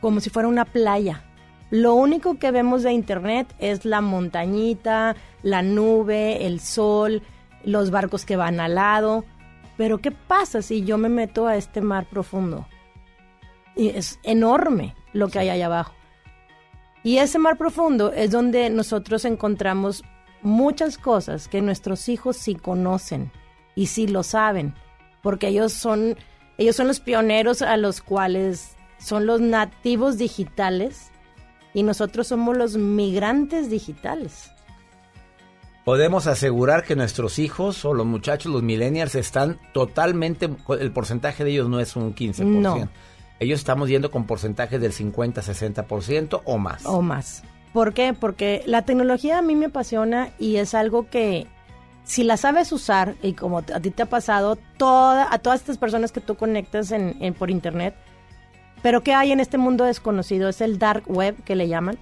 como 0.00 0.20
si 0.20 0.30
fuera 0.30 0.48
una 0.48 0.66
playa. 0.66 1.24
Lo 1.70 1.94
único 1.94 2.38
que 2.38 2.52
vemos 2.52 2.84
de 2.84 2.92
Internet 2.92 3.52
es 3.58 3.84
la 3.84 4.00
montañita, 4.00 5.16
la 5.42 5.62
nube, 5.62 6.46
el 6.46 6.60
sol, 6.60 7.22
los 7.64 7.90
barcos 7.90 8.24
que 8.24 8.36
van 8.36 8.60
al 8.60 8.76
lado. 8.76 9.24
Pero 9.76 9.98
¿qué 9.98 10.12
pasa 10.12 10.62
si 10.62 10.84
yo 10.84 10.96
me 10.96 11.08
meto 11.08 11.48
a 11.48 11.56
este 11.56 11.80
mar 11.80 12.06
profundo? 12.08 12.68
Y 13.78 13.90
es 13.90 14.18
enorme 14.24 14.94
lo 15.14 15.28
que 15.28 15.38
hay 15.38 15.48
allá 15.48 15.66
abajo. 15.66 15.94
Y 17.02 17.18
ese 17.18 17.38
mar 17.38 17.56
profundo 17.56 18.12
es 18.12 18.30
donde 18.30 18.68
nosotros 18.70 19.24
encontramos 19.24 20.02
muchas 20.42 20.98
cosas 20.98 21.48
que 21.48 21.62
nuestros 21.62 22.08
hijos 22.08 22.36
sí 22.36 22.54
conocen 22.54 23.30
y 23.74 23.86
sí 23.86 24.08
lo 24.08 24.22
saben, 24.22 24.74
porque 25.22 25.48
ellos 25.48 25.72
son 25.72 26.16
ellos 26.58 26.74
son 26.74 26.88
los 26.88 26.98
pioneros 26.98 27.62
a 27.62 27.76
los 27.76 28.00
cuales 28.00 28.76
son 28.98 29.26
los 29.26 29.40
nativos 29.40 30.18
digitales 30.18 31.12
y 31.72 31.84
nosotros 31.84 32.26
somos 32.26 32.56
los 32.56 32.76
migrantes 32.76 33.70
digitales. 33.70 34.50
Podemos 35.84 36.26
asegurar 36.26 36.82
que 36.82 36.96
nuestros 36.96 37.38
hijos 37.38 37.84
o 37.84 37.94
los 37.94 38.04
muchachos, 38.04 38.52
los 38.52 38.64
millennials, 38.64 39.14
están 39.14 39.60
totalmente, 39.72 40.50
el 40.80 40.92
porcentaje 40.92 41.44
de 41.44 41.52
ellos 41.52 41.68
no 41.68 41.78
es 41.78 41.94
un 41.94 42.12
15%. 42.14 42.44
No 42.44 42.88
ellos 43.40 43.60
estamos 43.60 43.88
yendo 43.88 44.10
con 44.10 44.24
porcentajes 44.24 44.80
del 44.80 44.92
50-60% 44.92 46.42
o 46.44 46.58
más. 46.58 46.84
O 46.86 47.02
más. 47.02 47.42
¿Por 47.72 47.94
qué? 47.94 48.14
Porque 48.14 48.62
la 48.66 48.82
tecnología 48.82 49.38
a 49.38 49.42
mí 49.42 49.54
me 49.54 49.66
apasiona 49.66 50.30
y 50.38 50.56
es 50.56 50.74
algo 50.74 51.08
que 51.08 51.46
si 52.08 52.24
la 52.24 52.38
sabes 52.38 52.72
usar, 52.72 53.16
y 53.22 53.34
como 53.34 53.58
a 53.58 53.80
ti 53.80 53.90
te 53.90 54.02
ha 54.02 54.06
pasado, 54.06 54.56
toda, 54.78 55.28
a 55.30 55.38
todas 55.38 55.60
estas 55.60 55.76
personas 55.76 56.10
que 56.10 56.22
tú 56.22 56.36
conectas 56.36 56.90
en, 56.90 57.34
por 57.34 57.50
internet, 57.50 57.94
pero 58.82 59.02
¿qué 59.02 59.12
hay 59.12 59.30
en 59.30 59.40
este 59.40 59.58
mundo 59.58 59.84
desconocido? 59.84 60.48
Es 60.48 60.62
el 60.62 60.78
dark 60.78 61.04
web 61.06 61.36
que 61.44 61.54
le 61.54 61.68
llaman, 61.68 61.98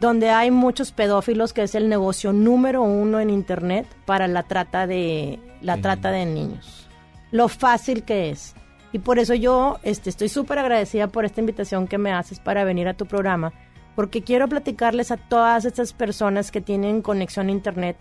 donde 0.00 0.30
hay 0.30 0.52
muchos 0.52 0.92
pedófilos, 0.92 1.52
que 1.52 1.64
es 1.64 1.74
el 1.74 1.88
negocio 1.88 2.32
número 2.32 2.82
uno 2.82 3.18
en 3.18 3.30
internet 3.30 3.86
para 4.06 4.28
la 4.28 4.44
trata 4.44 4.86
de, 4.86 5.40
la 5.60 5.78
trata 5.78 6.12
de 6.12 6.24
niños. 6.24 6.88
Lo 7.32 7.48
fácil 7.48 8.04
que 8.04 8.30
es. 8.30 8.54
Y 8.98 9.00
por 9.00 9.20
eso 9.20 9.32
yo 9.32 9.78
este, 9.84 10.10
estoy 10.10 10.28
súper 10.28 10.58
agradecida 10.58 11.06
por 11.06 11.24
esta 11.24 11.38
invitación 11.38 11.86
que 11.86 11.98
me 11.98 12.10
haces 12.10 12.40
para 12.40 12.64
venir 12.64 12.88
a 12.88 12.94
tu 12.94 13.06
programa, 13.06 13.52
porque 13.94 14.22
quiero 14.22 14.48
platicarles 14.48 15.12
a 15.12 15.16
todas 15.16 15.64
estas 15.64 15.92
personas 15.92 16.50
que 16.50 16.60
tienen 16.60 17.00
conexión 17.00 17.46
a 17.46 17.52
Internet 17.52 17.96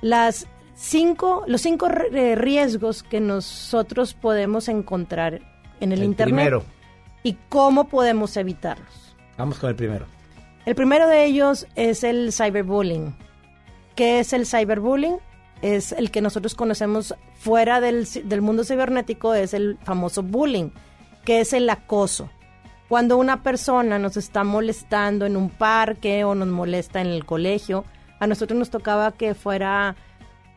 las 0.00 0.46
cinco, 0.74 1.44
los 1.46 1.60
cinco 1.60 1.90
eh, 1.90 2.34
riesgos 2.34 3.02
que 3.02 3.20
nosotros 3.20 4.14
podemos 4.14 4.70
encontrar 4.70 5.42
en 5.80 5.92
el, 5.92 6.02
Internet 6.02 6.34
primero. 6.34 6.64
y 7.22 7.36
cómo 7.50 7.86
podemos 7.88 8.34
evitarlos. 8.38 9.14
Vamos 9.36 9.58
con 9.58 9.68
el 9.68 9.76
primero. 9.76 10.06
El 10.64 10.74
primero 10.76 11.08
de 11.08 11.26
ellos 11.26 11.66
es 11.74 12.04
el 12.04 12.32
cyberbullying. 12.32 13.14
¿Qué 13.96 14.20
es 14.20 14.32
el 14.32 14.46
cyberbullying? 14.46 15.18
Es 15.62 15.92
el 15.92 16.10
que 16.10 16.20
nosotros 16.20 16.54
conocemos 16.54 17.14
fuera 17.34 17.80
del, 17.80 18.06
mundo 18.40 18.64
cibernético, 18.64 19.34
es 19.34 19.54
el 19.54 19.78
famoso 19.82 20.22
bullying, 20.22 20.70
que 21.24 21.40
es 21.40 21.52
el 21.52 21.68
acoso. 21.68 22.30
Cuando 22.88 23.16
una 23.16 23.42
persona 23.42 23.98
nos 23.98 24.16
está 24.16 24.42
molestando 24.42 25.26
en 25.26 25.36
un 25.36 25.50
parque 25.50 26.24
o 26.24 26.34
nos 26.34 26.48
molesta 26.48 27.00
en 27.00 27.08
el 27.08 27.24
colegio, 27.24 27.84
a 28.18 28.26
nosotros 28.26 28.58
nos 28.58 28.70
tocaba 28.70 29.12
que 29.12 29.34
fuera 29.34 29.96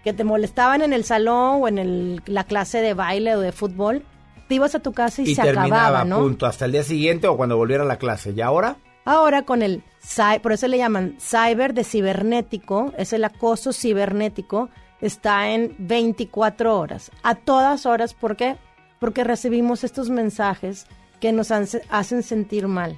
que 0.04 0.14
te 0.14 0.24
molestaban 0.24 0.82
en 0.82 0.94
el 0.94 1.06
salón 1.06 1.62
o 1.62 1.68
en 1.68 2.22
la 2.26 2.44
clase 2.44 2.82
de 2.82 2.94
baile 2.94 3.36
o 3.36 3.40
de 3.40 3.52
fútbol, 3.52 4.04
te 4.48 4.56
ibas 4.56 4.76
a 4.76 4.80
tu 4.80 4.92
casa 4.92 5.22
y, 5.22 5.34
se 5.34 5.42
acababa, 5.42 6.04
¿no? 6.04 6.20
punto, 6.20 6.46
hasta 6.46 6.66
el 6.66 6.74
día 6.74 6.84
siguiente 6.84 7.28
o 7.28 7.38
cuando 7.38 7.56
volviera 7.56 7.84
a 7.84 7.88
la 7.88 7.98
clase. 7.98 8.34
¿Y 8.36 8.42
ahora? 8.42 8.76
Ahora 9.06 9.44
con 9.44 9.62
el, 9.62 9.84
por 10.42 10.52
eso 10.54 10.68
le 10.68 10.78
llaman 10.78 11.16
cyber 11.20 11.74
de 11.74 11.84
cibernético, 11.84 12.94
es 12.98 13.14
el 13.14 13.24
acoso 13.24 13.74
cibernético, 13.74 14.70
está 15.04 15.50
en 15.50 15.76
24 15.80 16.80
horas, 16.80 17.12
a 17.24 17.36
todas 17.36 17.86
horas. 17.86 18.14
¿Por 18.14 18.38
qué? 18.38 18.56
Porque 19.00 19.26
recibimos 19.26 19.84
estos 19.84 20.10
mensajes 20.10 20.88
que 21.20 21.34
nos 21.34 21.52
hacen 21.52 22.24
sentir 22.24 22.68
mal. 22.68 22.98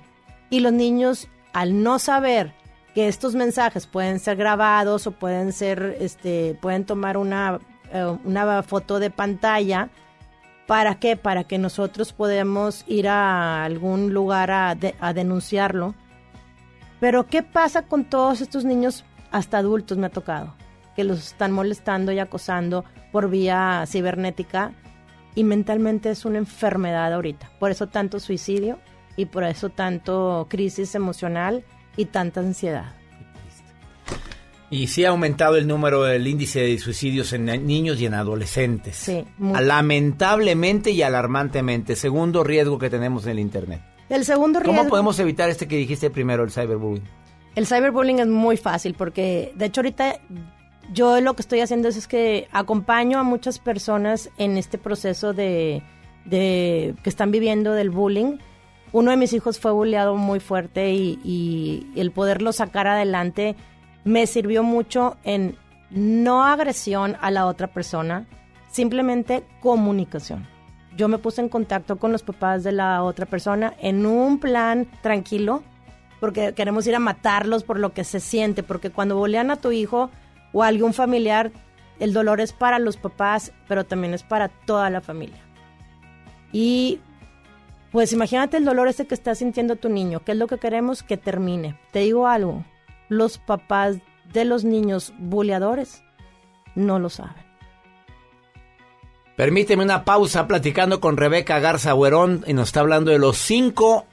Y 0.52 0.60
los 0.60 0.72
niños, 0.72 1.28
al 1.52 1.82
no 1.82 1.98
saber 1.98 2.54
que 2.94 3.08
estos 3.08 3.34
mensajes 3.34 3.88
pueden 3.88 4.20
ser 4.20 4.38
grabados 4.38 5.08
o 5.08 5.12
pueden 5.12 5.52
ser, 5.52 5.98
este, 6.00 6.58
pueden 6.62 6.86
tomar 6.86 7.18
una, 7.18 7.60
eh, 7.92 8.18
una 8.24 8.62
foto 8.62 9.00
de 9.00 9.10
pantalla. 9.10 9.90
¿Para 10.68 11.00
qué? 11.00 11.18
Para 11.18 11.44
que 11.44 11.58
nosotros 11.58 12.14
podamos 12.14 12.86
ir 12.88 13.08
a 13.08 13.64
algún 13.64 14.14
lugar 14.14 14.52
a, 14.52 14.78
a 15.00 15.14
denunciarlo. 15.14 15.96
Pero 17.00 17.26
¿qué 17.26 17.42
pasa 17.42 17.82
con 17.82 18.06
todos 18.06 18.42
estos 18.42 18.64
niños, 18.64 19.04
hasta 19.32 19.58
adultos 19.58 19.98
me 19.98 20.08
ha 20.08 20.12
tocado, 20.12 20.54
que 20.96 21.04
los 21.04 21.20
están 21.20 21.52
molestando 21.52 22.12
y 22.12 22.20
acosando 22.20 22.86
por 23.12 23.30
vía 23.30 23.84
cibernética 23.88 24.72
y 25.36 25.44
mentalmente 25.44 26.10
es 26.10 26.26
una 26.26 26.38
enfermedad 26.38 27.14
ahorita. 27.14 27.52
Por 27.60 27.72
eso 27.72 27.88
tanto 27.88 28.20
suicidio 28.20 28.80
y 29.18 29.26
por 29.26 29.44
eso 29.44 29.70
tanto 29.70 30.48
crisis 30.50 30.96
emocional 30.96 31.64
y 31.98 32.06
tanta 32.06 32.40
ansiedad. 32.40 32.94
Y 34.70 34.88
sí 34.88 35.06
ha 35.06 35.10
aumentado 35.10 35.58
el 35.58 35.68
número 35.68 36.04
del 36.04 36.26
índice 36.28 36.60
de 36.62 36.78
suicidios 36.80 37.32
en 37.34 37.46
niños 37.68 38.02
y 38.02 38.08
en 38.08 38.14
adolescentes. 38.16 38.96
Sí, 38.96 39.24
muy- 39.38 39.64
Lamentablemente 39.64 40.92
y 40.92 41.02
alarmantemente. 41.04 41.96
Segundo 41.96 42.44
riesgo 42.44 42.80
que 42.80 42.90
tenemos 42.90 43.26
en 43.26 43.34
el 43.34 43.40
Internet. 43.40 43.82
El 44.10 44.26
segundo 44.26 44.60
riesgo... 44.60 44.76
¿Cómo 44.76 44.90
podemos 44.90 45.20
evitar 45.20 45.50
este 45.50 45.68
que 45.68 45.78
dijiste 45.78 46.10
primero, 46.10 46.44
el 46.44 46.52
cyberbullying? 46.52 47.04
El 47.56 47.68
cyberbullying 47.68 48.20
es 48.20 48.28
muy 48.28 48.58
fácil 48.58 48.96
porque, 48.96 49.54
de 49.56 49.66
hecho, 49.66 49.82
ahorita 49.82 50.20
yo 50.94 51.20
lo 51.22 51.34
que 51.36 51.42
estoy 51.42 51.62
haciendo 51.62 51.88
es, 51.88 52.08
que 52.08 52.48
acompaño 52.52 53.20
a 53.20 53.24
muchas 53.24 53.60
personas 53.60 54.30
en 54.38 54.58
este 54.58 54.78
proceso 54.78 55.34
de, 55.34 55.82
de- 56.26 56.96
que 57.04 57.10
están 57.10 57.32
viviendo 57.32 57.74
del 57.74 57.90
bullying. 57.90 58.38
Uno 58.92 59.12
de 59.12 59.18
mis 59.18 59.34
hijos 59.34 59.60
fue 59.60 59.72
bulleado 59.72 60.16
muy 60.16 60.40
fuerte 60.40 60.94
y, 60.94 61.20
y 61.24 61.88
el 62.00 62.12
poderlo 62.12 62.52
sacar 62.54 62.88
adelante 62.88 63.56
me 64.04 64.28
sirvió 64.28 64.64
mucho 64.64 65.18
en 65.24 65.58
no 65.90 66.44
agresión 66.46 67.18
a 67.22 67.32
la 67.32 67.46
otra 67.46 67.68
persona, 67.68 68.28
simplemente 68.72 69.44
comunicación. 69.62 70.48
Yo 70.96 71.08
me 71.08 71.18
puse 71.18 71.42
en 71.42 71.50
contacto 71.50 71.98
con 71.98 72.12
los 72.12 72.24
papás 72.24 72.64
de 72.64 72.72
la 72.72 73.04
otra 73.04 73.26
persona 73.26 73.74
en 73.82 74.06
un 74.06 74.40
plan 74.40 74.88
tranquilo, 75.02 75.62
porque 76.22 76.54
queremos 76.54 76.88
ir 76.88 76.96
a 76.96 77.00
matarlos 77.00 77.64
por 77.64 77.80
lo 77.80 77.92
que 77.94 78.04
se 78.06 78.20
siente, 78.22 78.64
porque 78.64 78.92
cuando 78.92 79.18
bolean 79.18 79.52
a 79.52 79.58
tu 79.58 79.72
hijo 79.72 80.10
o 80.56 80.64
algún 80.64 80.94
familiar, 80.94 81.52
el 82.00 82.14
dolor 82.14 82.40
es 82.40 82.54
para 82.54 82.80
los 82.80 82.96
papás, 82.96 83.52
pero 83.68 83.84
también 83.84 84.14
es 84.14 84.24
para 84.24 84.48
toda 84.48 84.90
la 84.90 85.02
familia. 85.02 85.44
Y 86.54 87.02
pues 87.92 88.14
imagínate 88.14 88.56
el 88.56 88.64
dolor 88.64 88.88
ese 88.88 89.06
que 89.06 89.16
está 89.16 89.36
sintiendo 89.36 89.76
tu 89.76 89.90
niño, 89.90 90.22
¿qué 90.24 90.32
es 90.32 90.38
lo 90.38 90.48
que 90.48 90.58
queremos? 90.58 91.04
Que 91.04 91.18
termine. 91.18 91.78
Te 91.92 92.00
digo 92.00 92.26
algo, 92.28 92.64
los 93.10 93.38
papás 93.38 93.98
de 94.32 94.46
los 94.46 94.64
niños 94.64 95.14
buleadores 95.18 96.04
no 96.74 97.00
lo 97.00 97.10
saben. 97.10 97.44
Permíteme 99.36 99.84
una 99.84 100.06
pausa 100.06 100.48
platicando 100.48 101.02
con 101.02 101.18
Rebeca 101.18 101.60
Garza 101.60 101.94
Huerón 101.94 102.46
y 102.48 102.54
nos 102.54 102.70
está 102.70 102.80
hablando 102.80 103.12
de 103.12 103.20
los 103.20 103.38
cinco, 103.38 104.06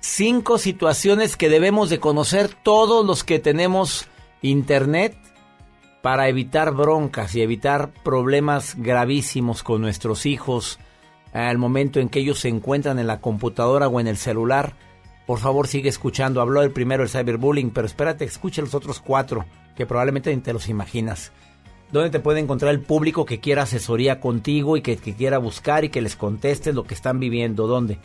cinco 0.00 0.58
situaciones 0.58 1.36
que 1.36 1.48
debemos 1.48 1.88
de 1.88 2.00
conocer 2.00 2.48
todos 2.64 3.06
los 3.06 3.22
que 3.22 3.38
tenemos 3.38 4.08
internet 4.42 5.16
para 6.02 6.28
evitar 6.28 6.72
broncas 6.72 7.34
y 7.34 7.42
evitar 7.42 7.90
problemas 8.02 8.76
gravísimos 8.76 9.62
con 9.62 9.80
nuestros 9.80 10.26
hijos 10.26 10.78
al 11.32 11.58
momento 11.58 12.00
en 12.00 12.08
que 12.08 12.20
ellos 12.20 12.40
se 12.40 12.48
encuentran 12.48 12.98
en 12.98 13.06
la 13.06 13.20
computadora 13.20 13.88
o 13.88 14.00
en 14.00 14.06
el 14.06 14.16
celular. 14.16 14.74
Por 15.26 15.38
favor, 15.38 15.66
sigue 15.66 15.88
escuchando. 15.88 16.40
Habló 16.40 16.62
el 16.62 16.70
primero, 16.70 17.02
el 17.02 17.08
cyberbullying, 17.08 17.70
pero 17.70 17.86
espérate, 17.86 18.24
escuche 18.24 18.62
los 18.62 18.74
otros 18.74 19.00
cuatro, 19.00 19.44
que 19.76 19.86
probablemente 19.86 20.34
ni 20.34 20.40
te 20.40 20.52
los 20.52 20.68
imaginas. 20.68 21.32
¿Dónde 21.92 22.10
te 22.10 22.20
puede 22.20 22.40
encontrar 22.40 22.70
el 22.70 22.80
público 22.80 23.24
que 23.24 23.40
quiera 23.40 23.62
asesoría 23.62 24.20
contigo 24.20 24.76
y 24.76 24.82
que, 24.82 24.96
quiera 24.96 25.38
buscar 25.38 25.84
y 25.84 25.88
que 25.88 26.02
les 26.02 26.16
contestes 26.16 26.74
lo 26.74 26.84
que 26.84 26.94
están 26.94 27.18
viviendo? 27.18 27.66
¿Dónde? 27.66 27.98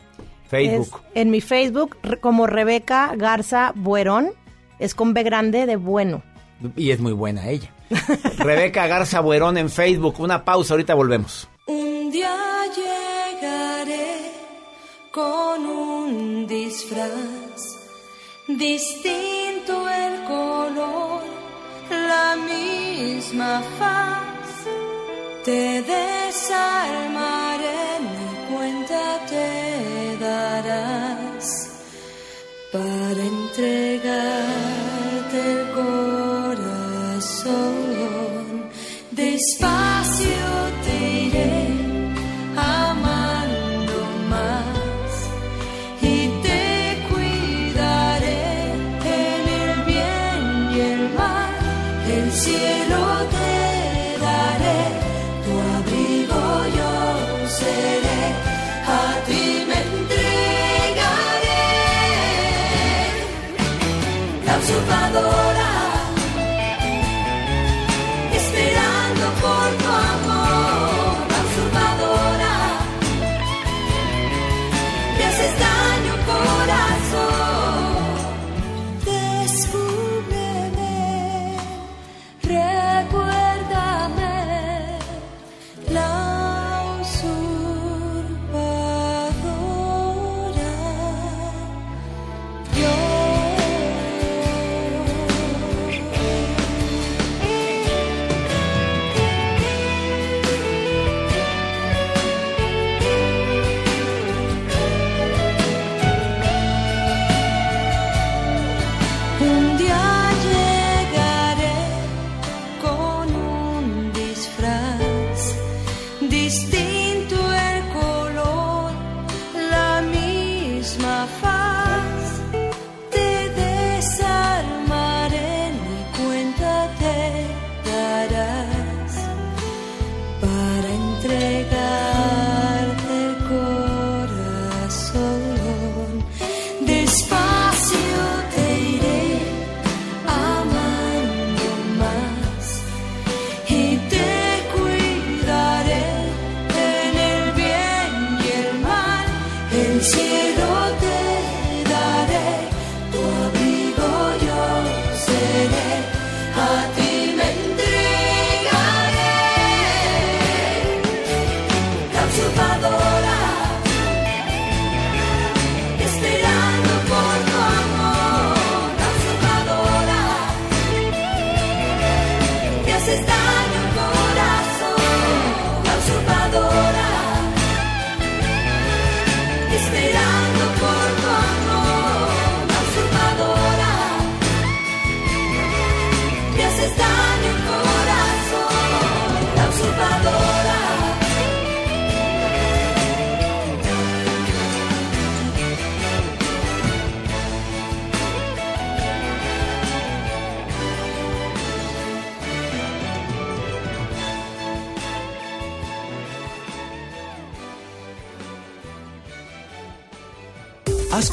Facebook. 0.48 1.02
En 1.16 1.32
mi 1.32 1.42
Facebook 1.42 1.98
como 2.22 2.48
Rebeca 2.48 3.14
Garza 3.16 3.74
Buerón, 3.76 4.32
es 4.80 4.96
con 4.96 5.14
B 5.14 5.24
grande 5.24 5.66
de 5.66 5.76
bueno. 5.76 6.24
Y 6.76 6.92
es 6.92 7.00
muy 7.00 7.14
buena 7.14 7.50
ella. 7.50 7.72
Rebeca 8.38 8.88
Garza 8.88 9.20
Buerón 9.20 9.58
en 9.58 9.70
Facebook. 9.70 10.20
Una 10.20 10.44
pausa, 10.44 10.74
ahorita 10.74 10.94
volvemos. 10.94 11.48
Un 11.68 12.12
día 12.12 12.36
llegaré 12.76 14.32
con 15.12 15.66
un 15.66 16.48
disfraz, 16.48 17.78
distinto 18.48 19.90
el 19.90 20.24
color, 20.24 21.24
la 21.90 22.36
misma 22.36 23.62
faz. 23.78 24.24
Te 25.46 25.82
desarmaré, 25.82 26.40
ni 28.02 28.56
cuenta 28.56 29.20
te 29.28 30.18
darás 30.18 31.70
para 32.72 33.22
entregarte 33.22 34.53
Despacio 39.44 39.93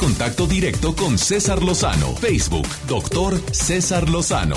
contacto 0.01 0.47
directo 0.47 0.95
con 0.95 1.19
César 1.19 1.61
Lozano. 1.61 2.15
Facebook, 2.15 2.67
doctor 2.87 3.37
César 3.53 4.09
Lozano. 4.09 4.55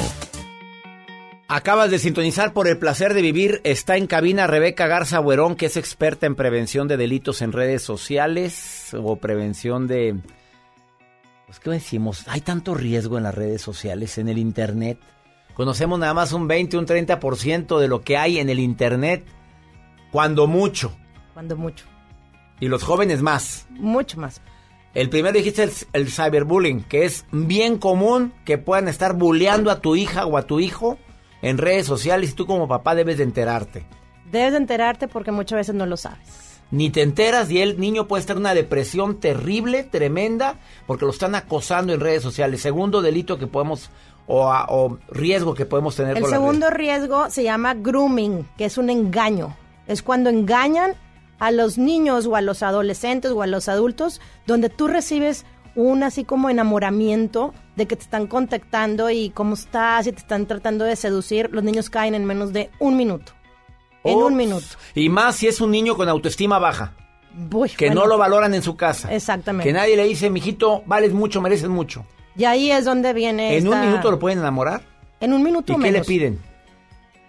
Acabas 1.48 1.90
de 1.90 1.98
sintonizar 1.98 2.54
por 2.54 2.66
el 2.66 2.78
placer 2.78 3.12
de 3.12 3.20
vivir. 3.20 3.60
Está 3.62 3.98
en 3.98 4.06
cabina 4.06 4.46
Rebeca 4.46 4.86
Garza 4.86 5.18
Buerón, 5.18 5.54
que 5.54 5.66
es 5.66 5.76
experta 5.76 6.24
en 6.24 6.34
prevención 6.34 6.88
de 6.88 6.96
delitos 6.96 7.42
en 7.42 7.52
redes 7.52 7.82
sociales 7.82 8.96
o 8.98 9.16
prevención 9.16 9.86
de... 9.86 10.16
Pues, 11.44 11.60
¿qué 11.60 11.68
decimos? 11.68 12.24
Hay 12.26 12.40
tanto 12.40 12.72
riesgo 12.72 13.18
en 13.18 13.24
las 13.24 13.34
redes 13.34 13.60
sociales, 13.60 14.16
en 14.16 14.30
el 14.30 14.38
Internet. 14.38 14.98
Conocemos 15.52 15.98
nada 15.98 16.14
más 16.14 16.32
un 16.32 16.48
20, 16.48 16.78
un 16.78 16.86
30% 16.86 17.78
de 17.78 17.88
lo 17.88 18.00
que 18.00 18.16
hay 18.16 18.38
en 18.38 18.48
el 18.48 18.60
Internet. 18.60 19.26
Cuando 20.10 20.46
mucho. 20.46 20.96
Cuando 21.34 21.54
mucho. 21.54 21.84
Y 22.60 22.68
los 22.68 22.82
jóvenes 22.82 23.20
más. 23.20 23.66
Mucho 23.68 24.18
más. 24.18 24.40
El 24.94 25.10
primero 25.10 25.36
dijiste 25.36 25.64
el, 25.64 25.72
el 25.92 26.08
cyberbullying, 26.10 26.84
que 26.84 27.04
es 27.04 27.24
bien 27.32 27.78
común 27.78 28.32
que 28.44 28.58
puedan 28.58 28.86
estar 28.88 29.14
bulleando 29.14 29.70
a 29.70 29.80
tu 29.80 29.96
hija 29.96 30.24
o 30.26 30.36
a 30.38 30.42
tu 30.42 30.60
hijo 30.60 30.98
en 31.42 31.58
redes 31.58 31.86
sociales 31.86 32.30
y 32.30 32.34
tú 32.34 32.46
como 32.46 32.68
papá 32.68 32.94
debes 32.94 33.18
de 33.18 33.24
enterarte. 33.24 33.84
Debes 34.30 34.52
de 34.52 34.58
enterarte 34.58 35.08
porque 35.08 35.32
muchas 35.32 35.56
veces 35.58 35.74
no 35.74 35.84
lo 35.86 35.96
sabes. 35.96 36.60
Ni 36.70 36.90
te 36.90 37.02
enteras 37.02 37.50
y 37.50 37.60
el 37.60 37.78
niño 37.78 38.08
puede 38.08 38.20
estar 38.20 38.36
en 38.36 38.40
una 38.40 38.54
depresión 38.54 39.20
terrible, 39.20 39.84
tremenda, 39.84 40.58
porque 40.86 41.04
lo 41.04 41.10
están 41.10 41.34
acosando 41.34 41.92
en 41.92 42.00
redes 42.00 42.22
sociales. 42.22 42.62
Segundo 42.62 43.02
delito 43.02 43.38
que 43.38 43.46
podemos, 43.46 43.90
o, 44.26 44.50
a- 44.50 44.66
o 44.70 44.98
riesgo 45.10 45.54
que 45.54 45.66
podemos 45.66 45.94
tener 45.94 46.16
El 46.16 46.22
por 46.22 46.30
segundo 46.30 46.70
riesgo 46.70 47.30
se 47.30 47.42
llama 47.42 47.74
grooming, 47.74 48.48
que 48.56 48.64
es 48.64 48.78
un 48.78 48.90
engaño. 48.90 49.56
Es 49.86 50.02
cuando 50.02 50.30
engañan 50.30 50.94
a 51.38 51.50
los 51.50 51.78
niños 51.78 52.26
o 52.26 52.36
a 52.36 52.40
los 52.40 52.62
adolescentes 52.62 53.30
o 53.32 53.42
a 53.42 53.46
los 53.46 53.68
adultos, 53.68 54.20
donde 54.46 54.68
tú 54.68 54.88
recibes 54.88 55.44
un 55.76 56.02
así 56.02 56.24
como 56.24 56.50
enamoramiento 56.50 57.52
de 57.76 57.86
que 57.86 57.96
te 57.96 58.02
están 58.02 58.26
contactando 58.26 59.10
y 59.10 59.30
cómo 59.30 59.54
estás 59.54 60.06
y 60.06 60.12
te 60.12 60.18
están 60.18 60.46
tratando 60.46 60.84
de 60.84 60.96
seducir. 60.96 61.50
Los 61.52 61.64
niños 61.64 61.90
caen 61.90 62.14
en 62.14 62.24
menos 62.24 62.52
de 62.52 62.70
un 62.78 62.96
minuto. 62.96 63.32
En 64.04 64.16
Ups. 64.16 64.26
un 64.26 64.36
minuto. 64.36 64.66
Y 64.94 65.08
más 65.08 65.36
si 65.36 65.48
es 65.48 65.60
un 65.60 65.70
niño 65.70 65.96
con 65.96 66.08
autoestima 66.08 66.58
baja, 66.58 66.92
Uy, 67.52 67.70
que 67.70 67.86
bueno, 67.86 68.02
no 68.02 68.06
lo 68.06 68.18
valoran 68.18 68.54
en 68.54 68.62
su 68.62 68.76
casa. 68.76 69.12
Exactamente. 69.12 69.68
Que 69.68 69.72
nadie 69.72 69.96
le 69.96 70.04
dice, 70.04 70.30
mijito, 70.30 70.82
vales 70.86 71.12
mucho, 71.12 71.40
mereces 71.40 71.68
mucho. 71.68 72.06
Y 72.36 72.44
ahí 72.44 72.70
es 72.70 72.84
donde 72.84 73.12
viene. 73.12 73.56
¿En 73.56 73.66
un 73.66 73.80
minuto 73.80 74.10
lo 74.10 74.18
pueden 74.18 74.38
enamorar? 74.38 74.82
En 75.20 75.32
un 75.32 75.42
minuto 75.42 75.72
¿Y 75.72 75.76
qué 75.76 75.82
menos. 75.82 76.00
le 76.00 76.04
piden? 76.04 76.40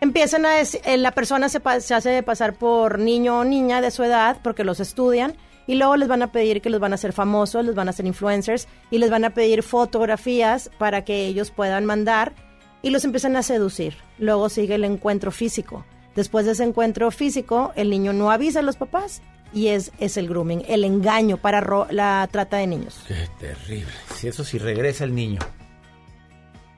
Empiezan 0.02 0.46
a 0.46 0.56
decir, 0.56 0.82
eh, 0.86 0.98
la 0.98 1.12
persona 1.12 1.50
se, 1.50 1.62
hace 1.94 2.24
pasar 2.24 2.54
por 2.54 3.00
niño 3.00 3.40
o 3.40 3.44
niña 3.44 3.82
de 3.82 3.92
su 3.92 4.04
edad 4.04 4.38
porque 4.44 4.64
los 4.64 4.80
estudian 4.80 5.36
y 5.68 5.76
luego 5.76 5.96
les 5.96 6.08
van 6.08 6.22
a 6.22 6.32
pedir 6.32 6.62
que 6.62 6.70
los 6.70 6.80
van 6.80 6.92
a 6.92 6.96
hacer 6.96 7.14
famosos, 7.14 7.66
les 7.66 7.76
van 7.76 7.88
a 7.88 7.92
hacer 7.92 8.06
influencers 8.06 8.68
y 8.92 9.00
les 9.00 9.10
van 9.10 9.26
a 9.26 9.32
pedir 9.32 9.64
fotografías 9.64 10.70
para 10.78 11.04
que 11.04 11.26
ellos 11.26 11.50
puedan 11.52 11.86
mandar 11.86 12.34
y 12.82 12.92
los 12.92 13.04
empiezan 13.04 13.36
a 13.36 13.42
seducir. 13.42 13.96
Luego 14.20 14.50
sigue 14.50 14.76
el 14.76 14.84
encuentro 14.84 15.32
físico. 15.32 15.86
Después 16.16 16.46
de 16.46 16.52
ese 16.52 16.64
encuentro 16.64 17.10
físico, 17.12 17.74
el 17.76 17.90
niño 17.90 18.14
no 18.14 18.32
avisa 18.32 18.60
a 18.60 18.64
los 18.64 18.78
papás 18.78 19.22
y 19.54 19.68
es, 19.68 19.92
es 20.00 20.18
el 20.18 20.30
grooming, 20.30 20.64
el 20.68 20.84
engaño 20.84 21.38
para 21.38 21.62
la 21.90 22.28
trata 22.32 22.58
de 22.58 22.68
niños. 22.68 23.02
Qué 23.08 23.28
terrible. 23.40 23.92
Si 24.14 24.28
eso 24.28 24.44
sí 24.44 24.58
regresa 24.60 25.04
el 25.04 25.16
niño. 25.16 25.40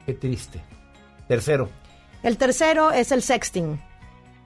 Qué 0.06 0.14
triste. 0.14 0.62
Tercero. 1.28 1.70
El 2.24 2.38
tercero 2.38 2.92
es 2.92 3.12
el 3.12 3.22
sexting. 3.22 3.80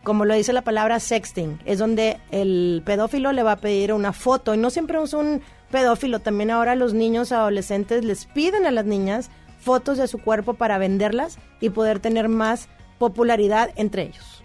Como 0.04 0.26
lo 0.26 0.34
dice 0.34 0.52
la 0.52 0.64
palabra 0.64 1.00
sexting, 1.00 1.60
es 1.66 1.78
donde 1.78 2.20
el 2.32 2.82
pedófilo 2.86 3.32
le 3.32 3.44
va 3.44 3.54
a 3.54 3.58
pedir 3.58 3.94
una 3.94 4.14
foto. 4.14 4.54
Y 4.54 4.58
no 4.58 4.70
siempre 4.70 5.02
es 5.02 5.14
un 5.14 5.42
pedófilo, 5.70 6.20
también 6.20 6.52
ahora 6.52 6.76
los 6.76 6.94
niños 6.94 7.32
adolescentes 7.32 8.04
les 8.04 8.26
piden 8.26 8.66
a 8.66 8.72
las 8.72 8.86
niñas 8.86 9.30
fotos 9.60 9.98
de 9.98 10.08
su 10.08 10.18
cuerpo 10.18 10.56
para 10.56 10.78
venderlas 10.78 11.38
y 11.60 11.70
poder 11.70 12.00
tener 12.00 12.30
más 12.30 12.68
popularidad 12.98 13.72
entre 13.76 14.04
ellos. 14.04 14.44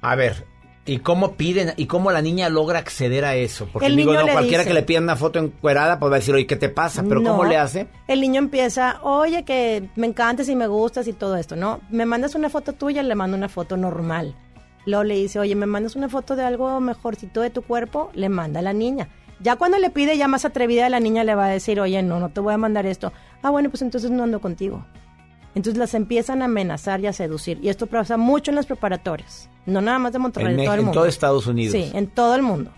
A 0.00 0.14
ver, 0.14 0.46
¿y 0.90 0.98
cómo 0.98 1.32
piden, 1.36 1.72
y 1.76 1.86
cómo 1.86 2.10
la 2.10 2.20
niña 2.22 2.48
logra 2.48 2.78
acceder 2.78 3.24
a 3.24 3.34
eso? 3.36 3.68
Porque 3.72 3.86
El 3.86 3.96
digo, 3.96 4.10
niño 4.12 4.20
no, 4.22 4.26
le 4.26 4.32
cualquiera 4.32 4.62
dice- 4.64 4.70
que 4.70 4.74
le 4.74 4.82
pida 4.82 4.98
una 5.00 5.16
foto 5.16 5.38
encuerada, 5.38 5.98
pues 5.98 6.10
va 6.10 6.16
a 6.16 6.18
decir, 6.18 6.34
oye, 6.34 6.46
¿qué 6.46 6.56
te 6.56 6.68
pasa? 6.68 7.02
Pero 7.08 7.22
¿cómo 7.22 7.44
le 7.44 7.56
hace? 7.56 7.86
El 8.08 8.20
niño 8.20 8.38
empieza, 8.38 8.98
oye, 9.02 9.44
que 9.44 9.88
me 9.96 10.06
encantas 10.06 10.48
y 10.48 10.56
me 10.56 10.66
gustas 10.66 11.06
y 11.08 11.12
todo 11.12 11.36
esto, 11.36 11.56
¿no? 11.56 11.80
Me 11.90 12.06
mandas 12.06 12.34
una 12.34 12.50
foto 12.50 12.72
tuya, 12.72 13.02
le 13.02 13.14
mando 13.14 13.36
una 13.36 13.48
foto 13.48 13.76
normal. 13.76 14.34
Luego 14.86 15.04
le 15.04 15.14
dice, 15.14 15.38
oye, 15.38 15.54
me 15.54 15.66
mandas 15.66 15.94
una 15.96 16.08
foto 16.08 16.36
de 16.36 16.44
algo 16.44 16.80
mejorcito 16.80 17.40
de 17.42 17.50
tu 17.50 17.62
cuerpo, 17.62 18.10
le 18.14 18.28
manda 18.28 18.60
a 18.60 18.62
la 18.62 18.72
niña. 18.72 19.08
Ya 19.42 19.56
cuando 19.56 19.78
le 19.78 19.90
pide 19.90 20.18
ya 20.18 20.28
más 20.28 20.44
atrevida, 20.44 20.88
la 20.88 21.00
niña 21.00 21.24
le 21.24 21.34
va 21.34 21.46
a 21.46 21.48
decir, 21.50 21.80
oye, 21.80 22.02
no, 22.02 22.18
no 22.20 22.28
te 22.30 22.40
voy 22.40 22.52
a 22.54 22.58
mandar 22.58 22.84
esto. 22.86 23.12
Ah, 23.42 23.50
bueno, 23.50 23.70
pues 23.70 23.80
entonces 23.82 24.10
no 24.10 24.22
ando 24.24 24.40
contigo. 24.40 24.84
Entonces 25.54 25.78
las 25.78 25.94
empiezan 25.94 26.42
a 26.42 26.44
amenazar 26.44 27.00
y 27.00 27.06
a 27.06 27.12
seducir. 27.12 27.58
Y 27.62 27.68
esto 27.68 27.86
pasa 27.86 28.16
mucho 28.16 28.50
en 28.50 28.54
las 28.54 28.66
preparatorias. 28.66 29.50
No 29.66 29.80
nada 29.80 29.98
más 29.98 30.12
de 30.12 30.18
Monterrey, 30.18 30.52
En, 30.52 30.56
de 30.58 30.64
todo 30.64 30.74
el 30.74 30.80
en 30.80 30.84
mundo. 30.86 31.00
todo 31.00 31.08
Estados 31.08 31.46
Unidos. 31.46 31.72
Sí, 31.72 31.90
en 31.94 32.06
todo 32.06 32.34
el 32.36 32.42
mundo. 32.42 32.72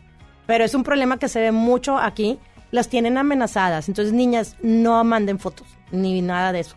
Pero 0.46 0.64
es 0.64 0.74
un 0.74 0.82
problema 0.82 1.18
que 1.18 1.28
se 1.28 1.40
ve 1.40 1.52
mucho 1.52 1.98
aquí. 1.98 2.38
Las 2.70 2.88
tienen 2.88 3.18
amenazadas. 3.18 3.88
Entonces, 3.88 4.14
niñas, 4.14 4.56
no 4.62 5.04
manden 5.04 5.38
fotos, 5.38 5.66
ni 5.90 6.22
nada 6.22 6.52
de 6.52 6.60
eso. 6.60 6.76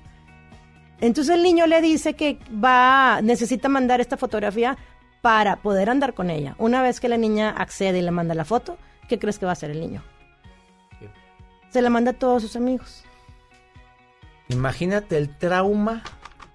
Entonces 1.01 1.35
el 1.35 1.43
niño 1.43 1.67
le 1.67 1.81
dice 1.81 2.13
que 2.13 2.39
va, 2.51 3.21
necesita 3.21 3.67
mandar 3.69 3.99
esta 4.01 4.17
fotografía 4.17 4.77
para 5.21 5.57
poder 5.57 5.89
andar 5.89 6.13
con 6.13 6.29
ella. 6.29 6.55
Una 6.57 6.81
vez 6.81 6.99
que 6.99 7.09
la 7.09 7.17
niña 7.17 7.49
accede 7.49 7.99
y 7.99 8.01
le 8.01 8.11
manda 8.11 8.33
la 8.35 8.45
foto, 8.45 8.77
¿qué 9.09 9.19
crees 9.19 9.37
que 9.39 9.45
va 9.45 9.51
a 9.51 9.53
hacer 9.53 9.71
el 9.71 9.79
niño? 9.81 10.03
Se 11.69 11.81
la 11.81 11.89
manda 11.89 12.11
a 12.11 12.13
todos 12.13 12.41
sus 12.43 12.55
amigos. 12.55 13.03
Imagínate 14.49 15.17
el 15.17 15.29
trauma 15.35 16.03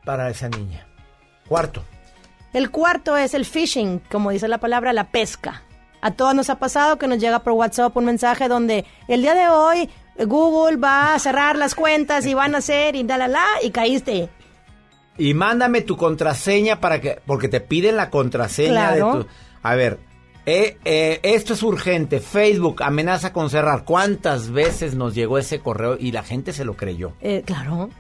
para 0.05 0.31
esa 0.31 0.49
niña. 0.49 0.87
Cuarto. 1.49 1.83
El 2.53 2.71
cuarto 2.71 3.17
es 3.17 3.35
el 3.35 3.45
phishing, 3.45 4.01
como 4.11 4.31
dice 4.31 4.49
la 4.49 4.59
palabra, 4.59 4.93
la 4.93 5.11
pesca. 5.11 5.63
A 6.01 6.13
todos 6.13 6.35
nos 6.35 6.51
ha 6.51 6.59
pasado 6.59 6.99
que 6.99 7.07
nos 7.07 7.19
llega 7.19 7.41
por 7.41 7.53
WhatsApp 7.53 7.97
un 7.97 8.07
mensaje 8.07 8.49
donde 8.49 8.85
el 9.09 9.23
día 9.23 9.35
de 9.35 9.49
hoy 9.49 9.91
Google 10.19 10.77
va 10.77 11.15
a 11.15 11.19
cerrar 11.19 11.57
las 11.57 11.75
cuentas 11.75 12.27
y 12.27 12.35
van 12.35 12.55
a 12.55 12.59
hacer 12.59 12.97
y 12.97 13.03
da 13.03 13.19
la 13.19 13.29
la 13.29 13.45
y 13.63 13.71
caíste. 13.71 14.29
Y 15.19 15.35
mándame 15.35 15.83
tu 15.83 15.97
contraseña 15.97 16.81
para 16.81 17.01
que, 17.01 17.21
porque 17.27 17.49
te 17.49 17.61
piden 17.61 17.97
la 17.97 18.09
contraseña 18.11 18.93
Claro. 18.93 19.13
de 19.19 19.23
tu. 19.25 19.29
A 19.63 19.75
ver, 19.75 19.99
eh, 20.47 20.79
eh, 20.85 21.21
esto 21.23 21.53
es 21.55 21.63
urgente. 21.63 22.21
Facebook 22.21 22.83
amenaza 22.83 23.33
con 23.33 23.51
cerrar. 23.51 23.85
¿Cuántas 23.85 24.51
veces 24.51 24.95
nos 24.95 25.15
llegó 25.15 25.39
ese 25.39 25.61
correo 25.61 25.97
y 25.99 26.13
la 26.13 26.23
gente 26.23 26.53
se 26.53 26.65
lo 26.65 26.75
creyó? 26.77 27.13
Eh, 27.21 27.43
claro. 27.45 27.91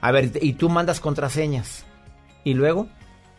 A 0.00 0.10
ver, 0.12 0.32
y 0.40 0.54
tú 0.54 0.68
mandas 0.68 1.00
contraseñas. 1.00 1.84
¿Y 2.44 2.54
luego? 2.54 2.88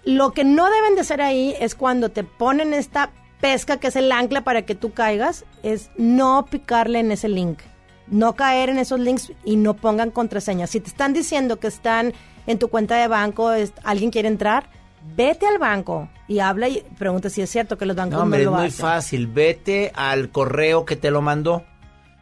Lo 0.06 0.32
que 0.32 0.44
no 0.44 0.70
deben 0.70 0.96
de 0.96 1.02
hacer 1.02 1.22
ahí 1.22 1.56
es 1.60 1.76
cuando 1.76 2.10
te 2.10 2.24
ponen 2.24 2.74
esta 2.74 3.12
pesca 3.40 3.78
que 3.78 3.88
es 3.88 3.96
el 3.96 4.12
ancla 4.12 4.42
para 4.44 4.62
que 4.64 4.76
tú 4.76 4.94
caigas, 4.94 5.46
es 5.64 5.90
no 5.98 6.46
picarle 6.50 7.00
en 7.00 7.12
ese 7.12 7.28
link. 7.30 7.60
No 8.08 8.36
caer 8.36 8.70
en 8.70 8.80
esos 8.80 9.00
links 9.00 9.32
y 9.46 9.56
no 9.56 9.76
pongan 9.76 10.12
contraseñas. 10.12 10.70
Si 10.72 10.80
te 10.80 10.88
están 10.90 11.14
diciendo 11.14 11.60
que 11.60 11.68
están 11.68 12.14
en 12.48 12.60
tu 12.60 12.68
cuenta 12.70 12.96
de 12.98 13.08
banco, 13.08 13.52
es- 13.54 13.74
alguien 13.84 14.12
quiere 14.12 14.28
entrar, 14.28 14.70
vete 15.16 15.46
al 15.48 15.58
banco 15.60 16.10
y 16.28 16.40
habla 16.40 16.68
y 16.70 16.84
pregunta 16.98 17.30
si 17.30 17.42
es 17.42 17.50
cierto 17.50 17.78
que 17.78 17.86
los 17.86 17.96
bancos 17.96 18.14
No, 18.14 18.18
no, 18.20 18.24
hombre, 18.24 18.44
es 18.44 18.50
muy 18.50 18.66
hacen. 18.68 18.72
fácil. 18.86 19.28
Vete 19.28 19.92
al 19.96 20.30
correo 20.30 20.86
que 20.86 20.96
te 20.96 21.12
lo 21.12 21.22
mandó 21.22 21.64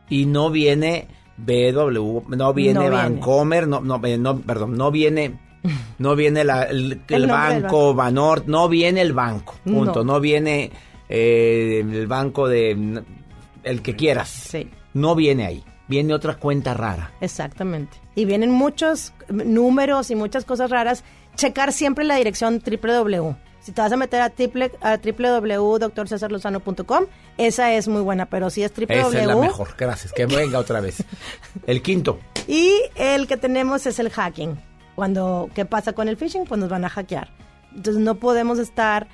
y 0.10 0.26
no 0.26 0.49
viene 0.49 1.08
BW, 1.38 2.24
no 2.36 2.53
viene 2.53 2.74
No 2.74 2.80
viene. 2.82 2.90
Bancomer, 2.90 3.68
no, 3.68 3.82
no, 3.82 3.99
eh, 4.06 4.18
no, 4.18 4.40
perdón, 4.40 4.76
no 4.78 4.91
viene, 4.91 5.40
no 5.98 6.16
viene 6.16 6.44
la- 6.44 6.64
el, 6.64 7.02
banco 7.08 7.28
banco. 7.28 7.94
Banor, 7.95 8.44
no 8.48 8.68
viene 8.70 9.02
el 9.02 9.14
banco, 9.14 9.56
punto, 9.64 10.03
No. 10.03 10.14
no, 10.16 10.20
viene 10.20 10.72
eh, 11.10 11.80
el 11.90 12.08
banco 12.08 12.48
de 12.48 13.03
el 13.64 13.82
que 13.82 13.95
quieras, 13.95 14.56
no 14.94 15.16
viene 15.16 15.45
ahí, 15.45 15.64
viene 15.88 16.14
otra 16.14 16.36
cuenta 16.36 16.74
rara. 16.74 17.12
Exactamente. 17.22 17.98
Y 18.16 18.26
vienen 18.26 18.52
muchos 18.52 19.14
números 19.30 20.12
y 20.12 20.16
muchas 20.16 20.45
cosas 20.45 20.70
raras. 20.70 21.03
Checar 21.36 21.74
siempre 21.74 22.06
la 22.06 22.16
dirección 22.16 22.64
www. 22.66 23.36
Si 23.62 23.72
te 23.72 23.82
vas 23.82 23.91
a 23.91 23.98
meter 23.98 24.22
a, 24.22 24.30
triple, 24.32 24.72
a 24.82 24.98
www.drcesarlozano.com, 24.98 27.06
esa 27.38 27.74
es 27.74 27.88
muy 27.88 28.02
buena, 28.02 28.26
pero 28.26 28.49
si 28.49 28.64
es 28.64 28.74
www... 28.76 28.86
Esa 28.90 29.22
es 29.22 29.28
la 29.28 29.36
mejor, 29.36 29.76
gracias. 29.78 30.12
Que 30.14 30.26
venga 30.26 30.58
otra 30.58 30.82
vez. 30.82 31.03
El 31.68 31.84
quinto. 31.84 32.20
Y 32.48 32.74
el 32.95 33.28
que 33.28 33.38
tenemos 33.38 33.86
es 33.86 33.99
el 33.99 34.10
hacking. 34.10 34.60
Cuando, 34.95 35.48
¿qué 35.53 35.66
pasa 35.66 35.94
con 35.94 36.08
el 36.08 36.18
phishing? 36.18 36.45
Pues 36.45 36.60
nos 36.60 36.70
van 36.70 36.86
a 36.86 36.90
hackear. 36.90 37.30
Entonces 37.76 38.02
no 38.02 38.16
podemos 38.16 38.58
estar 38.58 39.08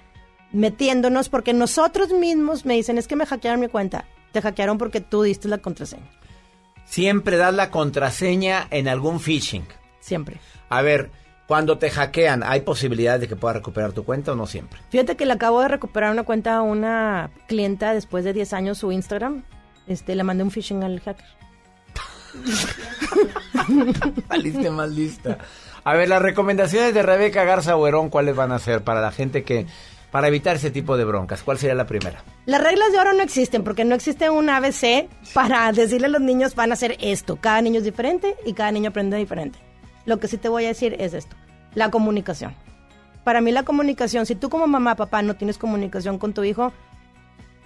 metiéndonos 0.52 1.30
porque 1.30 1.54
nosotros 1.54 2.12
mismos 2.12 2.66
me 2.66 2.76
dicen, 2.76 2.98
es 2.98 3.08
que 3.08 3.16
me 3.16 3.26
hackearon 3.26 3.60
mi 3.60 3.68
cuenta. 3.68 4.06
Te 4.32 4.42
hackearon 4.42 4.78
porque 4.78 5.02
tú 5.02 5.24
diste 5.24 5.48
la 5.48 5.60
contraseña. 5.60 6.10
Siempre 6.86 7.38
das 7.38 7.54
la 7.54 7.70
contraseña 7.70 8.68
en 8.72 8.88
algún 8.88 9.20
phishing. 9.20 9.68
Siempre. 10.00 10.38
A 10.70 10.82
ver, 10.82 11.12
cuando 11.48 11.78
te 11.78 11.90
hackean, 11.90 12.44
¿hay 12.44 12.62
posibilidad 12.62 13.20
de 13.20 13.28
que 13.28 13.38
puedas 13.38 13.56
recuperar 13.56 13.94
tu 13.94 14.04
cuenta 14.04 14.34
o 14.34 14.36
no 14.36 14.46
siempre? 14.46 14.80
Fíjate 14.90 15.16
que 15.16 15.26
le 15.26 15.34
acabo 15.34 15.62
de 15.62 15.70
recuperar 15.70 16.12
una 16.12 16.24
cuenta 16.24 16.58
a 16.58 16.62
una 16.62 17.32
clienta 17.48 17.94
después 17.94 18.26
de 18.26 18.34
10 18.34 18.54
años 18.54 18.78
su 18.78 18.92
Instagram. 18.92 19.44
Este, 19.88 20.16
le 20.16 20.24
mandé 20.24 20.44
un 20.44 20.52
phishing 20.52 20.84
al 20.84 21.00
hacker. 21.00 21.26
Saliste 24.28 24.70
más 24.70 24.90
lista. 24.90 25.38
A 25.86 25.94
ver, 25.94 26.10
las 26.10 26.22
recomendaciones 26.22 26.94
de 26.94 27.02
Rebeca 27.02 27.46
Garza 27.46 27.76
Buerón, 27.76 28.10
¿cuáles 28.10 28.36
van 28.36 28.52
a 28.52 28.60
ser 28.60 28.84
para 28.84 29.00
la 29.00 29.12
gente 29.12 29.46
que, 29.46 29.68
para 30.12 30.28
evitar 30.28 30.58
ese 30.58 30.70
tipo 30.70 30.98
de 30.98 31.06
broncas? 31.06 31.44
¿Cuál 31.44 31.58
sería 31.58 31.76
la 31.76 31.88
primera? 31.88 32.26
Las 32.46 32.62
reglas 32.62 32.92
de 32.92 33.00
oro 33.00 33.14
no 33.14 33.24
existen 33.24 33.64
porque 33.64 33.86
no 33.86 33.96
existe 33.96 34.30
un 34.30 34.50
ABC 34.50 35.08
para 35.34 35.72
decirle 35.72 36.08
a 36.08 36.10
los 36.10 36.22
niños 36.22 36.56
van 36.56 36.72
a 36.72 36.74
hacer 36.74 36.98
esto. 37.00 37.38
Cada 37.38 37.62
niño 37.62 37.78
es 37.78 37.86
diferente 37.86 38.36
y 38.46 38.52
cada 38.52 38.72
niño 38.74 38.90
aprende 38.90 39.16
diferente. 39.16 39.67
Lo 40.08 40.20
que 40.20 40.30
sí 40.30 40.38
te 40.38 40.48
voy 40.48 40.64
a 40.64 40.70
decir 40.70 40.96
es 41.00 41.14
esto, 41.14 41.36
la 41.76 41.92
comunicación. 41.92 42.56
Para 43.26 43.42
mí 43.42 43.52
la 43.52 43.64
comunicación, 43.64 44.26
si 44.26 44.36
tú 44.36 44.50
como 44.50 44.66
mamá, 44.66 44.96
papá 44.96 45.22
no 45.22 45.36
tienes 45.36 45.58
comunicación 45.58 46.18
con 46.18 46.34
tu 46.34 46.46
hijo, 46.46 46.72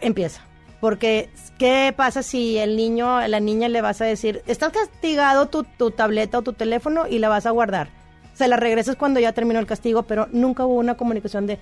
empieza. 0.01 0.41
Porque, 0.79 1.29
¿qué 1.59 1.93
pasa 1.95 2.23
si 2.23 2.57
el 2.57 2.75
niño, 2.75 3.27
la 3.27 3.39
niña 3.39 3.69
le 3.69 3.81
vas 3.81 4.01
a 4.01 4.05
decir, 4.05 4.41
estás 4.47 4.71
castigado 4.71 5.49
tu, 5.49 5.63
tu 5.63 5.91
tableta 5.91 6.39
o 6.39 6.41
tu 6.41 6.53
teléfono 6.53 7.07
y 7.07 7.19
la 7.19 7.29
vas 7.29 7.45
a 7.45 7.51
guardar? 7.51 7.89
Se 8.33 8.47
la 8.47 8.57
regresas 8.57 8.95
cuando 8.95 9.19
ya 9.19 9.33
terminó 9.33 9.59
el 9.59 9.67
castigo, 9.67 10.03
pero 10.03 10.27
nunca 10.31 10.65
hubo 10.65 10.79
una 10.79 10.97
comunicación 10.97 11.45
de 11.45 11.59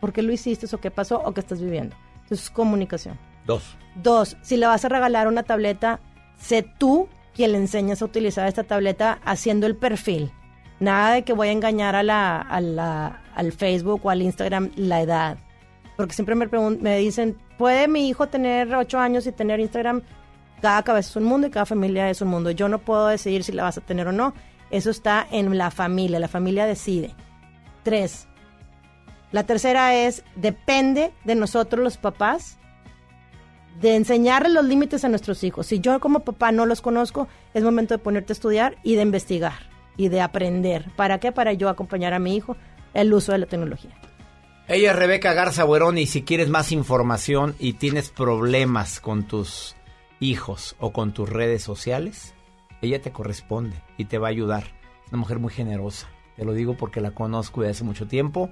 por 0.00 0.12
qué 0.12 0.22
lo 0.22 0.32
hiciste 0.32 0.66
o 0.74 0.80
qué 0.80 0.90
pasó 0.90 1.22
o 1.24 1.32
qué 1.32 1.38
estás 1.38 1.60
viviendo. 1.60 1.94
Entonces, 2.22 2.50
comunicación. 2.50 3.16
Dos. 3.46 3.76
Dos, 3.94 4.36
si 4.42 4.56
le 4.56 4.66
vas 4.66 4.84
a 4.84 4.88
regalar 4.88 5.28
una 5.28 5.44
tableta, 5.44 6.00
sé 6.36 6.64
tú 6.64 7.08
quien 7.38 7.52
le 7.52 7.58
enseñas 7.58 8.02
a 8.02 8.04
utilizar 8.04 8.48
esta 8.48 8.64
tableta 8.64 9.20
haciendo 9.24 9.68
el 9.68 9.76
perfil. 9.76 10.32
Nada 10.80 11.12
de 11.12 11.22
que 11.22 11.32
voy 11.32 11.46
a 11.46 11.52
engañar 11.52 11.94
a 11.94 12.02
la, 12.02 12.40
a 12.40 12.60
la, 12.60 13.22
al 13.32 13.52
Facebook 13.52 14.00
o 14.02 14.10
al 14.10 14.22
Instagram 14.22 14.72
la 14.74 15.02
edad. 15.02 15.38
Porque 15.96 16.14
siempre 16.14 16.34
me, 16.34 16.48
me 16.48 16.98
dicen, 16.98 17.38
¿puede 17.56 17.86
mi 17.86 18.08
hijo 18.08 18.26
tener 18.26 18.74
ocho 18.74 18.98
años 18.98 19.24
y 19.28 19.30
tener 19.30 19.60
Instagram? 19.60 20.02
Cada 20.60 20.82
cabeza 20.82 21.10
es 21.10 21.14
un 21.16 21.22
mundo 21.22 21.46
y 21.46 21.50
cada 21.50 21.64
familia 21.64 22.10
es 22.10 22.20
un 22.20 22.26
mundo. 22.26 22.50
Yo 22.50 22.68
no 22.68 22.80
puedo 22.80 23.06
decidir 23.06 23.44
si 23.44 23.52
la 23.52 23.62
vas 23.62 23.78
a 23.78 23.82
tener 23.82 24.08
o 24.08 24.12
no. 24.12 24.34
Eso 24.72 24.90
está 24.90 25.24
en 25.30 25.56
la 25.56 25.70
familia. 25.70 26.18
La 26.18 26.26
familia 26.26 26.66
decide. 26.66 27.14
Tres. 27.84 28.26
La 29.30 29.44
tercera 29.44 29.94
es, 29.94 30.24
depende 30.34 31.12
de 31.22 31.36
nosotros 31.36 31.84
los 31.84 31.98
papás 31.98 32.57
de 33.80 33.94
enseñarle 33.94 34.48
los 34.50 34.64
límites 34.64 35.04
a 35.04 35.08
nuestros 35.08 35.44
hijos. 35.44 35.66
Si 35.66 35.80
yo 35.80 35.98
como 36.00 36.20
papá 36.20 36.52
no 36.52 36.66
los 36.66 36.80
conozco, 36.80 37.28
es 37.54 37.62
momento 37.62 37.94
de 37.94 37.98
ponerte 37.98 38.32
a 38.32 38.34
estudiar 38.34 38.76
y 38.82 38.96
de 38.96 39.02
investigar 39.02 39.68
y 39.96 40.08
de 40.08 40.20
aprender. 40.20 40.86
¿Para 40.96 41.18
qué? 41.18 41.32
Para 41.32 41.52
yo 41.52 41.68
acompañar 41.68 42.14
a 42.14 42.18
mi 42.18 42.36
hijo 42.36 42.56
el 42.94 43.12
uso 43.12 43.32
de 43.32 43.38
la 43.38 43.46
tecnología. 43.46 43.94
Ella 44.66 44.90
es 44.90 44.96
Rebeca 44.96 45.32
Garza 45.32 45.64
Buerón 45.64 45.98
y 45.98 46.06
si 46.06 46.22
quieres 46.22 46.48
más 46.48 46.72
información 46.72 47.54
y 47.58 47.74
tienes 47.74 48.10
problemas 48.10 49.00
con 49.00 49.24
tus 49.24 49.76
hijos 50.20 50.76
o 50.78 50.92
con 50.92 51.12
tus 51.12 51.28
redes 51.28 51.62
sociales, 51.62 52.34
ella 52.82 53.00
te 53.00 53.12
corresponde 53.12 53.76
y 53.96 54.06
te 54.06 54.18
va 54.18 54.28
a 54.28 54.30
ayudar. 54.30 54.64
Es 55.06 55.12
una 55.12 55.20
mujer 55.20 55.38
muy 55.38 55.52
generosa. 55.52 56.08
Te 56.36 56.44
lo 56.44 56.52
digo 56.52 56.76
porque 56.76 57.00
la 57.00 57.12
conozco 57.12 57.62
desde 57.62 57.72
hace 57.72 57.84
mucho 57.84 58.06
tiempo 58.06 58.50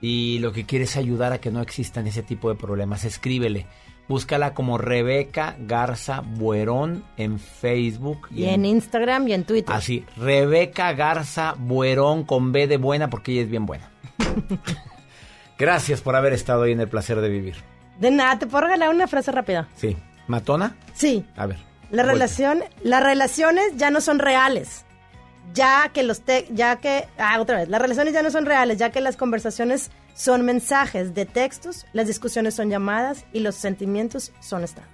y 0.00 0.38
lo 0.40 0.52
que 0.52 0.66
quiere 0.66 0.84
es 0.84 0.96
ayudar 0.96 1.32
a 1.32 1.40
que 1.40 1.50
no 1.50 1.60
existan 1.62 2.06
ese 2.06 2.22
tipo 2.22 2.48
de 2.48 2.56
problemas. 2.56 3.04
Escríbele. 3.04 3.66
Búscala 4.08 4.54
como 4.54 4.78
Rebeca 4.78 5.56
Garza 5.58 6.22
Buerón 6.24 7.04
en 7.16 7.40
Facebook. 7.40 8.28
Y 8.30 8.44
en 8.44 8.64
Instagram 8.64 9.26
y 9.26 9.32
en 9.32 9.44
Twitter. 9.44 9.74
Así, 9.74 10.04
Rebeca 10.16 10.92
Garza 10.92 11.54
Buerón 11.58 12.24
con 12.24 12.52
B 12.52 12.68
de 12.68 12.76
buena 12.76 13.10
porque 13.10 13.32
ella 13.32 13.42
es 13.42 13.50
bien 13.50 13.66
buena. 13.66 13.90
Gracias 15.58 16.02
por 16.02 16.14
haber 16.14 16.32
estado 16.34 16.62
hoy 16.62 16.72
en 16.72 16.80
el 16.80 16.88
placer 16.88 17.20
de 17.20 17.28
vivir. 17.28 17.56
De 17.98 18.10
nada, 18.10 18.38
¿te 18.38 18.46
puedo 18.46 18.64
regalar 18.64 18.90
una 18.90 19.08
frase 19.08 19.32
rápida? 19.32 19.68
Sí. 19.74 19.96
¿Matona? 20.28 20.76
Sí. 20.94 21.24
A 21.36 21.46
ver. 21.46 21.58
La 21.90 22.02
relación, 22.02 22.62
las 22.82 23.02
relaciones 23.02 23.76
ya 23.76 23.90
no 23.90 24.00
son 24.00 24.18
reales. 24.18 24.84
Ya 25.54 25.90
que 25.92 26.02
los 26.02 26.20
te, 26.20 26.46
ya 26.50 26.76
que 26.76 27.06
ah, 27.18 27.40
otra 27.40 27.58
vez, 27.58 27.68
las 27.68 27.80
relaciones 27.80 28.12
ya 28.12 28.22
no 28.22 28.30
son 28.30 28.44
reales, 28.44 28.78
ya 28.78 28.90
que 28.90 29.00
las 29.00 29.16
conversaciones 29.16 29.90
son 30.16 30.44
mensajes 30.44 31.14
de 31.14 31.26
textos, 31.26 31.86
las 31.92 32.08
discusiones 32.08 32.54
son 32.54 32.70
llamadas 32.70 33.24
y 33.32 33.40
los 33.40 33.54
sentimientos 33.54 34.32
son 34.40 34.64
estados. 34.64 34.90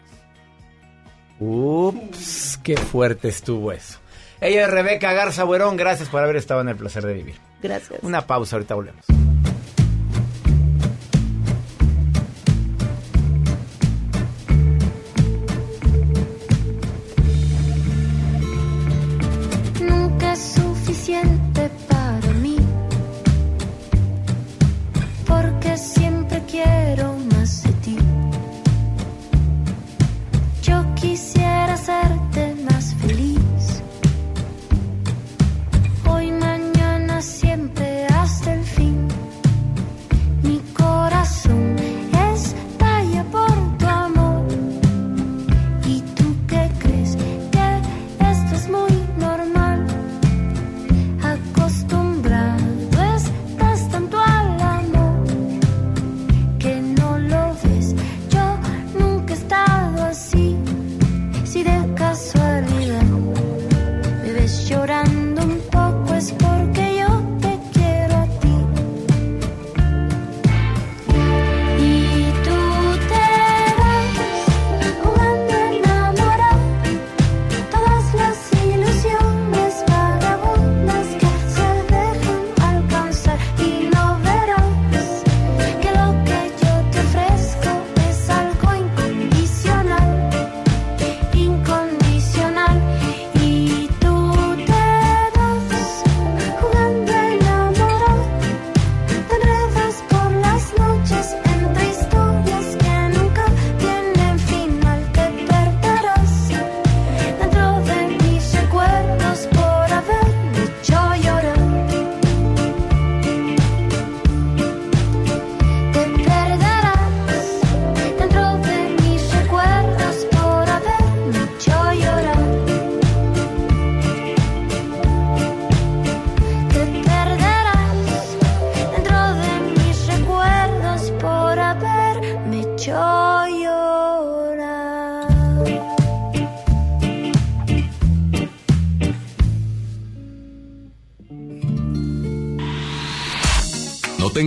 Ups, 1.38 2.58
qué 2.62 2.76
fuerte 2.76 3.28
estuvo 3.28 3.72
eso. 3.72 3.98
Ella 4.40 4.64
es 4.64 4.70
Rebeca 4.70 5.12
Garza 5.12 5.44
Buerón, 5.44 5.76
gracias 5.76 6.08
por 6.08 6.22
haber 6.22 6.36
estado 6.36 6.60
en 6.60 6.68
el 6.68 6.76
placer 6.76 7.06
de 7.06 7.14
vivir. 7.14 7.36
Gracias. 7.62 8.00
Una 8.02 8.26
pausa, 8.26 8.56
ahorita 8.56 8.74
volvemos. 8.74 9.06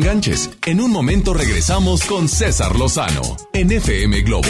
En 0.07 0.81
un 0.81 0.91
momento 0.91 1.33
regresamos 1.33 2.05
con 2.05 2.29
César 2.29 2.75
Lozano 2.75 3.23
en 3.53 3.71
FM 3.71 4.21
Globo. 4.21 4.47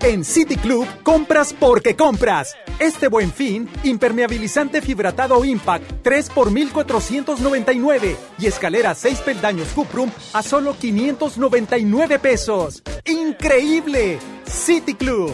En 0.00 0.24
City 0.24 0.56
Club 0.56 0.84
compras 1.04 1.54
porque 1.56 1.94
compras. 1.94 2.56
Este 2.80 3.06
buen 3.06 3.32
fin, 3.32 3.68
impermeabilizante 3.84 4.82
fibratado 4.82 5.44
Impact 5.44 6.02
3 6.02 6.30
por 6.30 6.50
1499 6.50 8.16
y 8.36 8.46
escalera 8.46 8.96
6 8.96 9.20
peldaños 9.20 9.68
Cuprum 9.68 10.10
a 10.32 10.42
solo 10.42 10.76
599 10.76 12.18
pesos. 12.18 12.82
¡Increíble! 13.04 14.18
City 14.44 14.94
Club. 14.94 15.30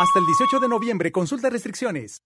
Hasta 0.00 0.18
el 0.18 0.26
18 0.26 0.58
de 0.58 0.68
noviembre, 0.68 1.12
consulta 1.12 1.50
restricciones. 1.50 2.25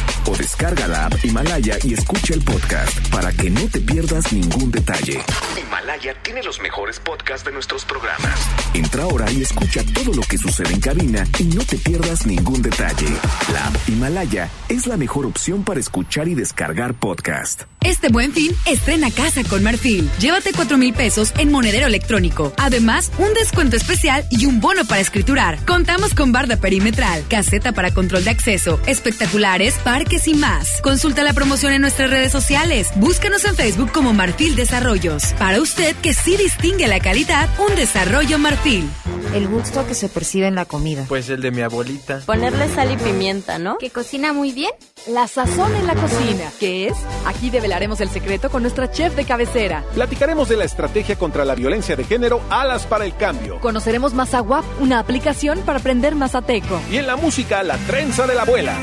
o 0.27 0.35
descarga 0.35 0.87
la 0.87 1.05
app 1.05 1.23
Himalaya 1.23 1.77
y 1.83 1.93
escucha 1.93 2.33
el 2.33 2.41
podcast 2.41 3.07
para 3.09 3.31
que 3.31 3.49
no 3.49 3.67
te 3.67 3.79
pierdas 3.79 4.31
ningún 4.31 4.71
detalle. 4.71 5.19
Himalaya 5.59 6.13
tiene 6.21 6.43
los 6.43 6.59
mejores 6.61 6.99
podcasts 6.99 7.45
de 7.45 7.51
nuestros 7.51 7.85
programas. 7.85 8.39
Entra 8.73 9.03
ahora 9.03 9.31
y 9.31 9.41
escucha 9.41 9.81
todo 9.93 10.13
lo 10.13 10.21
que 10.21 10.37
sucede 10.37 10.73
en 10.73 10.79
cabina 10.79 11.25
y 11.39 11.45
no 11.45 11.63
te 11.63 11.77
pierdas 11.77 12.25
ningún 12.25 12.61
detalle. 12.61 13.07
La 13.51 13.67
app 13.67 13.75
Himalaya 13.89 14.49
es 14.69 14.87
la 14.87 14.97
mejor 14.97 15.25
opción 15.25 15.63
para 15.63 15.79
escuchar 15.79 16.27
y 16.27 16.35
descargar 16.35 16.93
podcast. 16.93 17.63
Este 17.81 18.09
buen 18.09 18.31
fin, 18.31 18.51
estrena 18.67 19.09
casa 19.09 19.43
con 19.43 19.63
Marfil. 19.63 20.09
Llévate 20.19 20.51
4 20.53 20.77
mil 20.77 20.93
pesos 20.93 21.33
en 21.39 21.51
monedero 21.51 21.87
electrónico. 21.87 22.53
Además, 22.57 23.11
un 23.17 23.33
descuento 23.33 23.75
especial 23.75 24.25
y 24.29 24.45
un 24.45 24.59
bono 24.59 24.85
para 24.85 25.01
escriturar. 25.01 25.65
Contamos 25.65 26.13
con 26.13 26.31
barda 26.31 26.57
perimetral, 26.57 27.23
caseta 27.27 27.71
para 27.71 27.91
control 27.91 28.23
de 28.23 28.29
acceso, 28.29 28.79
espectaculares, 28.85 29.75
parques 29.83 30.10
y 30.11 30.33
más. 30.33 30.81
Consulta 30.81 31.23
la 31.23 31.31
promoción 31.31 31.71
en 31.71 31.81
nuestras 31.81 32.09
redes 32.09 32.33
sociales. 32.33 32.89
Búscanos 32.95 33.45
en 33.45 33.55
Facebook 33.55 33.91
como 33.93 34.13
Marfil 34.13 34.57
Desarrollos. 34.57 35.33
Para 35.39 35.61
usted 35.61 35.95
que 35.97 36.13
sí 36.13 36.35
distingue 36.35 36.87
la 36.87 36.99
calidad, 36.99 37.49
un 37.57 37.75
desarrollo 37.77 38.37
Marfil. 38.37 38.89
El 39.33 39.47
gusto 39.47 39.87
que 39.87 39.93
se 39.93 40.09
percibe 40.09 40.47
en 40.47 40.55
la 40.55 40.65
comida. 40.65 41.05
Pues 41.07 41.29
el 41.29 41.41
de 41.41 41.51
mi 41.51 41.61
abuelita. 41.61 42.19
Ponerle 42.25 42.67
sal 42.75 42.91
y 42.91 42.97
pimienta, 42.97 43.57
¿no? 43.57 43.77
Que 43.77 43.89
cocina 43.89 44.33
muy 44.33 44.51
bien. 44.51 44.71
La 45.07 45.29
sazón 45.29 45.73
en 45.75 45.87
la 45.87 45.95
cocina. 45.95 46.51
¿Qué 46.59 46.87
es? 46.87 46.93
Aquí 47.25 47.49
develaremos 47.49 48.01
el 48.01 48.09
secreto 48.09 48.49
con 48.49 48.63
nuestra 48.63 48.91
chef 48.91 49.15
de 49.15 49.23
cabecera. 49.23 49.85
Platicaremos 49.93 50.49
de 50.49 50.57
la 50.57 50.65
estrategia 50.65 51.15
contra 51.15 51.45
la 51.45 51.55
violencia 51.55 51.95
de 51.95 52.03
género 52.03 52.41
Alas 52.49 52.85
para 52.85 53.05
el 53.05 53.15
Cambio. 53.15 53.61
Conoceremos 53.61 54.13
Mazawap, 54.13 54.65
una 54.81 54.99
aplicación 54.99 55.61
para 55.61 55.79
aprender 55.79 56.15
mazateco. 56.15 56.81
Y 56.91 56.97
en 56.97 57.07
la 57.07 57.15
música, 57.15 57.63
la 57.63 57.77
trenza 57.77 58.27
de 58.27 58.35
la 58.35 58.41
abuela. 58.41 58.77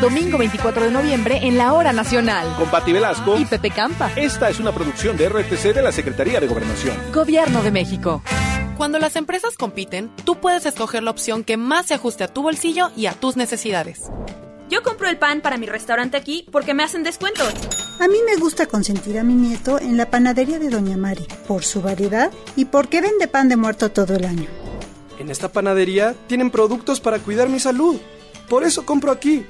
Domingo 0.00 0.38
24 0.38 0.84
de 0.84 0.90
noviembre 0.90 1.40
en 1.42 1.58
la 1.58 1.74
Hora 1.74 1.92
Nacional. 1.92 2.54
Con 2.56 2.70
Pati 2.70 2.90
Velasco 2.90 3.38
y 3.38 3.44
Pepe 3.44 3.70
Campa. 3.70 4.10
Esta 4.16 4.48
es 4.48 4.58
una 4.58 4.72
producción 4.72 5.18
de 5.18 5.28
RTC 5.28 5.74
de 5.74 5.82
la 5.82 5.92
Secretaría 5.92 6.40
de 6.40 6.46
Gobernación. 6.46 6.96
Gobierno 7.12 7.62
de 7.62 7.70
México. 7.70 8.22
Cuando 8.78 8.98
las 8.98 9.16
empresas 9.16 9.58
compiten, 9.58 10.10
tú 10.24 10.40
puedes 10.40 10.64
escoger 10.64 11.02
la 11.02 11.10
opción 11.10 11.44
que 11.44 11.58
más 11.58 11.84
se 11.84 11.94
ajuste 11.94 12.24
a 12.24 12.28
tu 12.28 12.42
bolsillo 12.42 12.90
y 12.96 13.06
a 13.06 13.12
tus 13.12 13.36
necesidades. 13.36 14.10
Yo 14.70 14.82
compro 14.82 15.06
el 15.06 15.18
pan 15.18 15.42
para 15.42 15.58
mi 15.58 15.66
restaurante 15.66 16.16
aquí 16.16 16.46
porque 16.50 16.72
me 16.72 16.82
hacen 16.82 17.02
descuentos. 17.02 17.52
A 17.98 18.08
mí 18.08 18.16
me 18.24 18.36
gusta 18.36 18.64
consentir 18.64 19.18
a 19.18 19.22
mi 19.22 19.34
nieto 19.34 19.78
en 19.78 19.98
la 19.98 20.08
panadería 20.08 20.58
de 20.58 20.70
Doña 20.70 20.96
Mari, 20.96 21.26
por 21.46 21.62
su 21.62 21.82
variedad 21.82 22.30
y 22.56 22.64
porque 22.64 23.02
vende 23.02 23.28
pan 23.28 23.50
de 23.50 23.56
muerto 23.56 23.90
todo 23.90 24.14
el 24.14 24.24
año. 24.24 24.48
En 25.18 25.28
esta 25.30 25.52
panadería 25.52 26.14
tienen 26.26 26.50
productos 26.50 27.00
para 27.00 27.18
cuidar 27.18 27.50
mi 27.50 27.60
salud. 27.60 28.00
Por 28.48 28.64
eso 28.64 28.86
compro 28.86 29.12
aquí. 29.12 29.44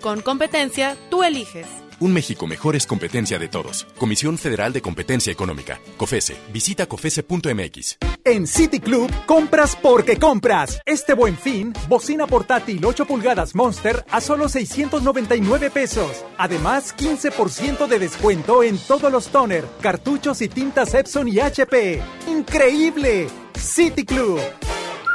Con 0.00 0.20
competencia, 0.20 0.96
tú 1.10 1.24
eliges. 1.24 1.66
Un 2.00 2.12
México 2.12 2.46
mejor 2.46 2.76
es 2.76 2.86
competencia 2.86 3.40
de 3.40 3.48
todos. 3.48 3.84
Comisión 3.98 4.38
Federal 4.38 4.72
de 4.72 4.80
Competencia 4.80 5.32
Económica. 5.32 5.80
COFESE. 5.96 6.36
Visita 6.52 6.86
COFESE.mx. 6.86 7.98
En 8.24 8.46
City 8.46 8.78
Club, 8.78 9.10
compras 9.26 9.74
porque 9.74 10.16
compras. 10.16 10.80
Este 10.86 11.14
buen 11.14 11.36
fin, 11.36 11.72
bocina 11.88 12.28
portátil 12.28 12.84
8 12.84 13.04
pulgadas 13.04 13.56
Monster 13.56 14.04
a 14.12 14.20
solo 14.20 14.48
699 14.48 15.70
pesos. 15.70 16.24
Además, 16.36 16.94
15% 16.96 17.88
de 17.88 17.98
descuento 17.98 18.62
en 18.62 18.78
todos 18.78 19.10
los 19.10 19.28
toner, 19.28 19.64
cartuchos 19.80 20.40
y 20.42 20.48
tintas 20.48 20.94
Epson 20.94 21.26
y 21.26 21.40
HP. 21.40 22.00
¡Increíble! 22.28 23.26
City 23.58 24.04
Club. 24.04 24.38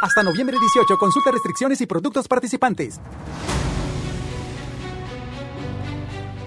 Hasta 0.02 0.22
noviembre 0.22 0.58
18, 0.60 0.98
consulta 0.98 1.32
restricciones 1.32 1.80
y 1.80 1.86
productos 1.86 2.28
participantes. 2.28 3.00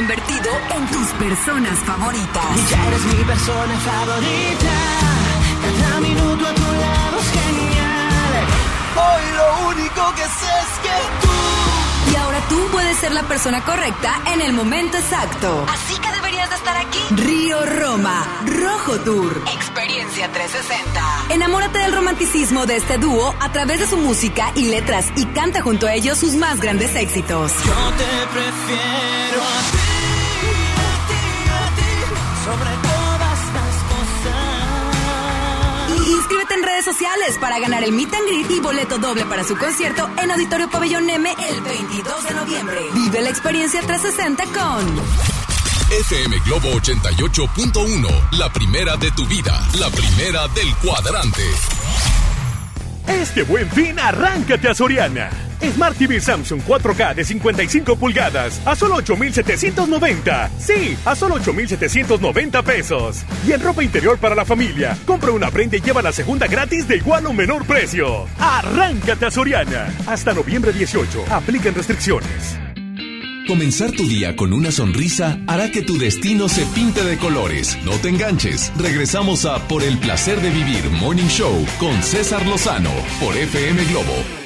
convertido 0.00 0.50
en 0.74 0.86
tus 0.86 1.08
personas 1.18 1.78
favoritas. 1.80 2.70
Ya 2.70 2.86
eres 2.86 3.04
mi 3.04 3.22
persona 3.22 3.78
favorita. 3.80 4.76
Cada 5.78 6.00
minuto 6.00 6.46
a 6.46 6.54
tu 6.54 6.72
lado 6.72 7.18
es 7.20 7.30
genial. 7.38 8.32
Hoy 8.96 9.22
lo 9.36 9.68
único 9.68 10.14
que 10.14 10.22
sé 10.22 10.50
es 10.64 10.72
que 10.84 10.96
tú. 11.20 12.12
Y 12.12 12.16
ahora 12.16 12.40
tú 12.48 12.66
puedes 12.72 12.96
ser 12.96 13.12
la 13.12 13.24
persona 13.24 13.62
correcta 13.62 14.22
en 14.32 14.40
el 14.40 14.54
momento 14.54 14.96
exacto. 14.96 15.66
Así 15.68 15.98
que 16.00 16.10
deberías 16.12 16.48
de 16.48 16.56
estar 16.56 16.76
aquí. 16.78 16.98
Río 17.10 17.58
Roma, 17.66 18.24
Rojo 18.46 18.98
Tour. 19.00 19.42
Experiencia 19.54 20.32
360. 20.32 21.34
Enamórate 21.34 21.78
del 21.78 21.92
romanticismo 21.92 22.64
de 22.64 22.76
este 22.76 22.96
dúo 22.96 23.34
a 23.38 23.52
través 23.52 23.80
de 23.80 23.86
su 23.86 23.98
música 23.98 24.50
y 24.54 24.70
letras 24.70 25.12
y 25.16 25.26
canta 25.26 25.60
junto 25.60 25.86
a 25.86 25.92
ellos 25.94 26.16
sus 26.16 26.36
más 26.36 26.58
grandes 26.58 26.94
éxitos. 26.96 27.52
Yo 27.64 27.92
te 27.98 28.26
prefiero 28.32 29.42
a 29.42 29.60
ti, 29.70 29.89
Inscríbete 36.10 36.54
en 36.54 36.62
redes 36.64 36.84
sociales 36.84 37.38
para 37.40 37.60
ganar 37.60 37.84
el 37.84 37.92
Meet 37.92 38.12
and 38.12 38.26
Greet 38.26 38.50
y 38.50 38.60
boleto 38.60 38.98
doble 38.98 39.24
para 39.26 39.44
su 39.44 39.56
concierto 39.56 40.10
en 40.20 40.30
Auditorio 40.32 40.68
Pabellón 40.68 41.08
M 41.08 41.30
el 41.48 41.60
22 41.60 42.24
de 42.24 42.34
noviembre. 42.34 42.80
Vive 42.94 43.22
la 43.22 43.30
experiencia 43.30 43.80
360 43.80 44.44
con... 44.46 45.30
FM 45.90 46.38
Globo 46.40 46.70
88.1, 46.80 48.30
la 48.38 48.52
primera 48.52 48.96
de 48.96 49.10
tu 49.12 49.24
vida, 49.26 49.60
la 49.78 49.88
primera 49.90 50.48
del 50.48 50.74
cuadrante. 50.76 51.42
Este 53.06 53.42
buen 53.44 53.70
fin, 53.70 53.98
arráncate 53.98 54.68
a 54.68 54.74
Soriana. 54.74 55.49
Smart 55.68 55.96
TV 55.96 56.20
Samsung 56.20 56.62
4K 56.62 57.14
de 57.14 57.24
55 57.24 57.96
pulgadas 57.96 58.60
a 58.64 58.74
solo 58.74 58.96
8,790. 58.96 60.50
Sí, 60.58 60.96
a 61.04 61.14
solo 61.14 61.36
8,790 61.36 62.62
pesos. 62.62 63.24
Y 63.46 63.52
en 63.52 63.60
ropa 63.60 63.82
interior 63.82 64.18
para 64.18 64.34
la 64.34 64.44
familia, 64.44 64.96
compra 65.06 65.32
una 65.32 65.50
prenda 65.50 65.76
y 65.76 65.80
lleva 65.80 66.02
la 66.02 66.12
segunda 66.12 66.46
gratis 66.46 66.88
de 66.88 66.96
igual 66.96 67.26
o 67.26 67.32
menor 67.32 67.66
precio. 67.66 68.26
Arráncate 68.38 69.26
a 69.26 69.30
Soriana. 69.30 69.92
Hasta 70.06 70.32
noviembre 70.32 70.72
18. 70.72 71.24
Aplican 71.30 71.74
restricciones. 71.74 72.58
Comenzar 73.46 73.90
tu 73.90 74.06
día 74.06 74.36
con 74.36 74.52
una 74.52 74.70
sonrisa 74.70 75.36
hará 75.48 75.72
que 75.72 75.82
tu 75.82 75.98
destino 75.98 76.48
se 76.48 76.64
pinte 76.66 77.02
de 77.02 77.16
colores. 77.18 77.76
No 77.84 77.92
te 77.92 78.08
enganches. 78.08 78.72
Regresamos 78.76 79.44
a 79.44 79.66
Por 79.66 79.82
el 79.82 79.98
placer 79.98 80.40
de 80.40 80.50
vivir 80.50 80.88
Morning 81.00 81.26
Show 81.26 81.66
con 81.80 82.00
César 82.02 82.46
Lozano 82.46 82.92
por 83.18 83.36
FM 83.36 83.84
Globo. 83.86 84.39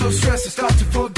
So 0.00 0.10
stressed, 0.10 0.46
I 0.46 0.50
start 0.50 0.72
to 0.78 0.84
forget 0.86 1.09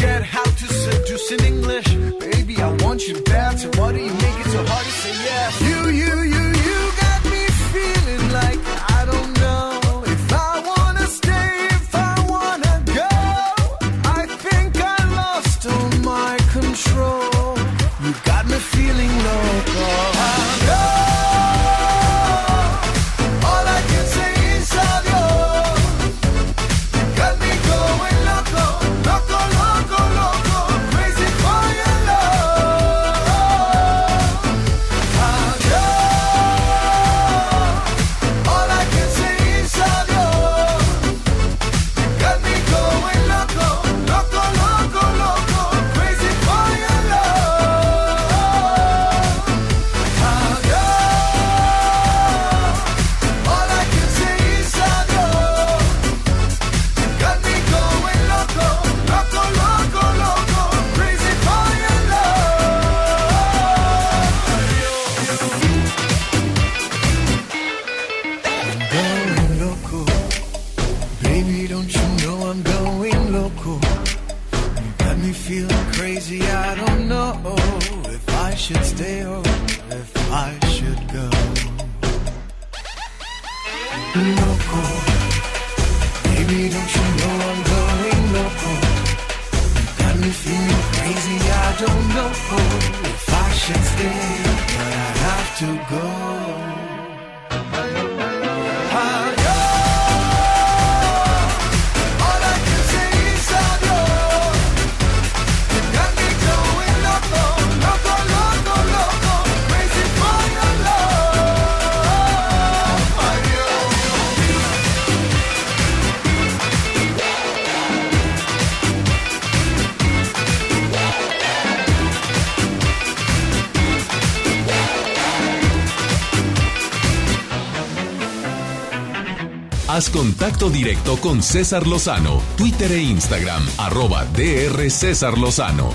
Contacto 130.11 130.71
directo 130.71 131.17
con 131.19 131.43
César 131.43 131.87
Lozano, 131.87 132.41
Twitter 132.57 132.91
e 132.93 133.03
Instagram, 133.03 133.63
arroba 133.79 134.25
DR 134.25 134.91
César 134.91 135.37
Lozano. 135.39 135.91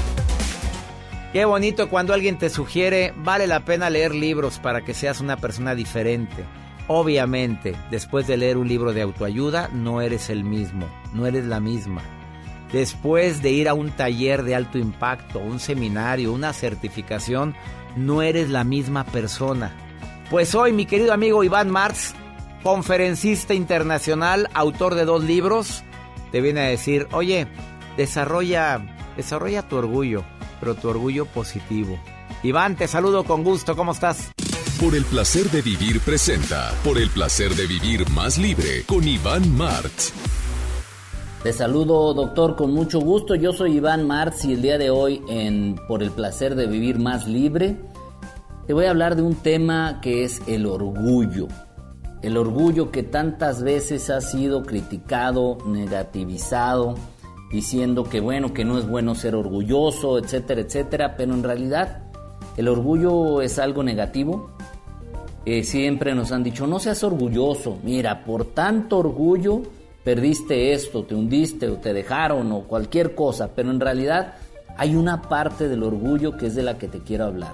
Qué 1.34 1.46
bonito 1.46 1.90
cuando 1.90 2.14
alguien 2.14 2.38
te 2.38 2.50
sugiere, 2.50 3.14
vale 3.18 3.48
la 3.48 3.66
pena 3.66 3.90
leer 3.90 4.14
libros 4.16 4.60
para 4.60 4.84
que 4.84 4.94
seas 4.94 5.20
una 5.20 5.38
persona 5.38 5.76
diferente. 5.76 6.46
Obviamente, 6.88 7.76
después 7.92 8.28
de 8.28 8.38
leer 8.38 8.58
un 8.58 8.68
libro 8.68 8.94
de 8.94 9.02
autoayuda, 9.02 9.70
no 9.74 10.02
eres 10.02 10.30
el 10.30 10.44
mismo, 10.44 10.88
no 11.14 11.26
eres 11.26 11.46
la 11.46 11.60
misma. 11.60 12.02
Después 12.72 13.42
de 13.42 13.52
ir 13.52 13.68
a 13.68 13.74
un 13.74 13.92
taller 13.92 14.44
de 14.44 14.56
alto 14.56 14.78
impacto, 14.78 15.40
un 15.40 15.60
seminario, 15.60 16.34
una 16.34 16.54
certificación, 16.54 17.56
no 17.96 18.22
eres 18.22 18.50
la 18.50 18.64
misma 18.64 19.06
persona. 19.06 19.76
Pues 20.30 20.54
hoy 20.56 20.74
mi 20.74 20.86
querido 20.86 21.14
amigo 21.14 21.44
Iván 21.44 21.70
Marx, 21.70 22.14
conferencista 22.68 23.54
internacional, 23.54 24.50
autor 24.54 24.96
de 24.96 25.06
dos 25.06 25.24
libros, 25.24 25.86
te 26.34 26.42
viene 26.42 26.60
a 26.60 26.64
decir, 26.66 27.08
oye, 27.14 27.48
desarrolla, 27.96 28.94
desarrolla 29.16 29.62
tu 29.62 29.78
orgullo, 29.78 30.26
pero 30.60 30.76
tu 30.76 30.90
orgullo 30.90 31.26
positivo. 31.28 31.98
Iván, 32.44 32.76
te 32.76 32.90
saludo 32.90 33.24
con 33.24 33.46
gusto, 33.46 33.78
¿cómo 33.78 33.94
estás? 33.94 34.34
Por 34.82 34.96
el 34.96 35.06
placer 35.06 35.50
de 35.50 35.62
vivir 35.62 36.02
presenta, 36.02 36.74
por 36.84 36.98
el 36.98 37.10
placer 37.10 37.56
de 37.56 37.68
vivir 37.68 38.10
más 38.10 38.38
libre 38.38 38.84
con 38.86 39.08
Iván 39.08 39.56
Marx. 39.56 40.12
Te 41.44 41.54
saludo, 41.54 42.14
doctor, 42.14 42.58
con 42.58 42.74
mucho 42.74 43.00
gusto. 43.00 43.36
Yo 43.36 43.54
soy 43.54 43.78
Iván 43.78 44.06
Marx 44.06 44.44
y 44.44 44.52
el 44.52 44.62
día 44.62 44.78
de 44.78 44.90
hoy 44.90 45.22
en 45.30 45.80
Por 45.88 46.04
el 46.04 46.12
placer 46.12 46.56
de 46.56 46.68
vivir 46.68 47.00
más 47.00 47.28
libre, 47.28 47.78
te 48.66 48.74
voy 48.74 48.88
a 48.88 48.90
hablar 48.90 49.16
de 49.16 49.22
un 49.22 49.36
tema 49.36 50.02
que 50.02 50.26
es 50.26 50.42
el 50.48 50.66
orgullo. 50.66 51.48
El 52.28 52.36
orgullo 52.36 52.92
que 52.92 53.04
tantas 53.04 53.64
veces 53.64 54.10
ha 54.10 54.20
sido 54.20 54.64
criticado, 54.64 55.60
negativizado, 55.66 56.96
diciendo 57.50 58.04
que 58.04 58.20
bueno, 58.20 58.54
que 58.54 58.66
no 58.66 58.78
es 58.78 58.86
bueno 58.86 59.16
ser 59.16 59.34
orgulloso, 59.34 60.18
etcétera, 60.18 60.60
etcétera, 60.60 61.16
pero 61.16 61.34
en 61.34 61.42
realidad 61.42 62.04
el 62.58 62.68
orgullo 62.68 63.42
es 63.42 63.58
algo 63.60 63.82
negativo. 63.82 64.50
Eh, 65.46 65.64
siempre 65.64 66.14
nos 66.16 66.34
han 66.34 66.44
dicho, 66.44 66.68
no 66.68 66.80
seas 66.80 67.02
orgulloso, 67.02 67.78
mira, 67.82 68.26
por 68.26 68.44
tanto 68.44 68.98
orgullo 68.98 69.62
perdiste 70.04 70.74
esto, 70.74 71.06
te 71.06 71.16
hundiste 71.16 71.70
o 71.70 71.78
te 71.78 71.94
dejaron 71.94 72.52
o 72.52 72.64
cualquier 72.64 73.16
cosa, 73.16 73.52
pero 73.56 73.72
en 73.72 73.80
realidad 73.80 74.34
hay 74.76 74.98
una 74.98 75.22
parte 75.22 75.70
del 75.70 75.82
orgullo 75.82 76.36
que 76.36 76.48
es 76.48 76.56
de 76.56 76.64
la 76.64 76.78
que 76.78 76.90
te 76.90 77.00
quiero 77.00 77.24
hablar. 77.24 77.54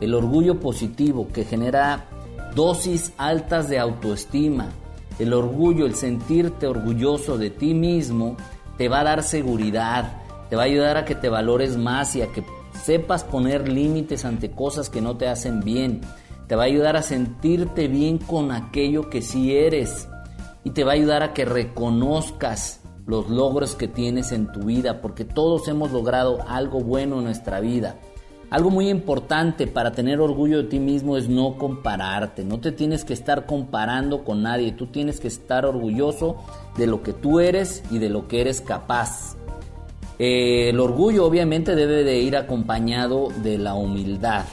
El 0.00 0.14
orgullo 0.14 0.60
positivo 0.60 1.28
que 1.30 1.44
genera 1.44 2.06
dosis 2.54 3.12
altas 3.18 3.68
de 3.68 3.78
autoestima. 3.78 4.70
El 5.18 5.32
orgullo, 5.32 5.86
el 5.86 5.94
sentirte 5.94 6.66
orgulloso 6.66 7.38
de 7.38 7.50
ti 7.50 7.74
mismo, 7.74 8.36
te 8.76 8.88
va 8.88 9.00
a 9.00 9.04
dar 9.04 9.22
seguridad, 9.22 10.22
te 10.50 10.56
va 10.56 10.62
a 10.62 10.66
ayudar 10.66 10.96
a 10.96 11.04
que 11.04 11.14
te 11.14 11.28
valores 11.28 11.76
más 11.76 12.16
y 12.16 12.22
a 12.22 12.32
que 12.32 12.44
sepas 12.82 13.24
poner 13.24 13.68
límites 13.68 14.24
ante 14.24 14.50
cosas 14.50 14.90
que 14.90 15.00
no 15.00 15.16
te 15.16 15.28
hacen 15.28 15.60
bien. 15.60 16.00
Te 16.48 16.56
va 16.56 16.64
a 16.64 16.66
ayudar 16.66 16.96
a 16.96 17.02
sentirte 17.02 17.88
bien 17.88 18.18
con 18.18 18.52
aquello 18.52 19.08
que 19.08 19.22
sí 19.22 19.56
eres 19.56 20.08
y 20.64 20.70
te 20.70 20.84
va 20.84 20.92
a 20.92 20.94
ayudar 20.94 21.22
a 21.22 21.32
que 21.32 21.44
reconozcas 21.44 22.80
los 23.06 23.28
logros 23.28 23.74
que 23.74 23.86
tienes 23.86 24.32
en 24.32 24.50
tu 24.50 24.60
vida, 24.60 25.02
porque 25.02 25.24
todos 25.24 25.68
hemos 25.68 25.92
logrado 25.92 26.42
algo 26.48 26.80
bueno 26.80 27.18
en 27.18 27.24
nuestra 27.24 27.60
vida. 27.60 27.96
Algo 28.54 28.70
muy 28.70 28.88
importante 28.88 29.66
para 29.66 29.90
tener 29.90 30.20
orgullo 30.20 30.58
de 30.58 30.68
ti 30.68 30.78
mismo 30.78 31.16
es 31.16 31.28
no 31.28 31.58
compararte, 31.58 32.44
no 32.44 32.60
te 32.60 32.70
tienes 32.70 33.04
que 33.04 33.12
estar 33.12 33.46
comparando 33.46 34.22
con 34.22 34.44
nadie, 34.44 34.70
tú 34.70 34.86
tienes 34.86 35.18
que 35.18 35.26
estar 35.26 35.66
orgulloso 35.66 36.36
de 36.76 36.86
lo 36.86 37.02
que 37.02 37.12
tú 37.12 37.40
eres 37.40 37.82
y 37.90 37.98
de 37.98 38.10
lo 38.10 38.28
que 38.28 38.42
eres 38.42 38.60
capaz. 38.60 39.34
Eh, 40.20 40.68
el 40.68 40.78
orgullo 40.78 41.26
obviamente 41.26 41.74
debe 41.74 42.04
de 42.04 42.20
ir 42.20 42.36
acompañado 42.36 43.26
de 43.42 43.58
la 43.58 43.74
humildad, 43.74 44.44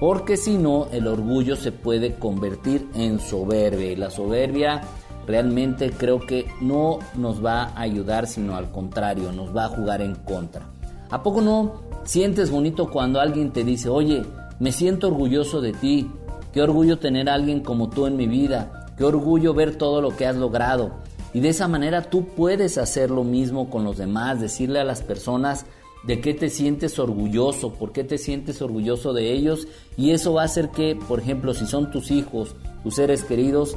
porque 0.00 0.38
si 0.38 0.56
no 0.56 0.86
el 0.90 1.06
orgullo 1.06 1.54
se 1.54 1.72
puede 1.72 2.14
convertir 2.14 2.88
en 2.94 3.20
soberbia 3.20 3.92
y 3.92 3.96
la 3.96 4.08
soberbia 4.08 4.80
realmente 5.26 5.90
creo 5.90 6.20
que 6.20 6.46
no 6.62 7.00
nos 7.16 7.44
va 7.44 7.64
a 7.64 7.82
ayudar, 7.82 8.26
sino 8.26 8.56
al 8.56 8.70
contrario, 8.70 9.30
nos 9.30 9.54
va 9.54 9.66
a 9.66 9.68
jugar 9.68 10.00
en 10.00 10.14
contra. 10.14 10.70
¿A 11.10 11.22
poco 11.22 11.42
no 11.42 11.91
sientes 12.04 12.50
bonito 12.50 12.90
cuando 12.90 13.20
alguien 13.20 13.52
te 13.52 13.64
dice, 13.64 13.88
oye, 13.88 14.24
me 14.58 14.72
siento 14.72 15.08
orgulloso 15.08 15.60
de 15.60 15.72
ti, 15.72 16.10
qué 16.52 16.62
orgullo 16.62 16.98
tener 16.98 17.28
a 17.28 17.34
alguien 17.34 17.60
como 17.60 17.90
tú 17.90 18.06
en 18.06 18.16
mi 18.16 18.26
vida, 18.26 18.86
qué 18.96 19.04
orgullo 19.04 19.54
ver 19.54 19.76
todo 19.76 20.00
lo 20.00 20.16
que 20.16 20.26
has 20.26 20.36
logrado? 20.36 20.92
Y 21.34 21.40
de 21.40 21.48
esa 21.48 21.68
manera 21.68 22.02
tú 22.02 22.26
puedes 22.26 22.76
hacer 22.78 23.10
lo 23.10 23.24
mismo 23.24 23.70
con 23.70 23.84
los 23.84 23.96
demás, 23.96 24.40
decirle 24.40 24.80
a 24.80 24.84
las 24.84 25.02
personas 25.02 25.64
de 26.04 26.20
qué 26.20 26.34
te 26.34 26.50
sientes 26.50 26.98
orgulloso, 26.98 27.72
por 27.74 27.92
qué 27.92 28.04
te 28.04 28.18
sientes 28.18 28.60
orgulloso 28.60 29.12
de 29.12 29.32
ellos 29.32 29.68
y 29.96 30.10
eso 30.10 30.34
va 30.34 30.42
a 30.42 30.46
hacer 30.46 30.70
que, 30.70 30.96
por 30.96 31.20
ejemplo, 31.20 31.54
si 31.54 31.66
son 31.66 31.90
tus 31.90 32.10
hijos, 32.10 32.54
tus 32.82 32.96
seres 32.96 33.24
queridos, 33.24 33.76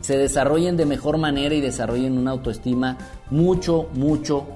se 0.00 0.18
desarrollen 0.18 0.76
de 0.76 0.86
mejor 0.86 1.18
manera 1.18 1.54
y 1.54 1.60
desarrollen 1.60 2.18
una 2.18 2.32
autoestima 2.32 2.98
mucho, 3.30 3.88
mucho 3.94 4.46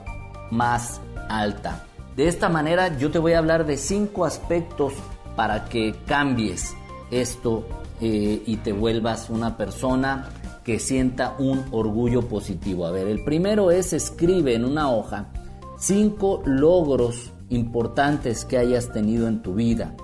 más 0.50 1.00
alta. 1.28 1.86
De 2.20 2.28
esta 2.28 2.50
manera 2.50 2.98
yo 2.98 3.10
te 3.10 3.18
voy 3.18 3.32
a 3.32 3.38
hablar 3.38 3.64
de 3.64 3.78
cinco 3.78 4.26
aspectos 4.26 4.92
para 5.36 5.64
que 5.70 5.94
cambies 6.04 6.76
esto 7.10 7.66
eh, 7.98 8.42
y 8.44 8.58
te 8.58 8.74
vuelvas 8.74 9.30
una 9.30 9.56
persona 9.56 10.28
que 10.62 10.78
sienta 10.78 11.34
un 11.38 11.64
orgullo 11.70 12.28
positivo. 12.28 12.84
A 12.84 12.90
ver, 12.90 13.06
el 13.06 13.24
primero 13.24 13.70
es 13.70 13.94
escribe 13.94 14.54
en 14.54 14.66
una 14.66 14.92
hoja 14.92 15.32
cinco 15.78 16.42
logros 16.44 17.32
importantes 17.48 18.44
que 18.44 18.58
hayas 18.58 18.92
tenido 18.92 19.26
en 19.26 19.40
tu 19.40 19.54
vida. 19.54 19.96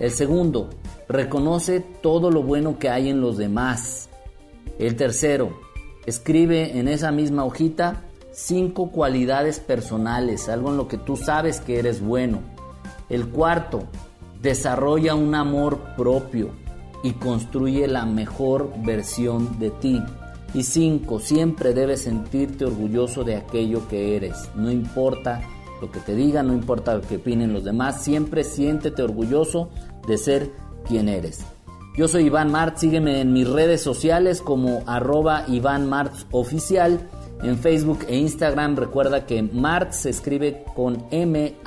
El 0.00 0.10
segundo, 0.10 0.70
reconoce 1.08 1.78
todo 1.78 2.32
lo 2.32 2.42
bueno 2.42 2.80
que 2.80 2.88
hay 2.88 3.10
en 3.10 3.20
los 3.20 3.36
demás. 3.36 4.08
El 4.80 4.96
tercero, 4.96 5.56
escribe 6.04 6.80
en 6.80 6.88
esa 6.88 7.12
misma 7.12 7.44
hojita 7.44 8.09
cinco 8.40 8.90
cualidades 8.90 9.60
personales, 9.60 10.48
algo 10.48 10.70
en 10.70 10.76
lo 10.76 10.88
que 10.88 10.98
tú 10.98 11.16
sabes 11.16 11.60
que 11.60 11.78
eres 11.78 12.00
bueno. 12.00 12.40
El 13.08 13.28
cuarto, 13.28 13.84
desarrolla 14.40 15.14
un 15.14 15.34
amor 15.34 15.78
propio 15.96 16.50
y 17.02 17.12
construye 17.12 17.86
la 17.86 18.06
mejor 18.06 18.72
versión 18.84 19.58
de 19.58 19.70
ti. 19.70 20.02
Y 20.54 20.62
cinco, 20.62 21.20
siempre 21.20 21.74
debes 21.74 22.02
sentirte 22.02 22.64
orgulloso 22.64 23.24
de 23.24 23.36
aquello 23.36 23.86
que 23.88 24.16
eres. 24.16 24.48
No 24.54 24.70
importa 24.70 25.42
lo 25.80 25.90
que 25.90 26.00
te 26.00 26.14
digan, 26.14 26.48
no 26.48 26.54
importa 26.54 26.94
lo 26.94 27.02
que 27.02 27.16
opinen 27.16 27.52
los 27.52 27.64
demás, 27.64 28.02
siempre 28.02 28.44
siéntete 28.44 29.02
orgulloso 29.02 29.68
de 30.06 30.18
ser 30.18 30.50
quien 30.86 31.08
eres. 31.08 31.44
Yo 31.96 32.08
soy 32.08 32.24
Iván 32.26 32.50
Martz, 32.50 32.80
sígueme 32.80 33.20
en 33.20 33.32
mis 33.32 33.48
redes 33.48 33.82
sociales 33.82 34.40
como 34.40 34.82
arroba 34.86 35.44
Iván 35.48 35.88
Martz 35.88 36.26
Oficial, 36.30 37.08
en 37.42 37.58
Facebook 37.58 38.06
e 38.08 38.16
Instagram. 38.16 38.76
Recuerda 38.76 39.26
que 39.26 39.42
Martz 39.42 39.96
se 39.96 40.10
escribe 40.10 40.64
con 40.74 41.06
M-A-R-T-Z, 41.10 41.58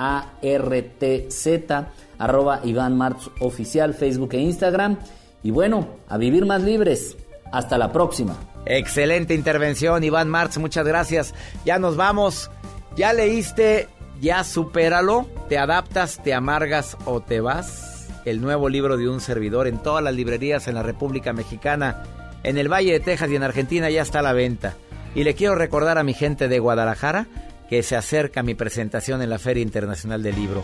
arroba 2.17 2.61
Iván 2.63 2.97
Martz 2.97 3.29
Oficial, 3.39 3.93
Facebook 3.93 4.33
e 4.33 4.39
Instagram. 4.39 4.97
Y 5.43 5.51
bueno, 5.51 5.87
a 6.07 6.17
vivir 6.17 6.45
más 6.45 6.61
libres. 6.61 7.17
Hasta 7.51 7.77
la 7.77 7.91
próxima. 7.91 8.35
Excelente 8.65 9.33
intervención, 9.35 10.03
Iván 10.03 10.29
Martz, 10.29 10.57
muchas 10.57 10.87
gracias. 10.87 11.35
Ya 11.65 11.77
nos 11.79 11.97
vamos. 11.97 12.49
¿Ya 12.95 13.13
leíste? 13.13 13.87
¿Ya 14.21 14.43
supéralo? 14.43 15.27
¿Te 15.49 15.57
adaptas, 15.57 16.21
te 16.23 16.33
amargas 16.33 16.97
o 17.05 17.21
te 17.21 17.41
vas? 17.41 18.07
El 18.25 18.39
nuevo 18.41 18.69
libro 18.69 18.95
de 18.97 19.09
un 19.09 19.19
servidor 19.19 19.67
en 19.67 19.79
todas 19.79 20.03
las 20.03 20.13
librerías 20.15 20.67
en 20.67 20.75
la 20.75 20.83
República 20.83 21.33
Mexicana, 21.33 22.03
en 22.43 22.57
el 22.57 22.71
Valle 22.71 22.93
de 22.93 22.99
Texas 23.01 23.29
y 23.29 23.35
en 23.35 23.43
Argentina 23.43 23.89
ya 23.89 24.01
está 24.01 24.19
a 24.19 24.23
la 24.23 24.33
venta. 24.33 24.75
Y 25.15 25.23
le 25.23 25.35
quiero 25.35 25.55
recordar 25.55 25.97
a 25.97 26.03
mi 26.03 26.13
gente 26.13 26.47
de 26.47 26.59
Guadalajara 26.59 27.27
que 27.69 27.83
se 27.83 27.95
acerca 27.95 28.43
mi 28.43 28.55
presentación 28.55 29.21
en 29.21 29.29
la 29.29 29.39
Feria 29.39 29.63
Internacional 29.63 30.23
del 30.23 30.35
Libro. 30.35 30.63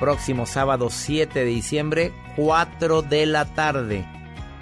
Próximo 0.00 0.46
sábado 0.46 0.90
7 0.90 1.40
de 1.40 1.44
diciembre, 1.44 2.12
4 2.36 3.02
de 3.02 3.26
la 3.26 3.44
tarde. 3.44 4.04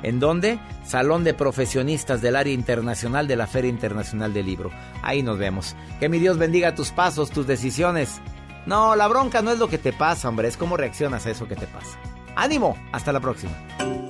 ¿En 0.02 0.18
dónde? 0.18 0.58
Salón 0.84 1.24
de 1.24 1.34
Profesionistas 1.34 2.20
del 2.20 2.36
Área 2.36 2.52
Internacional 2.52 3.28
de 3.28 3.36
la 3.36 3.46
Feria 3.46 3.70
Internacional 3.70 4.32
del 4.32 4.46
Libro. 4.46 4.70
Ahí 5.02 5.22
nos 5.22 5.38
vemos. 5.38 5.76
Que 5.98 6.08
mi 6.08 6.18
Dios 6.18 6.36
bendiga 6.36 6.74
tus 6.74 6.90
pasos, 6.90 7.30
tus 7.30 7.46
decisiones. 7.46 8.20
No, 8.66 8.96
la 8.96 9.08
bronca 9.08 9.40
no 9.40 9.50
es 9.52 9.58
lo 9.58 9.68
que 9.68 9.78
te 9.78 9.92
pasa, 9.92 10.28
hombre, 10.28 10.48
es 10.48 10.56
cómo 10.56 10.76
reaccionas 10.76 11.26
a 11.26 11.30
eso 11.30 11.48
que 11.48 11.56
te 11.56 11.66
pasa. 11.66 11.98
¡Ánimo! 12.36 12.76
Hasta 12.92 13.12
la 13.12 13.20
próxima. 13.20 13.52